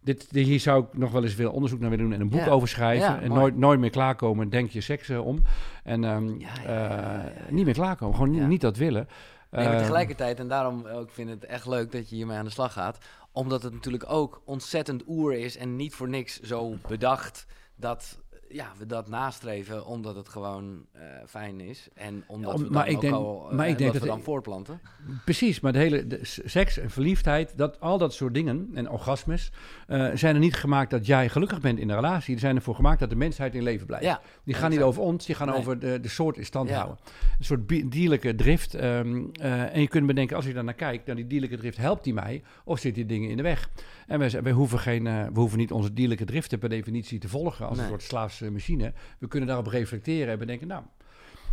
[0.00, 2.28] dit, dit, hier zou ik nog wel eens veel onderzoek naar willen doen en een
[2.28, 3.08] boek over schrijven.
[3.08, 3.40] Ja, en mooi.
[3.40, 5.42] nooit, nooit meer klaarkomen, denk je seks om.
[5.84, 9.08] En ehm, Ja, niet meer klaarkomen, gewoon niet dat willen.
[9.52, 12.38] Nee, maar Eh, tegelijkertijd, en daarom ook vind ik het echt leuk dat je hiermee
[12.38, 12.98] aan de slag gaat.
[13.32, 17.46] Omdat het natuurlijk ook ontzettend oer is en niet voor niks zo bedacht
[17.76, 18.18] dat
[18.52, 21.88] ja, we dat nastreven omdat het gewoon eh, fijn is.
[21.94, 23.98] En omdat om- we dan maar ik ook denk- al, eh, maar ik denk we
[23.98, 24.80] dat- dan voortplanten.
[25.24, 29.50] Precies, maar de hele de seks en verliefdheid, dat, al dat soort dingen en orgasmes
[29.86, 32.30] eh, zijn er niet gemaakt dat jij gelukkig bent in een relatie.
[32.30, 34.04] Die zijn ervoor gemaakt dat de mensheid in leven blijft.
[34.04, 35.56] Ja, Die gaan niet over ons, die gaan Nee.
[35.56, 36.74] over de, de soort in stand Ja.
[36.74, 36.98] houden.
[37.38, 38.74] Een soort dierlijke drift.
[38.74, 41.76] ehm, eh, en je kunt bedenken, als je daar naar kijkt, naar die dierlijke drift,
[41.76, 42.42] helpt die mij?
[42.64, 43.68] Of zit die dingen in de weg?
[44.12, 47.28] En wij, wij hoeven, geen, eh, we hoeven niet onze dierlijke driften per definitie te
[47.28, 47.84] volgen als Nee.
[47.84, 48.92] een soort slaafse machine.
[49.18, 50.82] We kunnen daarop reflecteren en bedenken, nou...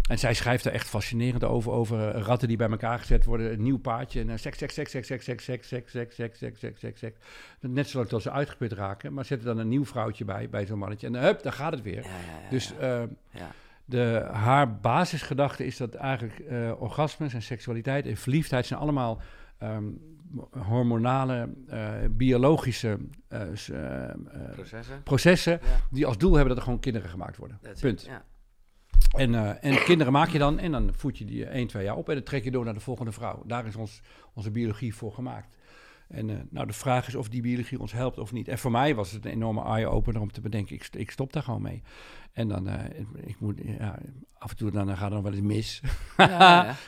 [0.07, 3.51] En zij schrijft er echt fascinerend over, over eh, ratten die bij elkaar gezet worden,
[3.51, 4.19] een nieuw paardje.
[4.19, 6.99] En eh, seks, seks, seks, seks, seks, seks, seks, seks, seks, seks, seks, seks, seks,
[6.99, 7.19] seks.
[7.59, 10.65] Net zolang tot ze uitgeput raken, maar zet er dan een nieuw vrouwtje bij, bij
[10.65, 11.07] zo'n mannetje.
[11.07, 12.05] En eh, hup, daar gaat het weer.
[12.49, 13.03] Dus eh,
[13.85, 19.21] de, haar basisgedachte is dat eigenlijk eh, orgasmes en seksualiteit en verliefdheid zijn allemaal
[19.57, 19.85] ehm,
[20.51, 24.15] hormonale, eh, biologische eh, eh,
[24.53, 25.03] processen.
[25.03, 27.59] processen Ja, die als doel hebben dat er gewoon kinderen gemaakt worden.
[27.61, 27.87] that's it.
[27.87, 28.09] Punt.
[29.17, 32.09] En, en kinderen maak je dan en dan voed je die 1, 2 jaar op
[32.09, 33.43] en dan trek je door naar de volgende vrouw.
[33.45, 34.01] Daar is ons,
[34.33, 35.55] onze biologie voor gemaakt.
[36.09, 38.47] En eh, nou, de vraag is of die biologie ons helpt of niet.
[38.47, 41.43] En voor mij was het een enorme eye-opener om te bedenken, ik, ik stop daar
[41.43, 41.81] gewoon mee.
[42.31, 43.99] En dan, eh, ik moet, ja,
[44.37, 45.81] af en toe dan, gaat het nog wel eens mis.
[46.17, 46.27] Ja,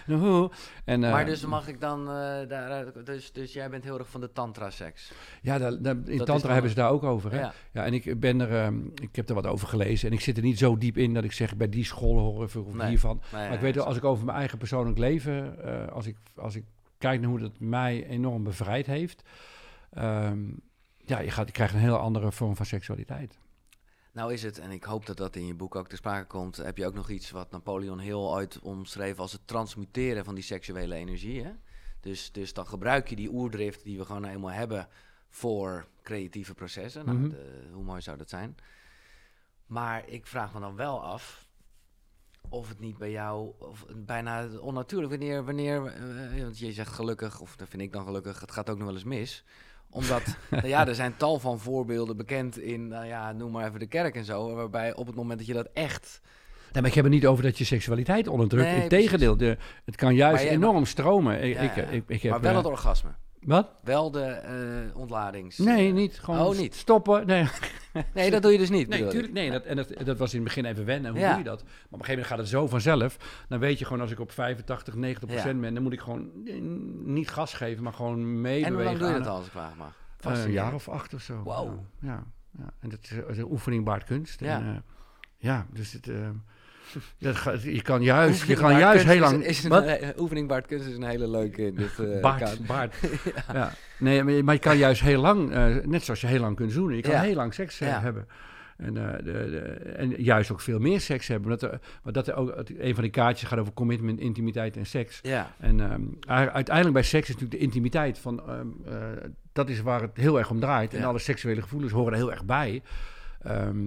[0.07, 0.15] ja.
[0.15, 0.51] Hoe?
[0.85, 3.05] en, eh, Maar dus mag ik dan daaruit...
[3.05, 5.11] Dus, dus jij bent heel erg van de tantra-seks.
[5.41, 7.31] Ja, daar, daar- in Tantra dan- hebben ze daar ook over.
[7.31, 7.39] Hè?
[7.39, 7.53] Ja.
[7.71, 10.07] Ja, en ik ben er, ehm, ik heb er wat over gelezen.
[10.09, 12.43] En ik zit er niet zo diep in dat ik zeg bij die school horen
[12.65, 12.87] of Nee.
[12.89, 13.21] hiervan.
[13.31, 15.57] Nee, Maar ik weet wel, als ik over mijn eigen persoonlijk leven,
[15.93, 16.63] als, ik, als ik
[17.01, 19.23] kijk naar hoe dat mij enorm bevrijd heeft,
[19.91, 20.49] ehm,
[20.97, 23.39] ja, je, gaat, je krijgt een heel andere vorm van seksualiteit.
[24.13, 26.57] Nou is het, en ik hoop dat dat in je boek ook ter sprake komt,
[26.57, 30.43] heb je ook nog iets wat Napoleon heel ooit omschreef als het transmuteren van die
[30.43, 31.43] seksuele energie.
[31.43, 31.51] Hè?
[31.99, 34.87] Dus, dus dan gebruik je die oerdrift die we gewoon eenmaal hebben
[35.29, 37.05] voor creatieve processen.
[37.05, 37.29] Nou, Mhm.
[37.29, 38.55] de- hoe mooi zou dat zijn?
[39.65, 41.47] Maar ik vraag me dan wel af
[42.49, 47.39] of het niet bij jou of bijna onnatuurlijk wanneer, wanneer eh, want je zegt gelukkig,
[47.39, 49.43] of dat vind ik dan gelukkig, het gaat ook nog wel eens mis
[49.91, 53.79] omdat, nou ja, er zijn tal van voorbeelden bekend in, nou ja, noem maar even
[53.79, 56.21] de kerk en zo, waarbij op het moment dat je dat echt...
[56.71, 58.67] Nee, maar ik heb het niet over dat je seksualiteit onderdrukt.
[58.67, 61.43] Nee, Integendeel, de, het kan juist enorm stromen.
[61.43, 61.83] Ik, Ja, ik, ja.
[61.83, 63.09] ik, ik heb, maar wel eh, het orgasme.
[63.41, 63.71] Wat?
[63.83, 65.57] Wel de eh ontladings...
[65.57, 66.19] Nee, niet.
[66.19, 66.75] Gewoon Oh, niet?
[66.75, 67.27] stoppen.
[67.27, 67.47] Nee,
[68.13, 69.11] Nee, dat doe je dus niet, Nee, bedoel ik.
[69.11, 69.33] tuurlijk.
[69.33, 71.11] Nee, dat, en dat, dat was in het begin even wennen.
[71.11, 71.29] Hoe Ja.
[71.29, 71.63] doe je dat?
[71.63, 73.43] Maar op een gegeven moment gaat het zo vanzelf.
[73.49, 75.61] Dan weet je gewoon, als ik op 85, 90 procent Ja.
[75.61, 75.73] ben...
[75.73, 76.61] dan moet ik gewoon eh,
[77.05, 78.67] niet gas geven, maar gewoon meebewegen.
[78.67, 79.95] En hoe lang doe je dat al, als ik vraag mag?
[80.21, 81.43] Eh, een jaar of acht of zo.
[81.43, 81.85] Wauw.
[81.99, 82.23] Ja, ja,
[82.59, 82.69] ja.
[82.79, 84.39] En dat is, een oefening baart kunst.
[84.39, 84.59] Ja.
[84.59, 84.81] En, eh,
[85.37, 86.09] ja, dus het...
[87.17, 89.43] Dat gaat- je kan juist, je kan juist heel lang...
[89.43, 92.95] Is, een, eh, oefening Kunst is een hele leuke in dit eh, Baard, baard.
[93.53, 93.71] ja.
[93.99, 96.55] Nee, maar je, maar je kan juist heel lang, eh, net zoals je heel lang
[96.55, 97.21] kunt zoenen, je kan Ja.
[97.21, 98.27] heel lang seks hebben.
[98.77, 99.59] En, de, de,
[99.97, 101.49] en juist ook veel meer seks hebben.
[101.49, 104.85] Dat er, maar dat er ook, een van die kaartjes gaat over commitment, intimiteit en
[104.85, 105.19] seks.
[105.21, 108.93] Ja, En ehm, uiteindelijk bij seks is natuurlijk de intimiteit van, ehm, eh,
[109.53, 110.93] dat is waar het heel erg om draait.
[110.93, 112.81] En alle seksuele gevoelens horen er heel erg bij.
[113.41, 113.77] Ehm,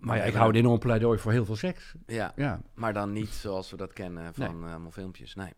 [0.00, 1.94] maar ja, ik hou een enorm pleidooi voor heel veel seks.
[2.06, 5.34] ja, Ja, maar dan niet zoals we dat kennen van eh, allemaal filmpjes.
[5.34, 5.52] Nee.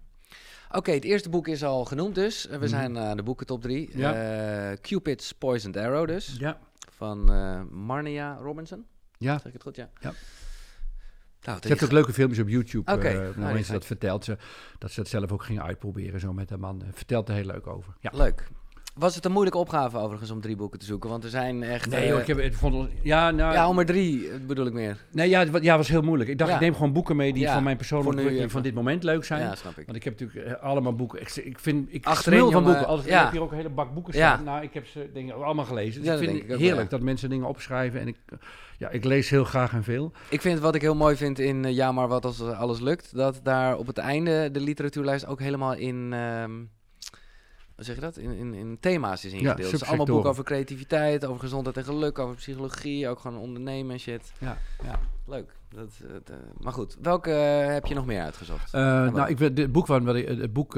[0.72, 2.46] Oké, het eerste boek is al genoemd dus.
[2.46, 2.68] Eh, We Mhm.
[2.68, 3.90] zijn aan de boeken top 3.
[3.98, 4.76] Ja.
[4.80, 6.36] Cupid's Poisoned Arrow dus.
[6.38, 6.58] ja,
[6.90, 8.86] Van eh, Marnia Robinson.
[9.18, 9.32] ja.
[9.38, 9.76] Zeg ik het goed?
[9.76, 9.88] Ja.
[10.00, 10.12] Ja.
[11.42, 12.92] Nou, Ze heeft ook leuke filmpjes op YouTube.
[12.92, 14.24] Oké, eh, nou, mensen ga dat vertelt.
[14.24, 14.36] Ze,
[14.78, 16.82] dat ze het zelf ook gingen uitproberen zo met haar man.
[16.82, 17.94] Eh, Vertelt er heel leuk over.
[18.00, 18.10] Ja.
[18.14, 18.48] Leuk.
[19.00, 21.10] Was het een moeilijke opgave overigens om drie boeken te zoeken?
[21.10, 21.90] Want er zijn echt...
[21.90, 24.34] Nee, eh, joh, ik heb, ik vond, het- ja, nou, Ja, om er drie eh,
[24.46, 24.96] bedoel ik meer.
[25.12, 26.30] nee, ja, het ja, was heel moeilijk.
[26.30, 26.56] Ik dacht, Ja.
[26.56, 29.40] ik neem gewoon boeken mee die van mijn persoonlijke ontwikkeling van dit moment leuk zijn.
[29.40, 29.84] Ja, snap ik.
[29.86, 31.20] Want ik heb natuurlijk eh, allemaal boeken.
[31.20, 32.86] Ik, ik vind, ik van jongen, boeken.
[32.86, 33.16] Altijd, ja.
[33.18, 34.32] Ik heb hier ook een hele bak boeken Ja.
[34.32, 34.44] staan.
[34.44, 36.00] Nou, ik heb ze denk ik, ook allemaal gelezen.
[36.00, 36.96] Dus Ja, ik dat vind het ik ook heerlijk ja.
[36.96, 38.00] dat mensen dingen opschrijven.
[38.00, 38.38] En ik, eh,
[38.78, 40.12] ja, ik lees heel graag en veel.
[40.28, 42.80] Ik vind wat ik heel mooi vind in eh, Ja, maar wat als eh, alles
[42.80, 46.50] lukt, dat daar op het einde de literatuurlijst ook helemaal in, ehm,
[47.80, 49.70] hoe zeg je dat, in, in, in thema's is ingedeeld.
[49.70, 54.00] dus allemaal boeken over creativiteit, over gezondheid en geluk, over psychologie, ook gewoon ondernemen en
[54.00, 54.32] shit.
[54.38, 55.00] Ja, ja.
[55.26, 55.52] Leuk.
[55.74, 56.00] Dat,
[56.30, 58.74] eh, maar goed, welke eh, heb je nog meer uitgezocht?
[58.74, 60.74] Eh, nou, ik, weet- het boek, wat, het boek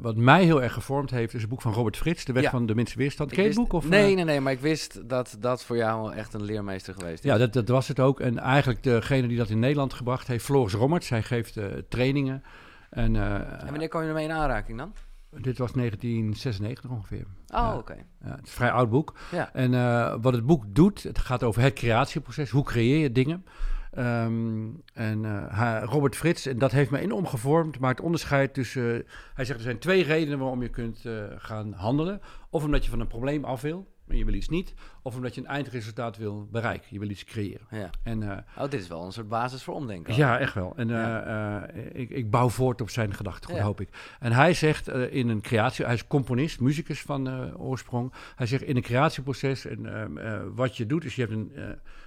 [0.00, 2.50] wat mij heel erg gevormd heeft, is het boek van Robert Frits, De Ja.
[2.50, 3.30] van de Minste Weerstand.
[3.30, 3.72] Ken je het boek?
[3.72, 7.24] Of, nee, nee, nee, maar ik wist dat dat voor jou echt een leermeester geweest
[7.24, 7.30] is.
[7.30, 8.20] Ja, dat, dat was het ook.
[8.20, 11.04] En eigenlijk degene die dat in Nederland gebracht heeft, Floris Rommert.
[11.04, 12.42] Zij geeft trainingen.
[12.90, 14.92] En, En wanneer kwam je ermee in aanraking dan?
[15.30, 17.24] Dit was 1996 ongeveer.
[17.24, 17.76] Oh, Ja.
[17.76, 17.92] oké.
[17.94, 19.14] Ja, het is een vrij oud boek.
[19.30, 19.52] Ja.
[19.52, 22.50] En eh, wat het boek doet, het gaat over het creatieproces.
[22.50, 23.44] Hoe creëer je dingen?
[23.90, 28.94] Ehm, en eh, Robert Frits, en dat heeft me enorm gevormd, maakt onderscheid tussen...
[29.04, 31.04] eh, hij zegt er zijn twee redenen waarom je kunt
[31.36, 32.20] gaan handelen.
[32.50, 34.74] Of omdat je van een probleem af wil, je wil iets niet.
[35.02, 36.86] Of omdat je een eindresultaat wil bereiken.
[36.90, 37.66] Je wil iets creëren.
[37.70, 37.90] Ja.
[38.02, 40.14] En eh, Oh, dit is wel een soort basis voor omdenken.
[40.14, 40.72] ja, echt wel.
[40.76, 41.66] En eh, Ja.
[41.66, 43.62] eh, ik, ik bouw voort op zijn gedachten, Ja.
[43.62, 43.88] hoop ik.
[44.20, 48.12] En hij zegt in een creatie, hij is componist, muzikus van oorsprong.
[48.36, 51.52] Hij zegt in een creatieproces, en, ehm, eh, wat je doet, is je hebt een,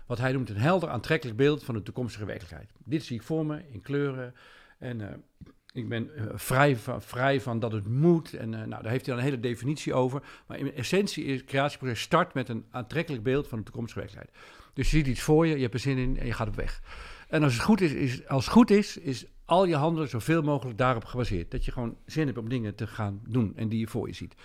[0.05, 2.71] wat hij noemt een helder aantrekkelijk beeld van de toekomstige werkelijkheid.
[2.85, 4.33] Dit zie ik voor me in kleuren.
[4.79, 5.23] En
[5.73, 8.33] ik ben eh, vrij, van, vrij van dat het moet.
[8.33, 10.23] En eh, nou, daar heeft hij dan een hele definitie over.
[10.47, 14.45] Maar in essentie is het creatieproces start met een aantrekkelijk beeld van de toekomstige werkelijkheid.
[14.73, 16.55] Dus je ziet iets voor je, je hebt er zin in en je gaat op
[16.55, 16.81] weg.
[17.27, 20.41] En als het goed is, is, als het goed is, is al je handelen zoveel
[20.41, 21.51] mogelijk daarop gebaseerd.
[21.51, 24.13] Dat je gewoon zin hebt om dingen te gaan doen en die je voor je
[24.13, 24.35] ziet.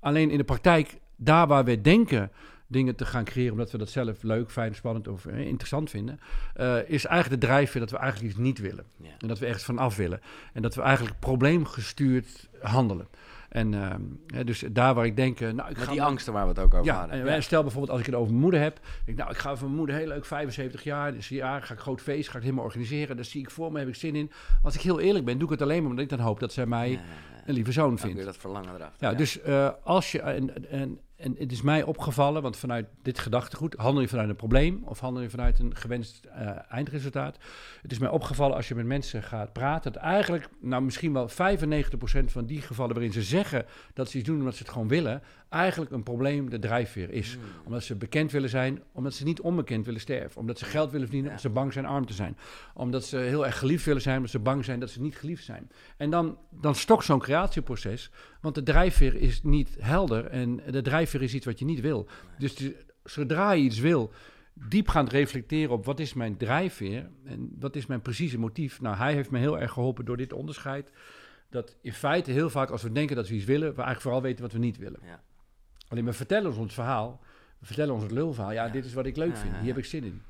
[0.00, 2.30] Alleen in de praktijk, daar waar we denken
[2.72, 6.20] dingen te gaan creëren omdat we dat zelf leuk, fijn, spannend of eh, interessant vinden,
[6.54, 8.84] eh, is eigenlijk de drijfveer dat we eigenlijk iets niet willen.
[8.96, 9.10] Ja.
[9.18, 10.20] En dat we ergens van af willen.
[10.52, 13.08] En dat we eigenlijk probleemgestuurd handelen.
[13.52, 16.42] En ehm, dus daar waar ik denk, eh, nou, ik Met ga die angsten waar
[16.42, 17.26] we het ook over ja, hadden.
[17.26, 18.74] en stel bijvoorbeeld als ik het over mijn moeder heb.
[18.74, 21.12] Denk, ik, nou, ik ga voor mijn moeder heel leuk, 75 jaar.
[21.12, 23.16] Dus ja, ga ik een groot feest, ga ik helemaal organiseren.
[23.16, 24.30] Daar zie ik voor me, heb ik zin in.
[24.62, 26.52] Als ik heel eerlijk ben, doe ik het alleen maar omdat ik dan hoop dat
[26.52, 27.00] zij mij Ja,
[27.46, 28.24] een lieve zoon vindt.
[28.24, 28.94] dat verlangen eraf.
[28.98, 29.44] Ja, dus
[29.84, 30.20] als je.
[30.20, 34.36] En, en, en het is mij opgevallen, want vanuit dit gedachtegoed handel je vanuit een
[34.36, 37.36] probleem of handel je vanuit een gewenst eh, eindresultaat.
[37.82, 41.30] Het is mij opgevallen als je met mensen gaat praten, dat eigenlijk, nou misschien wel
[41.30, 41.32] 95%
[42.24, 45.22] van die gevallen waarin ze zeggen dat ze iets doen omdat ze het gewoon willen,
[45.52, 47.34] eigenlijk een probleem de drijfveer is.
[47.34, 47.42] Hmm.
[47.64, 50.40] Omdat ze bekend willen zijn, omdat ze niet onbekend willen sterven.
[50.40, 51.36] Omdat ze geld willen verdienen, Ja.
[51.36, 52.36] omdat ze bang zijn arm te zijn.
[52.74, 55.44] Omdat ze heel erg geliefd willen zijn, omdat ze bang zijn dat ze niet geliefd
[55.44, 55.70] zijn.
[55.96, 61.22] En dan, dan stokt zo'n creatieproces, want de drijfveer is niet helder en de drijfveer
[61.22, 62.08] is iets wat je niet wil.
[62.38, 62.70] Dus
[63.04, 64.12] zodra je iets wil,
[64.54, 68.80] diepgaand reflecteren op wat is mijn drijfveer en wat is mijn precieze motief.
[68.80, 70.90] Nou, hij heeft me heel erg geholpen door dit onderscheid.
[71.50, 74.22] Dat in feite heel vaak als we denken dat we iets willen, we eigenlijk vooral
[74.22, 75.00] weten wat we niet willen.
[75.04, 75.22] Ja.
[75.92, 77.20] Alleen we vertellen ons ons verhaal,
[77.62, 78.52] vertellen ons het lulverhaal.
[78.52, 78.72] Ja, Ja.
[78.72, 80.22] dit is wat ik leuk vind, hier heb ik zin in.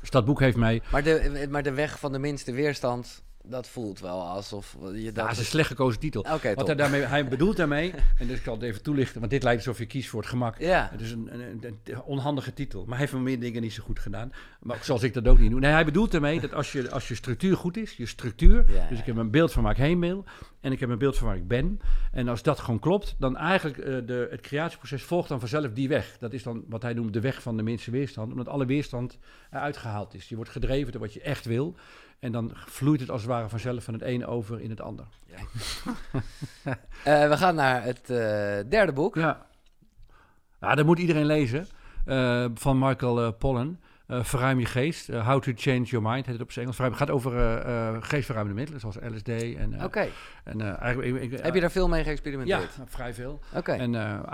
[0.00, 3.68] Dus dat boek heeft mij Maar, de, maar de weg van de minste weerstand, dat
[3.68, 5.14] voelt wel alsof je dat...
[5.14, 6.20] Dat is een slecht gekozen titel.
[6.32, 9.30] Oké, Wat hij, daarmee, hij bedoelt daarmee, en dus ik zal het even toelichten, want
[9.32, 10.58] dit lijkt alsof je kiest voor het gemak.
[10.58, 13.72] Ja, Het is een, een, een- onhandige titel, maar hij heeft van meer dingen niet
[13.72, 14.32] zo goed gedaan.
[14.60, 15.60] Maar zoals ik dat ook niet doe.
[15.60, 18.64] Nee, hij bedoelt daarmee dat als je, als je structuur goed is, je structuur, Ja,
[18.88, 20.24] dus ja, ik heb een beeld van waar ik heen wil
[20.60, 21.80] en ik heb een beeld van waar ik ben.
[22.12, 25.88] En als dat gewoon klopt, dan eigenlijk eh, de, het creatieproces volgt dan vanzelf die
[25.88, 26.16] weg.
[26.18, 29.18] Dat is dan wat hij noemt de weg van de minste weerstand, omdat alle weerstand
[29.50, 30.28] eruit gehaald is.
[30.28, 31.74] Je wordt gedreven door wat je echt wil.
[32.22, 35.04] En dan vloeit het als het ware vanzelf van het ene over in het ander.
[37.04, 38.16] Eh, we gaan naar het eh,
[38.70, 39.14] derde boek.
[39.14, 39.46] Ja.
[40.60, 41.66] ja, dat moet iedereen lezen.
[42.04, 43.78] eh, van Michael Pollan.
[44.12, 45.08] Uh, verruim je geest.
[45.08, 46.78] Uh, How to Change Your Mind heet het op zijn Engels.
[46.78, 47.32] Het gaat over
[47.66, 49.28] uh, geestverruimende middelen, zoals LSD.
[49.28, 50.08] En, Oké.
[50.44, 52.74] En eigenlijk, ik, Heb je daar veel mee geëxperimenteerd?
[52.76, 53.40] Ja, vrij veel.
[53.54, 53.72] Oké.
[53.72, 53.90] En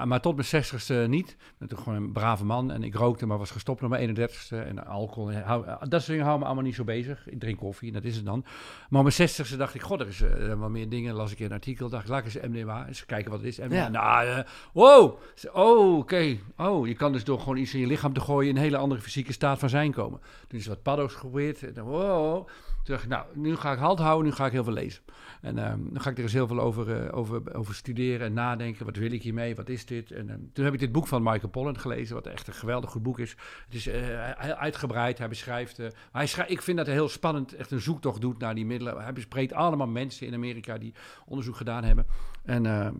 [0.09, 1.31] Maar tot mijn zestigste niet.
[1.31, 2.73] Ik ben toch gewoon een brave man.
[2.73, 4.57] En ik rookte, maar was gestopt op mijn 31ste.
[4.67, 5.33] En alcohol.
[5.33, 7.29] Hou, dat soort dingen houden me allemaal niet zo bezig.
[7.29, 8.41] Ik drink koffie en dat is het dan.
[8.89, 10.19] Maar op mijn zestigste dacht ik, god, er is
[10.59, 11.15] wel meer dingen.
[11.15, 11.89] Las ik in een artikel.
[11.89, 12.87] Dacht ik, laat eens MDMA.
[12.87, 13.59] Eens kijken wat het is.
[13.59, 13.77] MDMA.
[13.77, 13.89] Ja.
[13.89, 15.19] Nou, wow.
[15.53, 16.37] Oh, oké.
[16.57, 18.57] Oh, je kan dus door gewoon iets in je lichaam te gooien...
[18.57, 20.21] een hele andere fysieke staat van zijn komen.
[20.47, 21.63] Toen is wat paddo's geprobeerd.
[21.63, 22.49] En dan, wow.
[22.89, 25.03] Dacht ik, nou, nu ga ik halt houden, nu ga ik heel veel lezen.
[25.41, 28.33] En uh, dan ga ik er eens heel veel over, uh, over, over studeren en
[28.33, 28.85] nadenken.
[28.85, 29.55] Wat wil ik hiermee?
[29.55, 30.11] Wat is dit?
[30.11, 32.91] En uh, toen heb ik dit boek van Michael Pollan gelezen, wat echt een geweldig
[32.91, 33.37] goed boek is.
[33.65, 35.77] Het is eh, uitgebreid, hij beschrijft...
[36.13, 39.03] hij schrijft, ik vind dat hij heel spannend echt een zoektocht doet naar die middelen.
[39.03, 40.95] Hij bespreekt allemaal mensen in Amerika die
[41.27, 42.07] onderzoek gedaan hebben.
[42.45, 42.95] En ehm,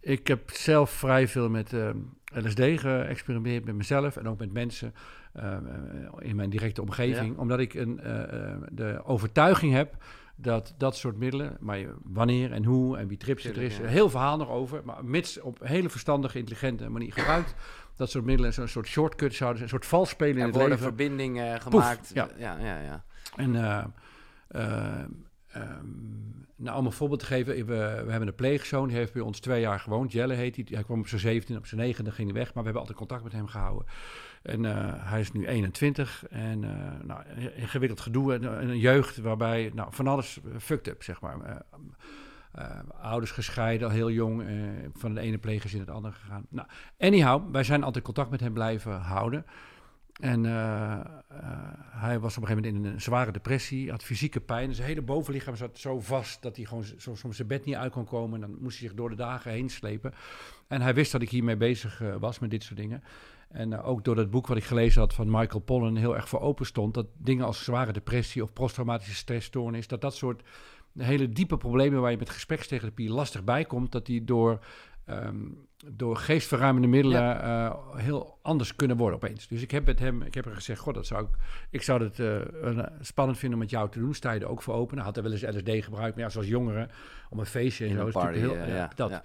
[0.00, 1.96] ik heb zelf vrij veel met ehm,
[2.34, 4.94] LSD geëxperimenteerd met mezelf en ook met mensen
[5.36, 5.56] uh,
[6.18, 7.36] in mijn directe omgeving.
[7.36, 9.96] Omdat ik een, uh, de overtuiging heb
[10.36, 14.36] dat dat soort middelen, maar wanneer en hoe en wie trips er is, heel verhaal
[14.36, 17.54] nog over, maar mits op hele verstandige, intelligente manier gebruikt,
[17.96, 20.54] dat soort middelen zo'n soort shortcut zouden zijn, een soort vals spelen in er het
[20.54, 20.86] worden leven.
[20.86, 22.10] verbindingen gemaakt.
[22.14, 22.28] ja.
[22.38, 23.04] ja, ja, ja.
[23.36, 23.54] En
[25.56, 27.64] Um, nou, om een voorbeeld te geven, we,
[28.04, 30.12] we hebben een pleegzoon, die heeft bij ons twee jaar gewoond.
[30.12, 30.66] Jelle heet hij.
[30.70, 32.98] Hij kwam op zijn 17, op zijn 9, ging hij weg, maar we hebben altijd
[32.98, 33.86] contact met hem gehouden.
[34.42, 36.70] En uh, hij is nu 21 en uh,
[37.02, 37.22] nou,
[37.56, 41.64] ingewikkeld gedoe en, een jeugd waarbij nou, van alles fucked up, zeg maar.
[42.58, 42.64] Uh,
[43.00, 44.44] ouders gescheiden, al heel jong,
[44.92, 46.46] van de ene pleeggezin in het andere gegaan.
[46.48, 46.68] Nou,
[46.98, 49.44] anyhow, wij zijn altijd contact met hem blijven houden.
[50.18, 51.00] En uh, uh,
[51.90, 54.74] hij was op een gegeven moment in een zware depressie, had fysieke pijn.
[54.74, 58.04] Zijn hele bovenlichaam zat zo vast dat hij gewoon soms zijn bed niet uit kon
[58.04, 58.34] komen.
[58.34, 60.14] En dan moest hij zich door de dagen heen slepen.
[60.68, 63.02] En hij wist dat ik hiermee bezig uh, was met dit soort dingen.
[63.48, 66.40] En ook door dat boek wat ik gelezen had van Michael Pollan heel erg voor
[66.40, 66.94] open stond.
[66.94, 70.42] Dat dingen als zware depressie of posttraumatische stressstoornis, dat dat soort
[70.98, 74.58] hele diepe problemen waar je met gesprekstherapie lastig bij komt, dat die door
[75.10, 77.68] um, door geestverruimende middelen ja.
[77.68, 79.48] uh, heel anders kunnen worden opeens.
[79.48, 81.28] Dus ik heb met hem, ik heb er gezegd, god, dat zou ik,
[81.70, 84.14] ik zou het uh, spannend vinden om met jou te doen.
[84.14, 84.96] Sta je er ook voor open?
[84.96, 86.90] Hij had er wel eens LSD gebruikt, maar ja, zoals jongeren,
[87.30, 88.08] om een feestje en zo.
[88.10, 89.10] Party, heel, ja, dat.
[89.10, 89.22] Ja.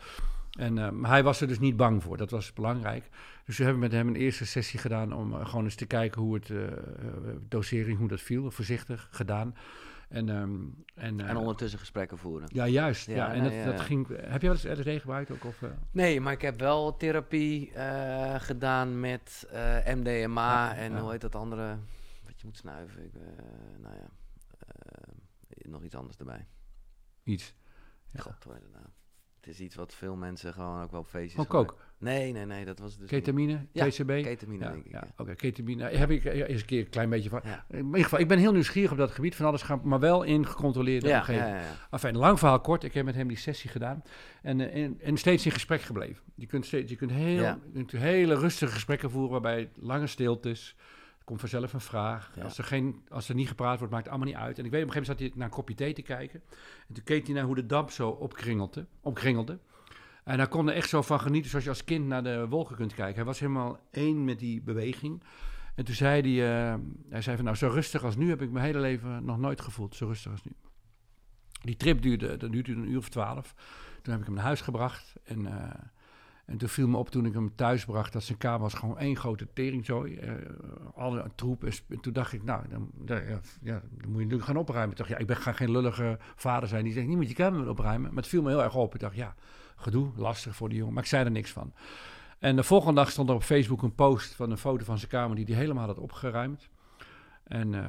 [0.51, 3.09] En uh, maar hij was er dus niet bang voor, dat was belangrijk.
[3.45, 6.33] Dus we hebben met hem een eerste sessie gedaan om gewoon eens te kijken hoe
[6.33, 6.51] het,
[7.49, 9.55] dosering, hoe dat viel, voorzichtig gedaan.
[10.13, 12.49] En, um, en, uh, en, ondertussen gesprekken voeren.
[12.51, 13.05] Ja, juist.
[13.05, 14.07] Ja, ja en dat, ja, dat, ging.
[14.07, 15.45] Heb je wel eens LSD gebruikt ook?
[15.45, 15.69] Of, uh?
[15.91, 19.47] Nee, maar ik heb wel therapie uh, gedaan met
[19.85, 21.77] MDMA en hoe heet dat andere?
[22.25, 23.03] Wat je moet snuiven.
[23.03, 23.11] Ik,
[23.81, 24.09] nou ja,
[25.69, 26.47] nog iets anders erbij.
[27.23, 27.55] Iets.
[28.15, 28.85] God, heet het nou?
[29.35, 31.45] Het is iets wat veel mensen gewoon ook wel op feestjes.
[31.45, 31.77] Ook ook.
[32.03, 33.09] Nee, nee, nee, dat was dus.
[33.09, 34.23] Ketamine, ja, TCB?
[34.23, 34.91] Ketamine, ja, denk ik.
[34.91, 35.07] Ja.
[35.11, 35.83] Oké, okay, ketamine.
[35.83, 37.41] Heb ik eens een keer een klein beetje van.
[37.69, 40.23] In ieder geval, ik ben heel nieuwsgierig op dat gebied van alles gaan, maar wel
[40.23, 41.45] in gecontroleerde ja, omgeving.
[41.45, 42.83] Ja, ja, Enfin, lang verhaal kort.
[42.83, 44.03] Ik heb met hem die sessie gedaan
[44.41, 46.23] en, uh, en, en, steeds in gesprek gebleven.
[46.35, 50.75] Je kunt, steeds, je kunt, heel, je kunt hele rustige gesprekken voeren waarbij lange stiltes.
[51.17, 52.31] Er komt vanzelf een vraag.
[52.43, 54.59] Als, er geen, als er niet gepraat wordt, maakt het allemaal niet uit.
[54.59, 56.41] En ik weet, op een gegeven moment zat hij naar een kopje thee te kijken.
[56.87, 58.85] En toen keek hij naar hoe de damp zo opkringelde.
[59.01, 59.59] opkringelde.
[60.23, 62.75] En daar kon er echt zo van genieten, zoals je als kind naar de wolken
[62.75, 63.15] kunt kijken.
[63.15, 65.23] Hij was helemaal één met die beweging.
[65.75, 66.79] En toen zei hij, uh,
[67.09, 69.61] hij zei van nou, zo rustig als nu heb ik mijn hele leven nog nooit
[69.61, 70.51] gevoeld, zo rustig als nu.
[71.61, 73.53] Die trip duurde, dat duurde een uur of twaalf.
[74.01, 75.53] Toen heb ik hem naar huis gebracht en, uh,
[76.45, 78.97] en toen viel me op toen ik hem thuis bracht dat zijn kamer was gewoon
[78.97, 80.19] één grote teringzooi.
[80.19, 80.31] Uh,
[80.95, 81.63] alle troep.
[81.63, 84.91] En toen dacht ik, nou, dan, dan, ja, ja, dan moet je natuurlijk gaan opruimen.
[84.91, 87.33] Ik dacht, ja, ik ben, ga geen lullige vader zijn die zegt, niet moet je
[87.33, 88.13] kamer opruimen.
[88.13, 88.93] Maar het viel me heel erg op.
[88.93, 89.35] Ik dacht, ja,
[89.75, 90.93] gedoe, lastig voor die jongen.
[90.93, 91.73] Maar ik zei er niks van.
[92.39, 95.09] En de volgende dag stond er op Facebook een post van een foto van zijn
[95.09, 96.69] kamer die hij helemaal had opgeruimd.
[97.43, 97.87] En uh,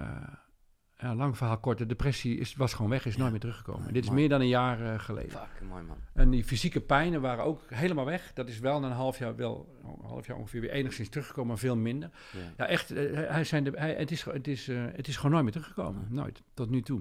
[0.96, 3.18] ja, lang verhaal kort, de depressie is, was gewoon weg, is ja.
[3.18, 3.92] nooit meer teruggekomen.
[3.92, 4.20] dit is mooi.
[4.20, 5.30] meer dan een jaar uh, geleden.
[5.30, 5.96] Fuck, mooi man.
[6.12, 8.32] En die fysieke pijnen waren ook helemaal weg.
[8.34, 11.48] Dat is wel na een half jaar, wel een half jaar ongeveer weer enigszins teruggekomen,
[11.48, 12.10] maar veel minder.
[12.32, 15.30] Ja, ja echt, uh, hij zijn de, hij, het, is, het, is, het is gewoon
[15.30, 16.06] nooit meer teruggekomen.
[16.08, 17.00] Nooit, tot nu toe.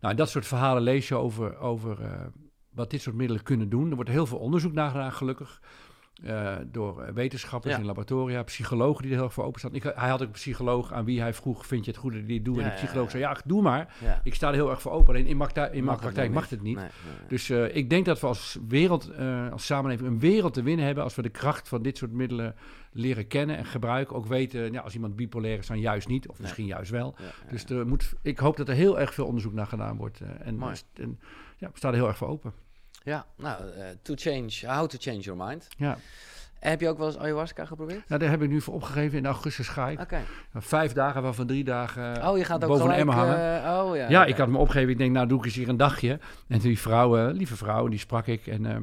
[0.00, 1.98] Nou, dat soort verhalen lees je over, over
[2.78, 3.88] wat dit soort middelen kunnen doen.
[3.90, 5.60] Er wordt heel veel onderzoek naar gedaan, gelukkig.
[6.24, 7.80] Uh, door wetenschappers Ja.
[7.80, 9.74] in laboratoria, psychologen die er heel erg voor openstaan.
[9.74, 12.20] Ik, hij had ook een psycholoog aan wie hij vroeg, vind je het goed dat
[12.20, 12.56] ik dit doe?
[12.56, 13.10] Ja, en de psycholoog ja.
[13.10, 13.94] zei, ja, doe maar.
[14.22, 15.08] Ik sta er heel erg voor open.
[15.08, 16.76] Alleen in, makta- in Mag praktijk mag het niet.
[16.76, 17.28] Nee, nee, nee.
[17.28, 20.86] Dus uh, ik denk dat we als wereld, uh, als samenleving, een wereld te winnen
[20.86, 22.54] hebben als we de kracht van dit soort middelen
[22.92, 24.16] leren kennen en gebruiken.
[24.16, 27.14] Ook weten, ja, als iemand bipolair is, dan juist niet, of misschien juist wel.
[27.50, 30.20] Dus er moet, ik hoop dat er heel erg veel onderzoek naar gedaan wordt.
[30.20, 30.60] En,
[30.94, 31.20] en
[31.56, 32.52] ja, we staan er heel erg voor open.
[33.08, 35.68] Ja, nou, eh, to change, how to change your mind.
[35.76, 35.98] Ja.
[36.58, 38.08] Heb je ook wel eens ayahuasca geprobeerd?
[38.08, 39.18] Nou, daar heb ik nu voor opgegeven.
[39.18, 40.00] In augustus ga ik.
[40.00, 40.20] Oké.
[40.54, 43.00] Vijf dagen, waarvan drie dagen Oh, je gaat ook boven gelijk...
[43.00, 43.64] emmer hangen.
[43.64, 44.08] eh, oh, ja.
[44.08, 44.90] Ja, ik had me opgegeven.
[44.90, 46.18] Ik denk, nou doe ik eens hier een dagje.
[46.48, 48.46] En die vrouw, eh, lieve vrouw, die sprak ik.
[48.46, 48.76] En, eh,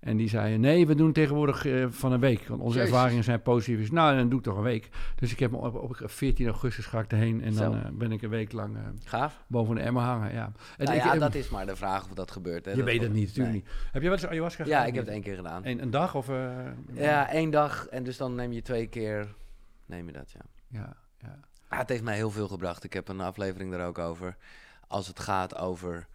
[0.00, 2.48] en die zei, nee, we doen tegenwoordig eh, van een week.
[2.48, 2.92] Want onze Jezus.
[2.92, 3.78] ervaringen zijn positief.
[3.78, 4.88] Dus, nou, dan doe ik toch een week.
[5.14, 7.42] Dus ik heb op, op 14 augustus ga ik erheen.
[7.42, 9.44] En dan eh, ben ik een week lang eh, Gaaf.
[9.46, 10.32] boven een emmer hangen.
[10.32, 12.64] Ja, Nou ik, ja, dat is maar de vraag of dat gebeurt.
[12.64, 12.70] Hè?
[12.70, 13.62] je Dat weet het niet, natuurlijk Nee.
[13.64, 13.72] niet.
[13.92, 14.86] Heb je wel eens ayahuasca Ja, gedaan?
[14.88, 15.66] ik heb het één keer gedaan.
[15.66, 16.30] Een, een dag of...
[16.92, 19.34] Ja, één dag en dus dan neem je twee keer...
[19.86, 20.40] Neem je dat, ja.
[20.68, 21.38] ja, ja.
[21.68, 22.84] Ah, het heeft mij heel veel gebracht.
[22.84, 24.36] Ik heb een aflevering er ook over.
[24.88, 26.06] Als het gaat over.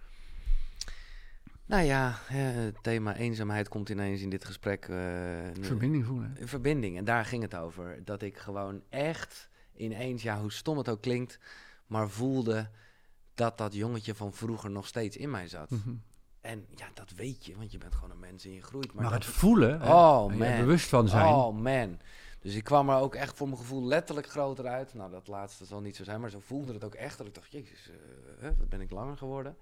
[1.71, 4.87] Nou ja, het thema eenzaamheid komt ineens in dit gesprek.
[4.87, 6.35] nu- Verbinding voelen.
[6.39, 6.97] Een verbinding.
[6.97, 8.01] En daar ging het over.
[8.05, 11.39] Dat ik gewoon echt ineens, ja, hoe stom het ook klinkt,
[11.85, 12.69] maar voelde
[13.33, 15.69] dat dat jongetje van vroeger nog steeds in mij zat.
[15.69, 15.93] Mhm.
[16.41, 18.93] En ja, dat weet je, want je bent gewoon een mens en je groeit.
[18.93, 20.41] Maar, Maar, dat het voelen, Oh, man.
[20.41, 21.33] er bewust van zijn.
[21.33, 21.99] Oh man.
[22.39, 24.93] Dus ik kwam er ook echt voor mijn gevoel letterlijk groter uit.
[24.93, 27.17] Nou, dat laatste zal niet zo zijn, maar zo voelde het ook echt.
[27.17, 27.89] Dat ik dacht, jezus,
[28.41, 29.55] eh, wat ben ik langer geworden.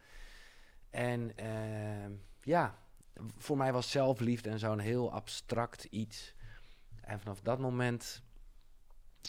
[0.90, 2.12] En ehm,
[2.42, 2.76] ja,
[3.38, 6.34] voor mij was zelfliefde en zo'n heel abstract iets.
[7.02, 8.22] En vanaf dat moment,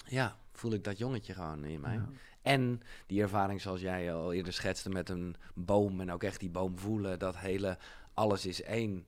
[0.07, 1.95] ja, voel ik dat jongetje gewoon in mij.
[1.95, 2.09] Ja.
[2.43, 6.51] En die ervaring zoals jij al eerder schetste met een boom en ook echt die
[6.51, 7.79] boom voelen, dat hele
[8.15, 9.07] alles is één.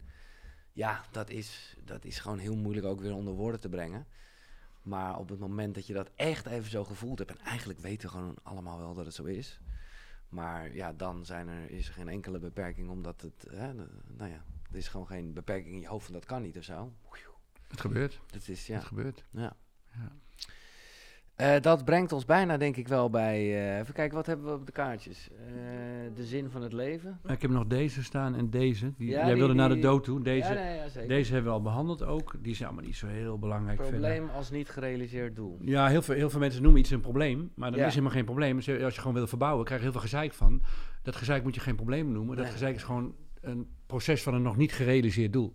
[0.73, 4.07] Ja, dat is, dat is gewoon heel moeilijk ook weer onder woorden te brengen.
[4.83, 8.09] Maar op het moment dat je dat echt even zo gevoeld hebt, en eigenlijk weten
[8.09, 9.61] we gewoon allemaal wel dat het zo is.
[10.33, 13.75] Maar ja, dan zijn er, is er geen enkele beperking, omdat het, hè,
[14.07, 16.65] nou ja, er is gewoon geen beperking in je hoofd van dat kan niet of
[16.65, 16.93] zo.
[17.69, 18.21] Het gebeurt.
[18.27, 18.75] Dat is, ja.
[18.75, 19.25] Het gebeurt.
[19.31, 19.57] Ja.
[19.93, 20.13] Ja.
[21.37, 23.37] Eh, dat brengt ons bijna, denk ik, wel bij.
[23.39, 25.29] eh, even kijken, wat hebben we op de kaartjes?
[25.31, 25.47] Eh,
[26.15, 27.21] de zin van het leven.
[27.29, 28.93] Ik heb nog deze staan en deze.
[28.97, 30.23] Die, Ja, jij die- wilde naar de dood toe.
[30.23, 31.09] Deze, ja, nee, ja, zeker.
[31.09, 32.35] deze hebben we al behandeld ook.
[32.39, 34.37] Die zijn allemaal niet zo heel belangrijk Probleem verder.
[34.37, 35.59] als niet gerealiseerd doel.
[35.61, 37.53] Ja, heel veel, heel veel mensen noemen iets een probleem.
[37.55, 38.57] Maar dat is helemaal geen probleem.
[38.57, 40.63] Als je gewoon wil verbouwen, krijg je heel veel gezeik van.
[41.03, 42.37] Dat gezeik moet je geen probleem noemen.
[42.37, 45.55] Dat gezeik is gewoon een proces van een nog niet gerealiseerd doel.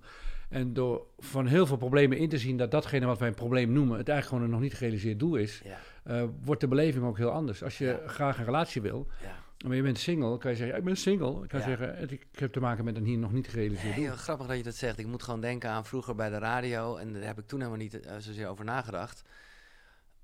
[0.50, 3.72] En door van heel veel problemen in te zien dat datgene wat wij een probleem
[3.72, 7.06] noemen, het eigenlijk gewoon een nog niet gerealiseerd doel is, Ja, eh, wordt de beleving
[7.06, 7.64] ook heel anders.
[7.64, 8.08] Als je Ja.
[8.08, 9.68] graag een relatie wil, ja.
[9.68, 11.44] maar je bent single, kan je zeggen, ik ben single.
[11.44, 14.04] Ik kan zeggen, ik heb te maken met een hier nog niet gerealiseerd doel.
[14.04, 15.00] Heel grappig dat je dat zegt.
[15.00, 16.96] Ik moet gewoon denken aan vroeger bij de radio.
[16.96, 19.24] En daar heb ik toen helemaal niet eh, zozeer over nagedacht.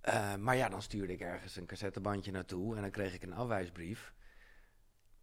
[0.01, 2.75] Eh, maar ja, dan stuurde ik ergens een cassettebandje naartoe.
[2.75, 4.13] En dan kreeg ik een afwijsbrief.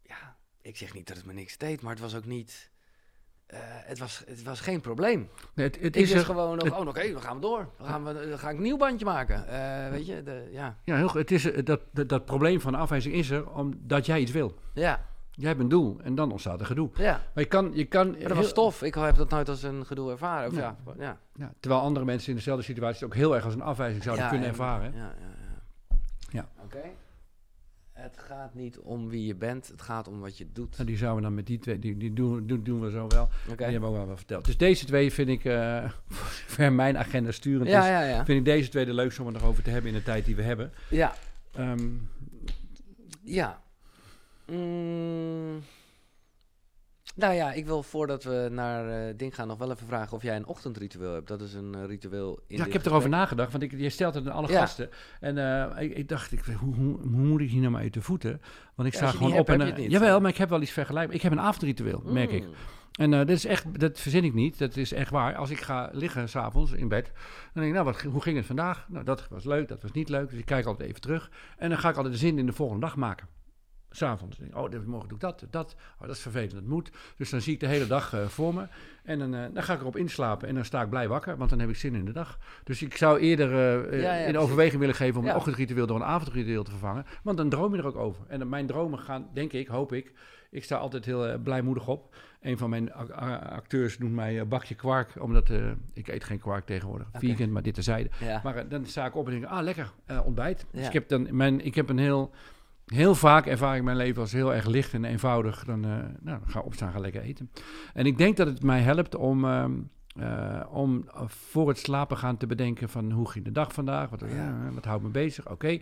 [0.02, 1.80] Ja, ik zeg niet dat het me niks deed.
[1.80, 2.69] Maar het was ook niet...
[3.50, 5.28] eh, het, was, het was geen probleem.
[5.54, 7.68] Nee, het, het is er, gewoon nog, oh, oké, dan gaan we door.
[7.78, 9.48] Dan, gaan we, dan ga ik een nieuw bandje maken.
[9.48, 10.76] Eh, weet je, de, ja.
[10.84, 11.20] ja, heel, goed.
[11.20, 14.54] het is er- dat, dat, dat probleem van afwijzing is er omdat jij iets wil.
[14.74, 16.90] Ja, Jij hebt een doel en dan ontstaat er gedoe.
[16.94, 17.10] ja.
[17.34, 18.82] Maar je kan, je kan Maar dat was tof.
[18.82, 20.48] Ik heb dat nooit als een gedoe ervaren.
[20.48, 20.76] Of ja.
[20.86, 20.94] Ja.
[20.98, 24.02] Ja, Ja, terwijl andere mensen in dezelfde situatie het ook heel erg als een afwijzing
[24.02, 24.92] zouden kunnen en- ervaren.
[24.94, 25.96] Ja, ja, ja.
[26.30, 26.48] Ja.
[26.64, 26.80] Oké.
[28.00, 30.70] Het gaat niet om wie je bent, het gaat om wat je doet.
[30.76, 33.06] Nou, die zouden we dan met die twee, die, die doen, doen, doen we zo
[33.08, 33.28] wel.
[33.56, 34.44] Die hebben we ook wel verteld.
[34.44, 38.24] Dus deze twee vind ik, eh voor zover mijn agenda sturend Ja, is, ja, ja.
[38.24, 40.24] vind ik deze twee de leukste om het nog over te hebben in de tijd
[40.24, 40.72] die we hebben.
[40.88, 41.14] Ja.
[41.52, 41.88] Ehm,
[43.22, 43.62] Ja.
[44.46, 45.62] Mm.
[47.16, 50.22] Nou ja, ik wil voordat we naar eh ding gaan nog wel even vragen of
[50.22, 51.28] jij een ochtendritueel hebt.
[51.28, 54.14] Dat is een eh, ritueel in ja, ik heb erover nagedacht, want ik, je stelt
[54.14, 54.60] het aan alle Ja.
[54.60, 54.88] gasten.
[55.20, 58.02] En eh, ik, ik dacht, ik, hoe, hoe, hoe moet ik hier nou mee te
[58.02, 58.40] voeten?
[58.74, 59.74] Want ik Ja, sta gewoon op hebt, en...
[59.80, 59.90] niet.
[59.90, 61.16] jawel, maar ik heb wel iets vergelijkbaar.
[61.16, 62.42] Ik heb een avondritueel, merk ik.
[62.42, 62.52] Mm.
[62.90, 64.58] En dat is echt, dat verzin ik niet.
[64.58, 65.34] Dat is echt waar.
[65.36, 67.04] Als ik ga liggen s'avonds in bed,
[67.52, 68.86] dan denk ik, nou, wat, hoe ging het vandaag?
[68.88, 70.30] Nou, dat was leuk, dat was niet leuk.
[70.30, 71.30] Dus ik kijk altijd even terug.
[71.58, 73.26] En dan ga ik altijd de zin in de volgende dag maken.
[73.90, 74.38] S'avonds.
[74.52, 75.74] Oh, morgen doe ik dat, dat.
[76.00, 76.90] Oh, dat is vervelend, dat moet.
[77.16, 78.66] Dus dan zie ik de hele dag eh, voor me.
[79.04, 80.48] En dan, eh, dan ga ik erop inslapen.
[80.48, 82.38] En dan sta ik blij wakker, want dan heb ik zin in de dag.
[82.64, 83.50] Dus ik zou eerder
[84.00, 85.30] Ja, ja, in overweging willen geven om Ja.
[85.30, 87.04] een ochtendritueel door een avondritueel te vervangen.
[87.22, 88.24] Want dan droom je er ook over.
[88.28, 90.12] En mijn dromen gaan, denk ik, hoop ik.
[90.50, 92.14] Ik sta altijd heel blijmoedig op.
[92.40, 95.50] Een van mijn acteurs noemt mij bakje kwark, omdat
[95.92, 97.08] ik eet geen kwark tegenwoordig.
[97.12, 98.10] Vegan, maar dit terzijde.
[98.42, 99.92] Maar dan sta ik op en denk, ah lekker,
[100.24, 100.66] ontbijt.
[100.72, 102.30] Dus ik heb dan mijn, ik heb een heel,
[102.94, 105.64] heel vaak ervaar ik mijn leven als heel erg licht en eenvoudig.
[105.64, 107.50] Dan, eh, nou, dan ga opstaan, ga lekker eten.
[107.94, 109.72] En ik denk dat het mij helpt om, ehm,
[110.16, 114.22] eh, om voor het slapen gaan te bedenken van hoe ging de dag vandaag, wat,
[114.22, 114.70] eh, Ja.
[114.72, 115.78] wat houdt me bezig, oké.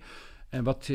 [0.49, 0.91] En wat,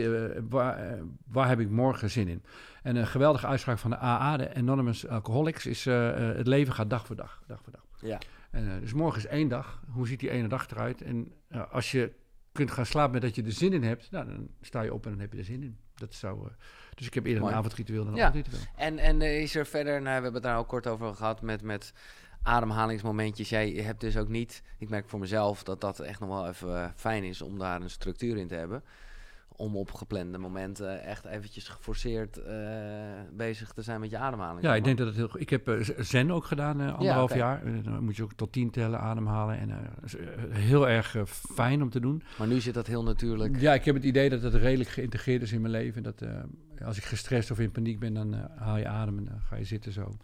[0.49, 2.43] waar, waar heb ik morgen zin in?
[2.83, 7.05] En een geweldige uitspraak van de AA, de Anonymous Alcoholics, is het leven gaat dag
[7.05, 7.85] voor dag, dag voor dag.
[8.01, 8.17] Ja.
[8.51, 9.83] En, dus morgen is één dag.
[9.91, 11.01] Hoe ziet die ene dag eruit?
[11.01, 11.31] En
[11.71, 12.11] als je
[12.51, 15.05] kunt gaan slapen met dat je er zin in hebt, nou, dan sta je op
[15.05, 15.77] en dan heb je er zin in.
[16.03, 16.53] Dat zou, eh,
[16.95, 17.53] dus ik heb eerder Mooi.
[17.53, 18.25] een avondritueel dan een Ja.
[18.27, 18.63] ochtendritueel.
[18.75, 21.41] En, en eh, is er verder, nou, we hebben het daar al kort over gehad,
[21.41, 21.93] met, met
[22.41, 23.49] ademhalingsmomentjes.
[23.49, 26.75] Jij hebt dus ook niet, ik merk voor mezelf dat dat echt nog wel even
[26.83, 28.83] eh, fijn is om daar een structuur in te hebben.
[29.55, 32.55] Om op geplande momenten echt eventjes geforceerd eh,
[33.33, 34.63] bezig te zijn met je ademhaling.
[34.63, 35.41] Ja, ik denk dat het heel goed.
[35.41, 37.83] Ik heb eh, zen ook gedaan, eh, anderhalf jaar.
[37.83, 39.59] Dan moet je ook tot tien tellen, ademhalen.
[39.59, 39.69] En
[40.49, 42.23] heel erg fijn om te doen.
[42.37, 43.59] Maar nu zit dat heel natuurlijk.
[43.59, 46.03] Ja, ik heb het idee dat het redelijk geïntegreerd is in mijn leven.
[46.03, 46.21] Dat
[46.85, 49.63] als ik gestrest of in paniek ben, dan haal je adem en dan ga je
[49.63, 50.17] zitten zo.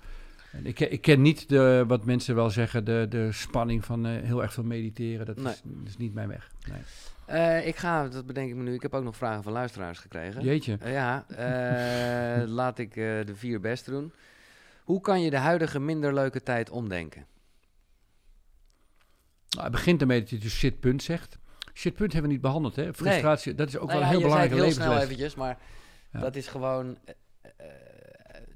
[0.63, 4.21] Ik, ken- ik ken niet de, wat mensen wel zeggen, de, de spanning van eh,
[4.23, 5.25] heel erg veel mediteren.
[5.25, 5.53] Dat, Nee.
[5.53, 6.51] is, dat is niet mijn weg.
[6.71, 6.81] Nee.
[7.25, 9.99] Eh, ik ga, dat bedenk ik me nu, ik heb ook nog vragen van luisteraars
[9.99, 10.43] gekregen.
[10.43, 10.77] Jeetje.
[10.79, 11.25] Eh, ja,
[12.61, 14.11] laat ik de vier best doen.
[14.83, 17.25] Hoe kan je de huidige minder leuke tijd omdenken?
[19.49, 21.37] Nou, het begint ermee dat je dus shitpunt zegt.
[21.73, 22.93] Shitpunt hebben we niet behandeld, hè?
[22.93, 24.93] Frustratie, dat is ook Nou wel ja, een heel je zei belangrijke het heel snel
[25.09, 25.17] levensles.
[25.19, 25.57] eventjes, maar
[26.11, 26.19] Ja.
[26.19, 26.97] dat is gewoon...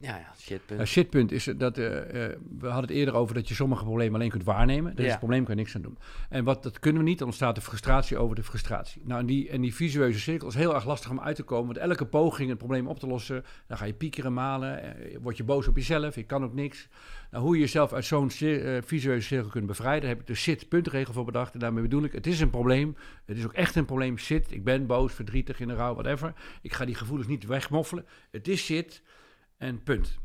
[0.04, 0.80] ja, ja, shit, punt.
[0.80, 4.16] Een shitpunt is dat, eh, eh, we hadden het eerder over dat je sommige problemen
[4.16, 4.96] alleen kunt waarnemen.
[4.96, 5.98] Dat is het probleem, kan je niks aan doen.
[6.30, 9.02] En wat, dat kunnen we niet, dan ontstaat de frustratie over de frustratie.
[9.06, 11.66] Nou, en die, en die visueuze cirkel is heel erg lastig om uit te komen.
[11.66, 14.84] Want elke poging het probleem op te lossen, dan ga je piekeren, malen.
[14.84, 16.88] eh, word je boos op jezelf, ik kan ook niks.
[17.32, 18.32] Nou, hoe je jezelf uit zo'n
[18.84, 21.54] visueuze cirkel kunt bevrijden, daar heb ik de shit-puntregel voor bedacht.
[21.54, 22.96] En daarmee bedoel ik, het is een probleem.
[23.26, 24.18] Het is ook echt een probleem.
[24.18, 26.34] Shit, ik ben boos, verdrietig, in de rouw, whatever.
[26.62, 28.06] Ik ga die gevoelens niet wegmoffelen.
[28.32, 29.02] Het is shit
[29.58, 30.20] en punt.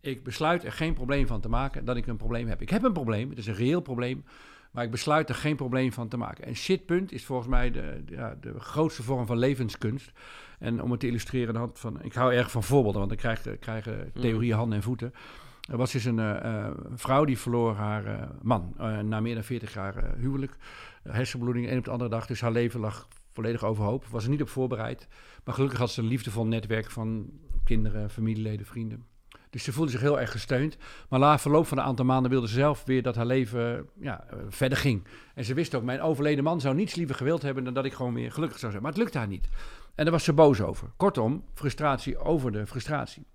[0.00, 2.62] Ik besluit er geen probleem van te maken dat ik een probleem heb.
[2.62, 4.24] Ik heb een probleem, het is een reëel probleem,
[4.70, 6.44] maar ik besluit er geen probleem van te maken.
[6.44, 10.12] En shitpunt is volgens mij de, de- ja, de grootste vorm van levenskunst.
[10.58, 13.58] En om het te illustreren, hand van, ik hou erg van voorbeelden, want dan krijgen,
[13.58, 15.12] krijgen theorieën handen en voeten.
[15.70, 19.34] Er was dus een eh, eh, vrouw die verloor haar eh, man eh, na meer
[19.34, 20.56] dan 40 jaar eh, huwelijk.
[21.02, 22.26] hersenbloeding, een op de andere dag.
[22.26, 24.04] Dus haar leven lag volledig overhoop.
[24.06, 25.08] Was er niet op voorbereid.
[25.44, 27.30] Maar gelukkig had ze een liefdevol netwerk van
[27.64, 29.04] kinderen, familieleden, vrienden.
[29.50, 30.76] Dus ze voelde zich heel erg gesteund.
[31.08, 34.24] Maar na verloop van een aantal maanden wilde ze zelf weer dat haar leven ja,
[34.30, 35.04] eh, verder ging.
[35.34, 37.92] En ze wist ook, mijn overleden man zou niets liever gewild hebben dan dat ik
[37.92, 38.82] gewoon weer gelukkig zou zijn.
[38.82, 39.48] Maar het lukte haar niet.
[39.94, 40.88] En daar was ze boos over.
[40.96, 43.26] Kortom, frustratie over de frustratie.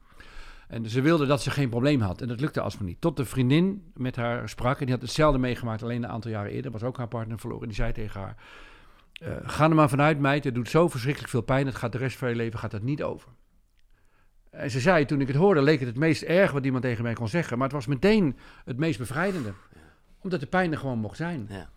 [0.68, 2.22] En ze wilde dat ze geen probleem had.
[2.22, 3.01] En dat lukte alsmaar niet.
[3.01, 4.80] Tot de vriendin met haar sprak.
[4.80, 6.72] En die had hetzelfde meegemaakt, alleen een aantal jaren eerder.
[6.72, 7.64] Was ook haar partner verloren.
[7.64, 8.35] En die zei tegen haar...
[9.14, 10.43] eh, ga er maar vanuit, meid.
[10.43, 11.65] Het doet zo verschrikkelijk veel pijn.
[11.65, 13.30] Het gaat de rest van je leven gaat dat niet over.
[14.50, 17.04] En ze zei, toen ik het hoorde, leek het het meest erg wat iemand tegen
[17.04, 17.58] mij kon zeggen.
[17.58, 19.54] Maar het was meteen het meest bevrijdende.
[20.22, 21.46] Omdat de pijn er gewoon mocht zijn.
[21.50, 21.70] Ja.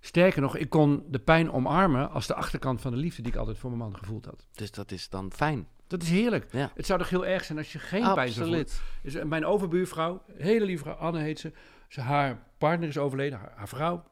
[0.00, 3.38] Sterker nog, ik kon de pijn omarmen als de achterkant van de liefde die ik
[3.38, 4.46] altijd voor mijn man gevoeld had.
[4.52, 5.66] Dus dat is dan fijn.
[5.86, 6.46] Dat is heerlijk.
[6.52, 6.70] Ja.
[6.74, 8.66] Het zou toch heel erg zijn als je geen pijn zou voelen.
[9.02, 11.52] Dus eh, mijn overbuurvrouw, hele lieve vrouw, Anne heet ze.
[11.88, 14.04] ze haar partner is overleden, haar, haar vrouw.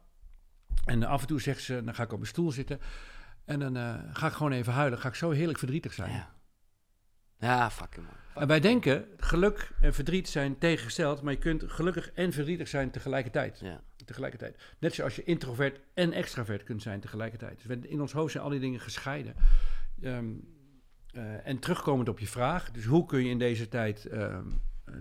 [0.85, 2.81] En eh, af en toe zegt ze, dan ga ik op mijn stoel zitten.
[3.45, 4.99] En dan eh, ga ik gewoon even huilen.
[4.99, 6.11] Ga ik zo heerlijk verdrietig zijn.
[6.11, 6.33] Ja,
[7.39, 8.43] ja fucking man.
[8.43, 11.23] En wij denken, geluk en verdriet zijn tegengesteld.
[11.23, 13.61] Maar je kunt gelukkig en verdrietig zijn tegelijkertijd.
[13.63, 13.81] Ja.
[14.05, 14.59] tegelijkertijd.
[14.79, 17.63] Net zoals je introvert en extravert kunt zijn tegelijkertijd.
[17.67, 19.35] Dus in ons hoofd zijn al die dingen gescheiden.
[20.03, 20.27] Ehm,
[21.11, 24.47] eh, en terugkomend op je vraag, dus hoe kun je in deze tijd ehm,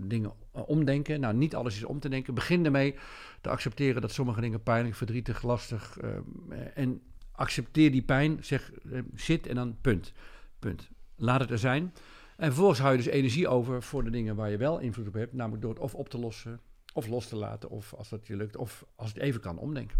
[0.00, 1.20] dingen eh, omdenken?
[1.20, 2.34] Nou, niet alles is om te denken.
[2.34, 2.94] Begin ermee
[3.40, 5.98] te accepteren dat sommige dingen pijnlijk, verdrietig, lastig.
[5.98, 7.02] ehm, eh, en
[7.32, 10.12] accepteer die pijn, zeg eh, zit en dan punt.
[10.58, 10.88] Punt.
[11.16, 11.92] Laat het er zijn.
[12.38, 15.14] En vervolgens hou je dus energie over voor de dingen waar je wel invloed op
[15.14, 15.32] hebt.
[15.32, 16.60] Namelijk door het of op te lossen,
[16.92, 19.96] of los te laten, of als dat je lukt, of als het even kan omdenken.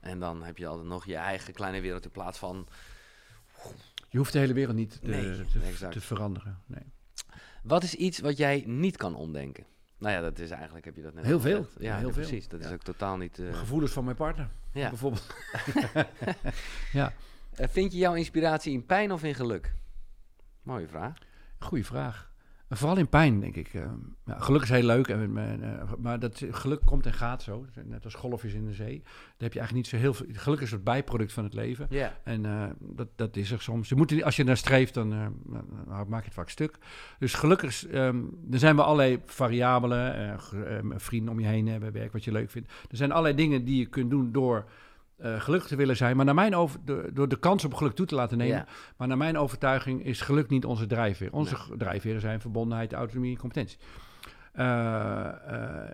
[0.00, 2.66] En dan heb je altijd nog je eigen kleine wereld in plaats van...
[4.08, 6.58] Je hoeft de hele wereld niet te, Nee, te, veranderen.
[6.66, 6.82] Nee.
[7.62, 9.64] Wat is iets wat jij niet kan omdenken?
[9.98, 11.56] Nou ja, dat is eigenlijk, heb je dat net Heel veel.
[11.64, 11.76] gezegd.
[11.80, 12.22] Ja, Ja, heel ja, veel.
[12.26, 12.48] precies.
[12.48, 12.72] Dat is Ja.
[12.72, 13.38] ook totaal niet...
[13.38, 14.88] eh, gevoelens van mijn partner, ja.
[14.88, 15.26] bijvoorbeeld.
[16.92, 17.12] ja,
[17.54, 19.74] Eh, vind je jouw inspiratie in pijn of in geluk?
[20.62, 21.14] Mooie vraag.
[21.62, 22.32] Goede vraag.
[22.74, 23.74] Vooral in pijn, denk ik.
[23.74, 23.82] Eh,
[24.26, 27.66] ja, geluk is heel leuk, en, eh, maar dat geluk komt en gaat zo.
[27.84, 29.00] Net als golfjes in de zee.
[29.02, 30.26] Daar heb je eigenlijk niet zo heel veel.
[30.32, 31.88] Geluk is het bijproduct van het leven.
[32.24, 33.88] En eh, dat, dat is er soms.
[33.88, 35.26] Je moet, als je naar streeft, dan, eh,
[36.06, 36.78] maak je het vaak stuk.
[37.18, 38.20] Dus gelukkig, ehm,
[38.50, 40.00] er zijn wel allerlei variabelen.
[40.96, 42.72] vrienden om je heen hebben, werk wat je leuk vindt.
[42.90, 44.64] Er zijn allerlei dingen die je kunt doen door
[45.22, 46.16] eh, gelukkig te willen zijn.
[46.16, 48.56] Maar naar mijn over, door, door de kans op geluk toe te laten nemen.
[48.56, 48.66] Ja.
[48.96, 51.32] Maar naar mijn overtuiging is geluk niet onze drijfveer.
[51.32, 53.78] Onze g- drijfveren zijn verbondenheid, autonomie en competentie.
[54.52, 54.64] Eh,
[55.26, 55.90] eh,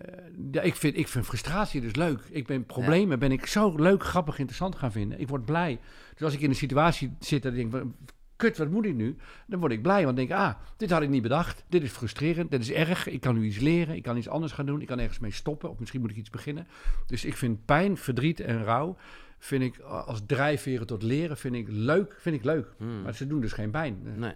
[0.50, 2.20] ja, ik, vind, ik vind frustratie dus leuk.
[2.30, 5.20] Ik ben problemen ben ik zo leuk, grappig, interessant gaan vinden.
[5.20, 5.80] Ik word blij.
[6.14, 7.94] Dus als ik in een situatie zit en denk, van,
[8.39, 9.16] kut, wat moet ik nu?
[9.47, 11.65] Dan word ik blij, want denk ik, ah, dit had ik niet bedacht.
[11.69, 13.06] Dit is frustrerend, dit is erg.
[13.06, 14.81] Ik kan nu iets leren, ik kan iets anders gaan doen.
[14.81, 16.66] Ik kan ergens mee stoppen of misschien moet ik iets beginnen.
[17.06, 18.97] Dus ik vind pijn, verdriet en rouw,
[19.39, 22.16] vind ik als drijfveren tot leren, vind ik leuk.
[22.19, 22.66] Vind ik leuk.
[22.77, 23.02] Hmm.
[23.02, 23.98] Maar ze doen dus geen pijn.
[24.16, 24.35] Nee.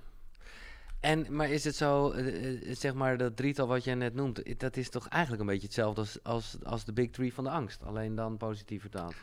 [1.00, 4.60] En, maar is het zo, eh, eh, zeg maar, dat drietal wat jij net noemt,
[4.60, 7.50] dat is toch eigenlijk een beetje hetzelfde als, als, als de Big Three van de
[7.50, 9.14] angst, alleen dan positief vertaald.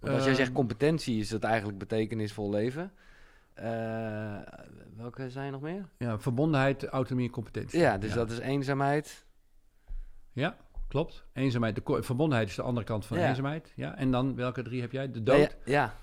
[0.00, 0.56] Want als jij zegt Ehm.
[0.56, 2.92] competentie, is het eigenlijk betekenisvol leven.
[3.54, 4.36] Eh,
[4.96, 5.88] welke zijn er nog meer?
[5.98, 7.80] Ja, verbondenheid, autonomie en competentie.
[7.80, 9.24] Ja, dus dat is eenzaamheid.
[10.32, 10.56] Ja,
[10.88, 11.24] klopt.
[11.32, 13.28] Eenzaamheid, de verbondenheid is de andere kant van Ja.
[13.28, 13.72] eenzaamheid.
[13.76, 15.10] Ja, en dan, welke drie heb jij?
[15.10, 15.36] De dood.
[15.36, 15.94] Nee, ja,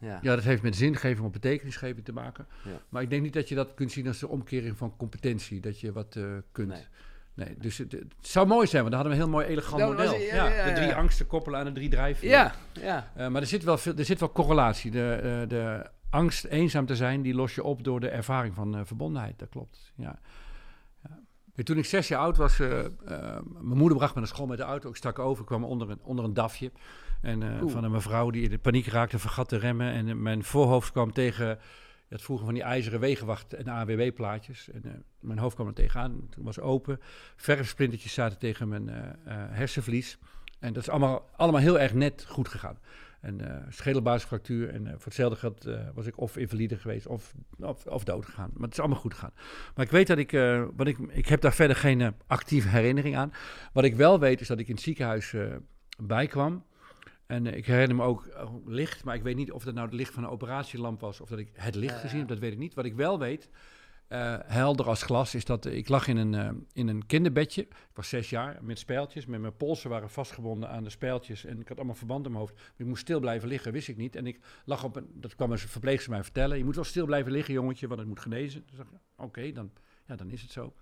[0.00, 0.18] ja.
[0.22, 2.46] Ja, dat heeft met zingeving of betekenisgeving te maken.
[2.64, 2.70] Ja.
[2.88, 5.60] Maar ik denk niet dat je dat kunt zien als de omkering van competentie.
[5.60, 6.68] Dat je wat eh, kunt.
[6.68, 6.86] Nee.
[7.34, 7.54] Nee.
[7.58, 9.88] dus het, het zou mooi zijn, want dan hadden we een heel mooi elegant Dat
[9.88, 10.14] model.
[10.14, 10.94] ja, ja, ja, de drie ja.
[10.96, 12.30] angsten koppelen aan de drie drijfveren.
[12.30, 13.10] Ja, ja.
[13.14, 14.90] Eh, maar er zit, wel veel, er zit wel correlatie.
[14.90, 18.80] De, de angst eenzaam te zijn, die los je op door de ervaring van eh,
[18.84, 19.38] verbondenheid.
[19.38, 20.18] Dat klopt, ja.
[21.02, 21.62] ja.
[21.62, 22.90] Toen ik zes jaar oud was, eh, eh,
[23.58, 24.88] mijn moeder bracht me naar school met de auto.
[24.88, 26.72] Ik stak over, kwam onder een, onder een dafje.
[27.20, 29.92] En van een mevrouw die in de paniek raakte, vergat te remmen.
[29.92, 31.58] En mijn voorhoofd kwam tegen...
[32.08, 34.70] Had vroeger van die ijzeren wegenwacht en AWW-plaatjes.
[34.70, 36.26] En mijn hoofd kwam er tegenaan.
[36.30, 37.00] Toen was open.
[37.36, 39.02] Verfsplintertjes zaten tegen mijn eh,
[39.34, 40.18] hersenvlies.
[40.58, 42.78] En dat is allemaal, allemaal heel erg net goed gegaan.
[43.20, 44.68] En eh schedelbasisfractuur.
[44.68, 48.24] En eh, voor hetzelfde geld eh, was ik of invalide geweest of, of, of dood
[48.24, 48.50] gegaan.
[48.52, 49.32] Maar het is allemaal goed gegaan.
[49.74, 50.30] Maar ik weet dat ik,
[50.76, 53.32] wat ik, ik heb daar verder geen actieve herinnering aan.
[53.72, 55.34] Wat ik wel weet is dat ik in het ziekenhuis
[56.02, 56.64] bijkwam.
[57.26, 58.28] En ik herinner me ook
[58.66, 61.28] licht, maar ik weet niet of dat nou het licht van een operatielamp was of
[61.28, 62.74] dat ik het licht gezien heb, dat weet ik niet.
[62.74, 63.48] Wat ik wel weet,
[64.08, 67.62] eh, helder als glas, is dat eh, ik lag in een, eh, in een kinderbedje.
[67.62, 69.26] Ik was zes jaar, met spijltjes.
[69.26, 71.44] Met mijn polsen waren vastgebonden aan de spijltjes.
[71.44, 72.54] En ik had allemaal verband in mijn hoofd.
[72.54, 74.16] Maar ik moest stil blijven liggen, wist ik niet.
[74.16, 76.58] En ik lag op een, dat kwam een verpleegster mij vertellen.
[76.58, 78.62] Je moet wel stil blijven liggen, jongetje, want het moet genezen.
[78.66, 79.70] Dus dacht ik, oké, dan,
[80.06, 80.72] ja, dan is het zo.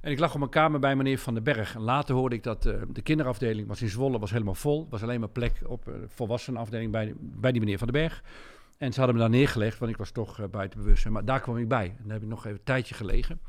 [0.00, 1.74] En ik lag op mijn kamer bij meneer Van den Berg.
[1.74, 4.86] En later hoorde ik dat de kinderafdeling was in Zwolle, was helemaal vol.
[4.90, 8.22] was alleen maar plek op de volwassenenafdeling bij, bij die meneer Van den Berg.
[8.78, 11.12] En ze hadden me daar neergelegd, want ik was toch eh, buiten bewustzijn.
[11.12, 11.86] Maar daar kwam ik bij.
[11.98, 13.40] En daar heb ik nog even een tijdje gelegen.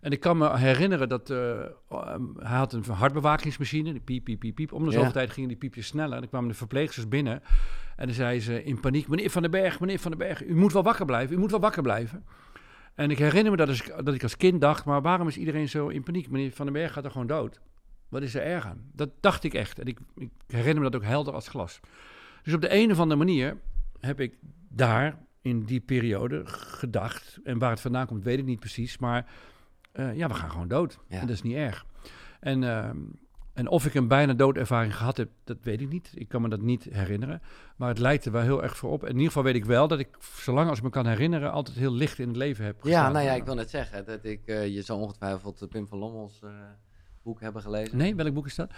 [0.00, 1.38] En ik kan me herinneren dat eh,
[1.90, 3.92] um, hij had een hartbewakingsmachine.
[3.92, 4.72] Die piep, piep, piep, piep.
[4.72, 4.96] Om de Ja.
[4.96, 6.12] zoveel tijd gingen die piepjes sneller.
[6.14, 7.42] En dan kwamen de verpleegsters binnen.
[7.96, 10.54] En dan zei ze in paniek, meneer Van den Berg, meneer Van den Berg, u
[10.56, 12.24] moet wel wakker blijven, u moet wel wakker blijven.
[12.94, 15.36] En ik herinner me dat, als ik, dat ik als kind dacht, maar waarom is
[15.36, 16.30] iedereen zo in paniek?
[16.30, 17.60] Meneer Van den Berg gaat er gewoon dood.
[18.08, 18.90] Wat is er erg aan?
[18.92, 19.78] Dat dacht ik echt.
[19.78, 21.80] En ik, ik herinner me dat ook helder als glas.
[22.42, 23.56] Dus op de een of andere manier
[24.00, 24.34] heb ik
[24.76, 27.38] daar in die periode gedacht.
[27.44, 28.98] En waar het vandaan komt, weet ik niet precies.
[28.98, 29.26] Maar
[29.92, 30.98] eh, ja, we gaan gewoon dood.
[31.08, 31.20] Ja.
[31.20, 31.86] En dat is niet erg.
[32.40, 32.96] En, ehm,
[33.52, 36.10] en of ik een bijna doodervaring gehad heb, dat weet ik niet.
[36.14, 37.42] Ik kan me dat niet herinneren.
[37.76, 39.02] Maar het lijkt er wel heel erg voor op.
[39.02, 41.76] In ieder geval weet ik wel dat ik, zolang als ik me kan herinneren, altijd
[41.76, 43.12] heel licht in het leven heb Ja, gestaan.
[43.12, 45.98] nou ja, ik wil net zeggen dat ik, eh, je zou ongetwijfeld eh, Pim van
[45.98, 46.40] Lommels
[47.22, 47.96] boek hebben gelezen.
[47.96, 48.70] Nee, welk boek is dat?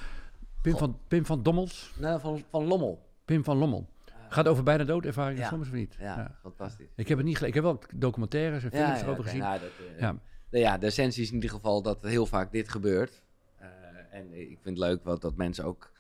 [0.63, 0.81] Pim God.
[0.81, 1.93] van, Pim van Dommels?
[1.99, 3.07] Nee, van, van Lommel.
[3.25, 3.89] Pim van Lommel.
[4.29, 5.49] Gaat over bijna doodervaringen Ja.
[5.49, 5.97] soms of niet?
[5.99, 6.93] Ja, fantastisch.
[6.97, 7.57] Ik heb het niet gelezen.
[7.59, 9.41] Ik heb wel documentaires en films erover gezien.
[9.41, 10.19] nou, dat, eh, Ja.
[10.51, 13.23] de, ja, de essentie is in ieder geval dat heel vaak dit gebeurt.
[13.59, 13.69] Eh,
[14.11, 15.93] en ik vind het leuk wat, dat mensen ook,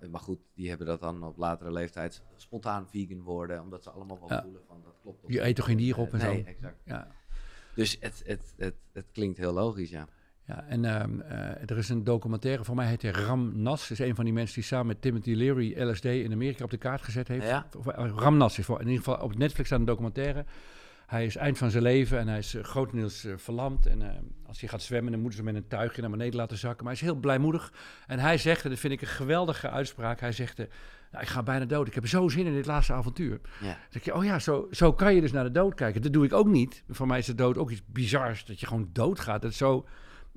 [0.00, 3.90] eh, maar goed, die hebben dat dan op latere leeftijd spontaan vegan worden, omdat ze
[3.90, 5.24] allemaal wel voelen van dat klopt.
[5.26, 6.48] Je eet toch geen dier op en nee, zo?
[6.48, 6.76] exact.
[6.84, 7.08] Ja.
[7.74, 10.08] Dus het, het, het, het klinkt heel logisch, ja.
[10.48, 13.90] Ja, en ehm, eh, er is een documentaire, voor mij heet hij Ram Nas.
[13.90, 16.76] is een van die mensen die samen met Timothy Leary LSD in Amerika op de
[16.76, 17.46] kaart gezet heeft.
[17.46, 17.66] Ja?
[17.76, 20.44] Of, eh, Ram Nas is voor, in ieder geval op Netflix staat een documentaire.
[21.08, 23.86] Hij is eind van zijn leven en hij is eh, grotendeels verlamd.
[23.86, 24.16] En eh,
[24.46, 26.84] als hij gaat zwemmen, dan moeten ze hem met een tuigje naar beneden laten zakken.
[26.84, 27.72] Maar hij is heel blijmoedig.
[28.06, 30.56] En hij zegt, en dat vind ik een geweldige uitspraak, hij zegt...
[31.10, 31.86] nou, ik ga bijna dood.
[31.86, 33.40] Ik heb zo zin in dit laatste avontuur.
[33.60, 33.66] ja.
[33.66, 36.02] Dan zeg je, oh ja, zo, zo kan je dus naar de dood kijken.
[36.02, 36.82] Dat doe ik ook niet.
[36.88, 38.44] Voor mij is de dood ook iets bizars.
[38.44, 39.42] Dat je gewoon doodgaat.
[39.42, 39.86] Dat is zo,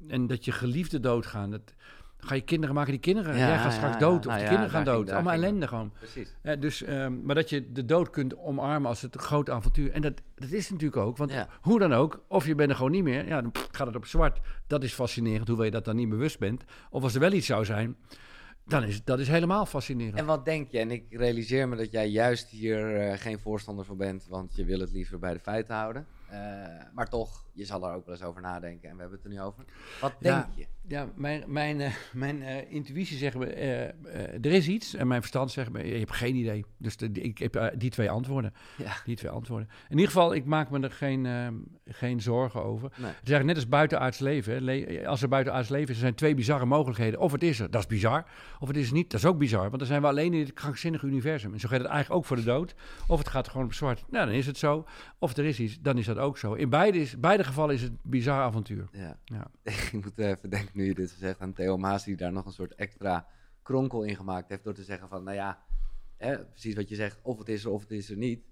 [0.07, 1.51] en dat je geliefden doodgaan.
[1.51, 1.73] Dat,
[2.23, 3.37] ga je kinderen maken die kinderen.
[3.37, 3.99] Ja, jij gaat straks ja.
[3.99, 4.17] dood.
[4.19, 5.11] Of Nou de ja, kinderen gaan ging- dood.
[5.11, 5.91] Allemaal ellende gewoon.
[5.99, 6.35] Precies.
[6.43, 9.91] Ja, dus, ehm, maar dat je de dood kunt omarmen als het groot avontuur.
[9.91, 11.17] En dat, dat is natuurlijk ook.
[11.17, 13.27] Want hoe dan ook, of je bent er gewoon niet meer.
[13.27, 14.39] Ja, dan gaat het op zwart.
[14.67, 16.63] Dat is fascinerend, hoewel je dat dan niet bewust bent.
[16.89, 17.95] Of als er wel iets zou zijn,
[18.65, 20.17] dan is dat is helemaal fascinerend.
[20.17, 20.79] En wat denk je?
[20.79, 24.65] En ik realiseer me dat jij juist hier eh, geen voorstander van bent, want je
[24.65, 26.05] wil het liever bij de feiten houden.
[26.31, 26.39] Eh,
[26.93, 29.33] maar toch, je zal er ook wel eens over nadenken en we hebben het er
[29.33, 29.63] nu over.
[30.01, 30.49] Wat denk Ja.
[30.55, 30.65] je?
[30.87, 33.45] Ja, mijn, mijn, eh, mijn eh, intuïtie zegt me,
[34.41, 34.93] er is iets.
[34.93, 36.65] En mijn verstand zegt me, je hebt geen idee.
[36.77, 38.53] Dus de, ik heb die twee antwoorden.
[38.77, 38.93] Ja.
[39.05, 39.69] Die twee antwoorden.
[39.89, 41.27] In ieder geval, ik maak me er geen,
[41.85, 42.89] geen zorgen over.
[42.97, 43.07] Nee.
[43.07, 44.53] Het is eigenlijk net als buitenaards leven.
[44.53, 44.59] hè.
[44.59, 47.19] Le- als er buitenaards leven is, er zijn twee bizarre mogelijkheden.
[47.19, 48.25] Of het is er, dat is bizar.
[48.59, 49.63] Of het is niet, dat is ook bizar.
[49.65, 51.53] Want dan zijn we alleen in dit krankzinnige universum.
[51.53, 52.75] En zo gaat het eigenlijk ook voor de dood.
[53.07, 54.03] Of het gaat gewoon op zwart.
[54.09, 54.85] Nou, dan is het zo.
[55.19, 56.53] Of er is iets, dan is dat ook zo.
[56.53, 58.87] In beide, is, beide gevallen is het bizar avontuur.
[58.91, 59.17] Ja.
[59.25, 59.47] Ja.
[59.71, 62.51] ik moet even denken nu je dit zegt aan Theo Maas, die daar nog een
[62.51, 63.27] soort extra
[63.63, 65.63] kronkel in gemaakt heeft door te zeggen van, nou ja,
[66.17, 68.43] hè, precies wat je zegt, of het is er of het is er niet.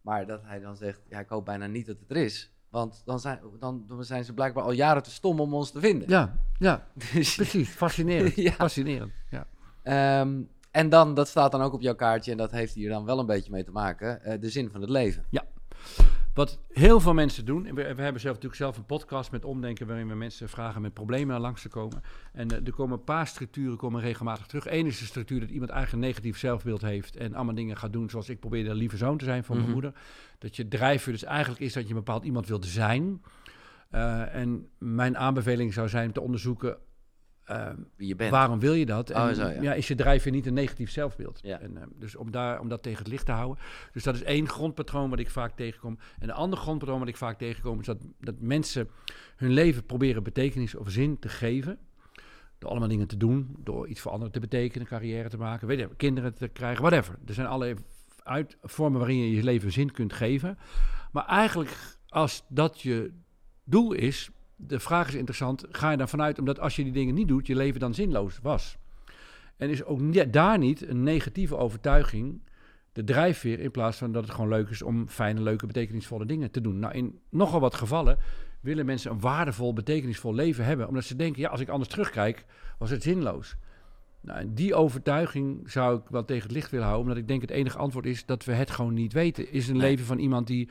[0.00, 2.54] Maar dat hij dan zegt, ja, ik hoop bijna niet dat het er is.
[2.68, 5.80] Want dan zijn, dan, dan zijn ze blijkbaar al jaren te stom om ons te
[5.80, 6.08] vinden.
[6.08, 7.68] Ja, ja, Dus, precies.
[7.68, 8.34] Fascinerend.
[8.48, 8.52] Ja.
[8.52, 9.12] Fascinerend.
[9.30, 9.46] Ja.
[9.82, 13.04] ehm, en dan, dat staat dan ook op jouw kaartje, en dat heeft hier dan
[13.04, 15.24] wel een beetje mee te maken, eh, de zin van het leven.
[16.36, 19.44] Wat heel veel mensen doen, en we, we hebben zelf natuurlijk zelf een podcast met
[19.44, 22.02] omdenken waarin we mensen vragen met problemen langs te komen.
[22.32, 24.66] En eh, er komen een paar structuren komen regelmatig terug.
[24.66, 28.10] Eén is de structuur dat iemand eigen negatief zelfbeeld heeft en allemaal dingen gaat doen
[28.10, 29.64] zoals ik probeerde een lieve zoon te zijn voor Mhm.
[29.64, 30.00] mijn moeder.
[30.38, 33.22] Dat je drijfveer dus eigenlijk is dat je een bepaald iemand wilt zijn.
[33.90, 36.76] Eh, en mijn aanbeveling zou zijn te onderzoeken
[37.46, 38.30] eh, Wie je bent.
[38.30, 39.10] Waarom wil je dat?
[39.10, 39.74] En, Oh, zo, ja.
[39.74, 41.40] is je drijfveer niet een negatief zelfbeeld?
[41.42, 41.60] Ja.
[41.60, 43.64] En, eh, dus om, daar, om dat tegen het licht te houden.
[43.92, 45.98] Dus dat is één grondpatroon wat ik vaak tegenkom.
[46.18, 47.80] En een ander grondpatroon wat ik vaak tegenkom...
[47.80, 48.88] is dat, dat mensen
[49.36, 51.78] hun leven proberen betekenis of zin te geven.
[52.58, 53.56] Door allemaal dingen te doen.
[53.58, 55.66] Door iets voor anderen te betekenen, carrière te maken.
[55.66, 57.18] Weet je, kinderen te krijgen, whatever.
[57.26, 57.74] Er zijn allerlei
[58.22, 60.58] uit, vormen waarin je je leven zin kunt geven.
[61.12, 63.12] Maar eigenlijk, als dat je
[63.64, 64.30] doel is...
[64.56, 67.46] De vraag is interessant, ga je dan vanuit, omdat als je die dingen niet doet,
[67.46, 68.78] je leven dan zinloos was.
[69.56, 72.40] En is ook daar niet een negatieve overtuiging
[72.92, 76.50] de drijfveer in plaats van dat het gewoon leuk is om fijne, leuke, betekenisvolle dingen
[76.50, 76.78] te doen.
[76.78, 78.18] Nou, in nogal wat gevallen
[78.60, 82.44] willen mensen een waardevol, betekenisvol leven hebben, omdat ze denken, ja, als ik anders terugkijk,
[82.78, 83.56] was het zinloos.
[84.20, 87.40] Nou, en die overtuiging zou ik wel tegen het licht willen houden, omdat ik denk
[87.40, 89.52] het enige antwoord is dat we het gewoon niet weten.
[89.52, 89.90] Is een Nee.
[89.90, 90.68] leven van iemand die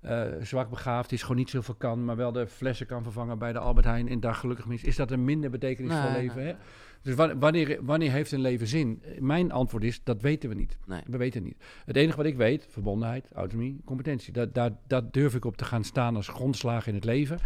[0.00, 3.52] eh, zwak begaafd is, gewoon niet zoveel kan, maar wel de flessen kan vervangen bij
[3.52, 4.96] de Albert Heijn en daar gelukkig mee is.
[4.96, 6.36] Dat een minder betekenisvol Nee, leven?
[6.36, 6.54] nee, Hè?
[7.02, 9.02] Dus wa- wanneer, wanneer heeft een leven zin?
[9.18, 10.78] Mijn antwoord is, dat weten we niet.
[10.86, 11.00] Nee.
[11.06, 11.64] We weten het niet.
[11.84, 14.32] Het enige wat ik weet, verbondenheid, autonomie, competentie.
[14.32, 17.38] Dat, daar, daar durf ik op te gaan staan als grondslagen in het leven.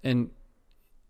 [0.00, 0.30] En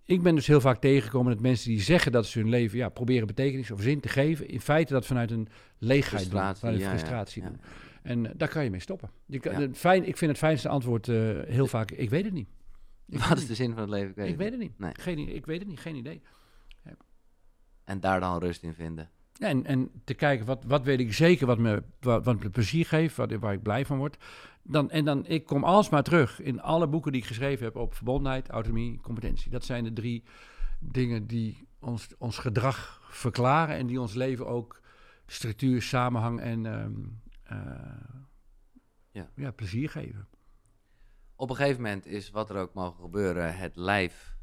[0.05, 2.89] ik ben dus heel vaak tegengekomen dat mensen die zeggen dat ze hun leven ja,
[2.89, 5.49] proberen betekenis of zin te geven, in feite dat vanuit een
[5.79, 7.49] leegheid doen, Frustratie, vanuit ja, ja, frustratie ja.
[7.49, 7.61] doen.
[8.05, 9.11] En eh, daar kan je mee stoppen.
[9.27, 9.69] Je kan, Ja.
[9.75, 11.17] fijn, ik vind het fijnste antwoord eh,
[11.47, 12.49] heel vaak, ik weet het niet.
[13.09, 14.09] Ik Wat is de zin van het leven?
[14.09, 14.79] Ik weet, Ik het weet het niet.
[14.79, 14.93] Nee.
[14.95, 16.23] Geen, ik weet het niet, geen idee.
[17.85, 19.11] En daar dan rust in vinden.
[19.33, 22.51] Ja, en, en te kijken, wat, wat weet ik zeker wat me, wat, wat me
[22.51, 24.17] plezier geeft, wat, waar ik blij van word.
[24.63, 27.95] Dan, en dan, ik kom alsmaar terug in alle boeken die ik geschreven heb op
[27.95, 29.51] verbondenheid, autonomie, competentie.
[29.51, 30.23] Dat zijn de drie
[30.81, 34.81] dingen die ons, ons gedrag verklaren en die ons leven ook
[35.27, 36.91] structuur, samenhang en ehm, eh,
[39.11, 39.31] Ja.
[39.35, 40.29] ja, plezier geven.
[41.37, 44.37] Op een gegeven moment is wat er ook mogen gebeuren, het lijf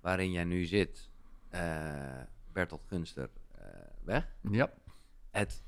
[0.00, 1.10] waarin jij nu zit,
[1.48, 2.22] eh
[2.52, 3.64] Bertolt Gunster, eh,
[4.04, 4.28] weg.
[4.50, 4.72] Ja,
[5.30, 5.62] Het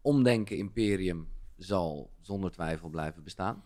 [0.00, 3.64] omdenken imperium zal zonder twijfel blijven bestaan.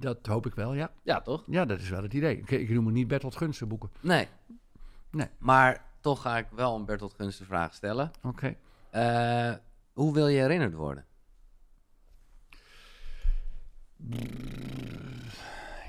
[0.00, 0.92] dat hoop ik wel, ja.
[1.02, 1.44] Ja, toch?
[1.46, 2.36] Ja, dat is wel het idee.
[2.38, 3.90] Ik, ik noem het niet Bertolt Gunster boeken.
[4.00, 4.28] Nee.
[5.10, 5.28] Nee.
[5.38, 8.10] Maar toch ga ik wel een Bertolt Gunster vraag stellen.
[8.22, 8.56] Oké.
[8.90, 9.54] Eh,
[9.98, 11.04] hoe wil je herinnerd worden?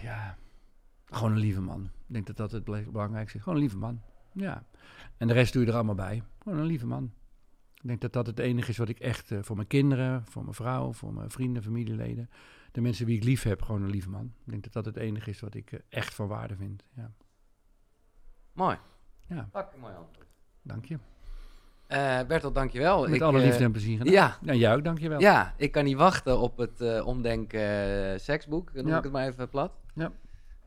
[0.02, 0.38] Ja,
[1.06, 1.84] gewoon een lieve man.
[1.84, 3.44] Ik denk dat dat het belangrijkste is.
[3.44, 4.02] Gewoon een lieve man.
[4.34, 4.66] Ja.
[5.18, 6.24] En de rest doe je er allemaal bij.
[6.44, 7.14] Gewoon een lieve man.
[7.74, 10.42] Ik denk dat dat het enige is wat ik echt eh, voor mijn kinderen, voor
[10.42, 12.30] mijn vrouw, voor mijn vrienden, familieleden,
[12.72, 14.34] de mensen die ik lief heb, gewoon een lieve man.
[14.46, 16.84] Ik denk dat dat het enige is wat ik eh, echt van waarde vind.
[16.94, 17.12] Ja,
[18.54, 18.78] Mooi.
[19.28, 20.28] ja Fucking mooi antwoord.
[20.62, 21.00] dank je.
[21.90, 23.02] Eh Bertolt, dankjewel.
[23.06, 24.14] Met Ik, alle eh, liefde en plezier gedaan.
[24.14, 25.20] Ja, En jij ook, dank je wel.
[25.20, 27.60] ja, ik kan niet wachten op het eh, omdenken
[28.14, 28.70] eh, seksboek.
[28.74, 28.98] Noem Ja.
[28.98, 29.72] ik het maar even plat.
[29.94, 30.12] Ja.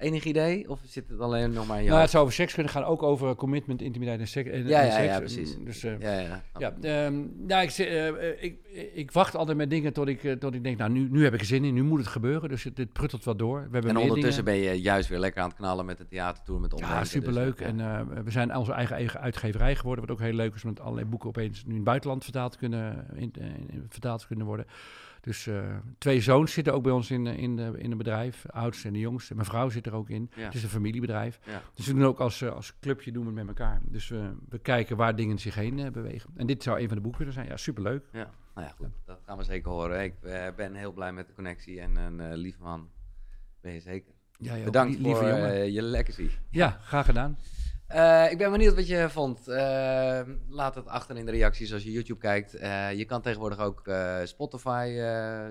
[0.03, 0.69] Enig idee?
[0.71, 2.85] Of zit het alleen nog maar in je Nou, het zou over seks kunnen gaan,
[2.85, 4.51] ook over commitment, intimiteit en seks.
[4.51, 5.07] En, Ja, en ja, seks.
[5.07, 5.57] ja, precies.
[5.65, 6.43] Dus, eh, Ja, ja.
[6.59, 6.75] Ja,
[7.05, 7.15] ehm,
[7.47, 8.57] ja ik, ze- eh, eh, ik,
[8.95, 11.35] ik wacht altijd met dingen tot ik, eh, tot ik denk, nou, nu, nu heb
[11.35, 12.49] ik er zin in, nu moet het gebeuren.
[12.49, 13.59] Dus het, dit pruttelt wat door.
[13.59, 14.61] We hebben En ondertussen dingen.
[14.63, 16.97] ben je juist weer lekker aan het knallen met de theatertour met omdenken.
[16.99, 17.59] Ja, superleuk.
[17.59, 20.63] Dus, en eh, we zijn onze eigen, eigen uitgeverij geworden, wat ook heel leuk is,
[20.65, 24.47] met allerlei boeken opeens nu in het buitenland vertaald kunnen, in, eh, in- vertaald kunnen
[24.47, 24.67] worden.
[25.23, 28.43] Dus eh, twee zoons zitten ook bij ons in, eh, in, de, in het bedrijf,
[28.43, 29.35] de oudste en de jongste.
[29.35, 30.31] Mijn vrouw zit er ook in.
[30.37, 30.43] Ja.
[30.45, 31.41] Het is een familiebedrijf.
[31.47, 31.63] Ja.
[31.75, 33.81] Dus we doen ook als, eh, als clubje doen we het met elkaar.
[33.85, 36.31] Dus we we kijken waar dingen zich heen bewegen.
[36.37, 37.47] En dit zou een van de boeken kunnen zijn.
[37.49, 38.05] Ja, superleuk.
[38.13, 38.89] Ja, nou ja, goed.
[39.05, 40.03] Dat gaan we zeker horen.
[40.03, 40.15] Ik
[40.57, 42.89] ben heel blij met de connectie en een lieve man
[43.61, 44.13] ben je zeker.
[44.39, 45.73] Ja, Bedankt lie- lieve voor jongen.
[45.73, 46.31] je legacy.
[46.51, 47.37] Ja, graag gedaan.
[47.93, 49.49] Eh, ik ben benieuwd wat je vond.
[49.49, 52.55] Eh, laat het achter in de reacties als je YouTube kijkt.
[52.55, 53.91] Eh, je kan tegenwoordig ook
[54.25, 54.87] Spotify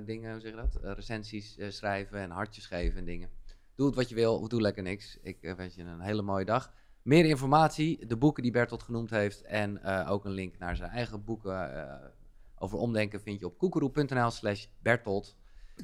[0.05, 0.95] dingen, hoe zeg je dat?
[0.95, 3.29] Recensies schrijven en hartjes geven en dingen.
[3.75, 5.17] Doe het wat je wil doe lekker niks.
[5.21, 6.73] Ik wens je een hele mooie dag.
[7.01, 11.23] Meer informatie, de boeken die Bertolt genoemd heeft en ook een link naar zijn eigen
[11.23, 12.11] boeken
[12.57, 15.35] over omdenken vind je op koekeroe.nl slash Bertolt.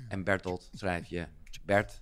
[0.10, 1.28] En Bertolt schrijf je
[1.66, 2.00] Bert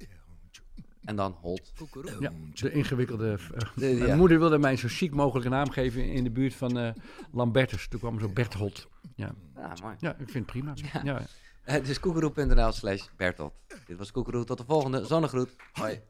[1.05, 1.73] en dan Holt.
[2.19, 3.37] Ja, de ingewikkelde.
[3.75, 6.89] eh, mijn moeder wilde mij zo chic mogelijke naam geven in de buurt van eh,
[7.31, 7.87] Lambertus.
[7.87, 8.87] Toen kwam zo Berthold.
[9.15, 9.31] Ja.
[9.55, 9.95] Ja, mooi.
[9.99, 10.73] ja, ik vind het prima.
[10.75, 11.01] Ja.
[11.03, 11.21] Ja.
[11.61, 13.53] Het is koekeroe.nl slash Bertolt.
[13.87, 14.43] Dit was Koekeroe.
[14.43, 15.05] Tot de volgende.
[15.05, 15.55] Zonnegroet.
[15.73, 16.01] Hoi.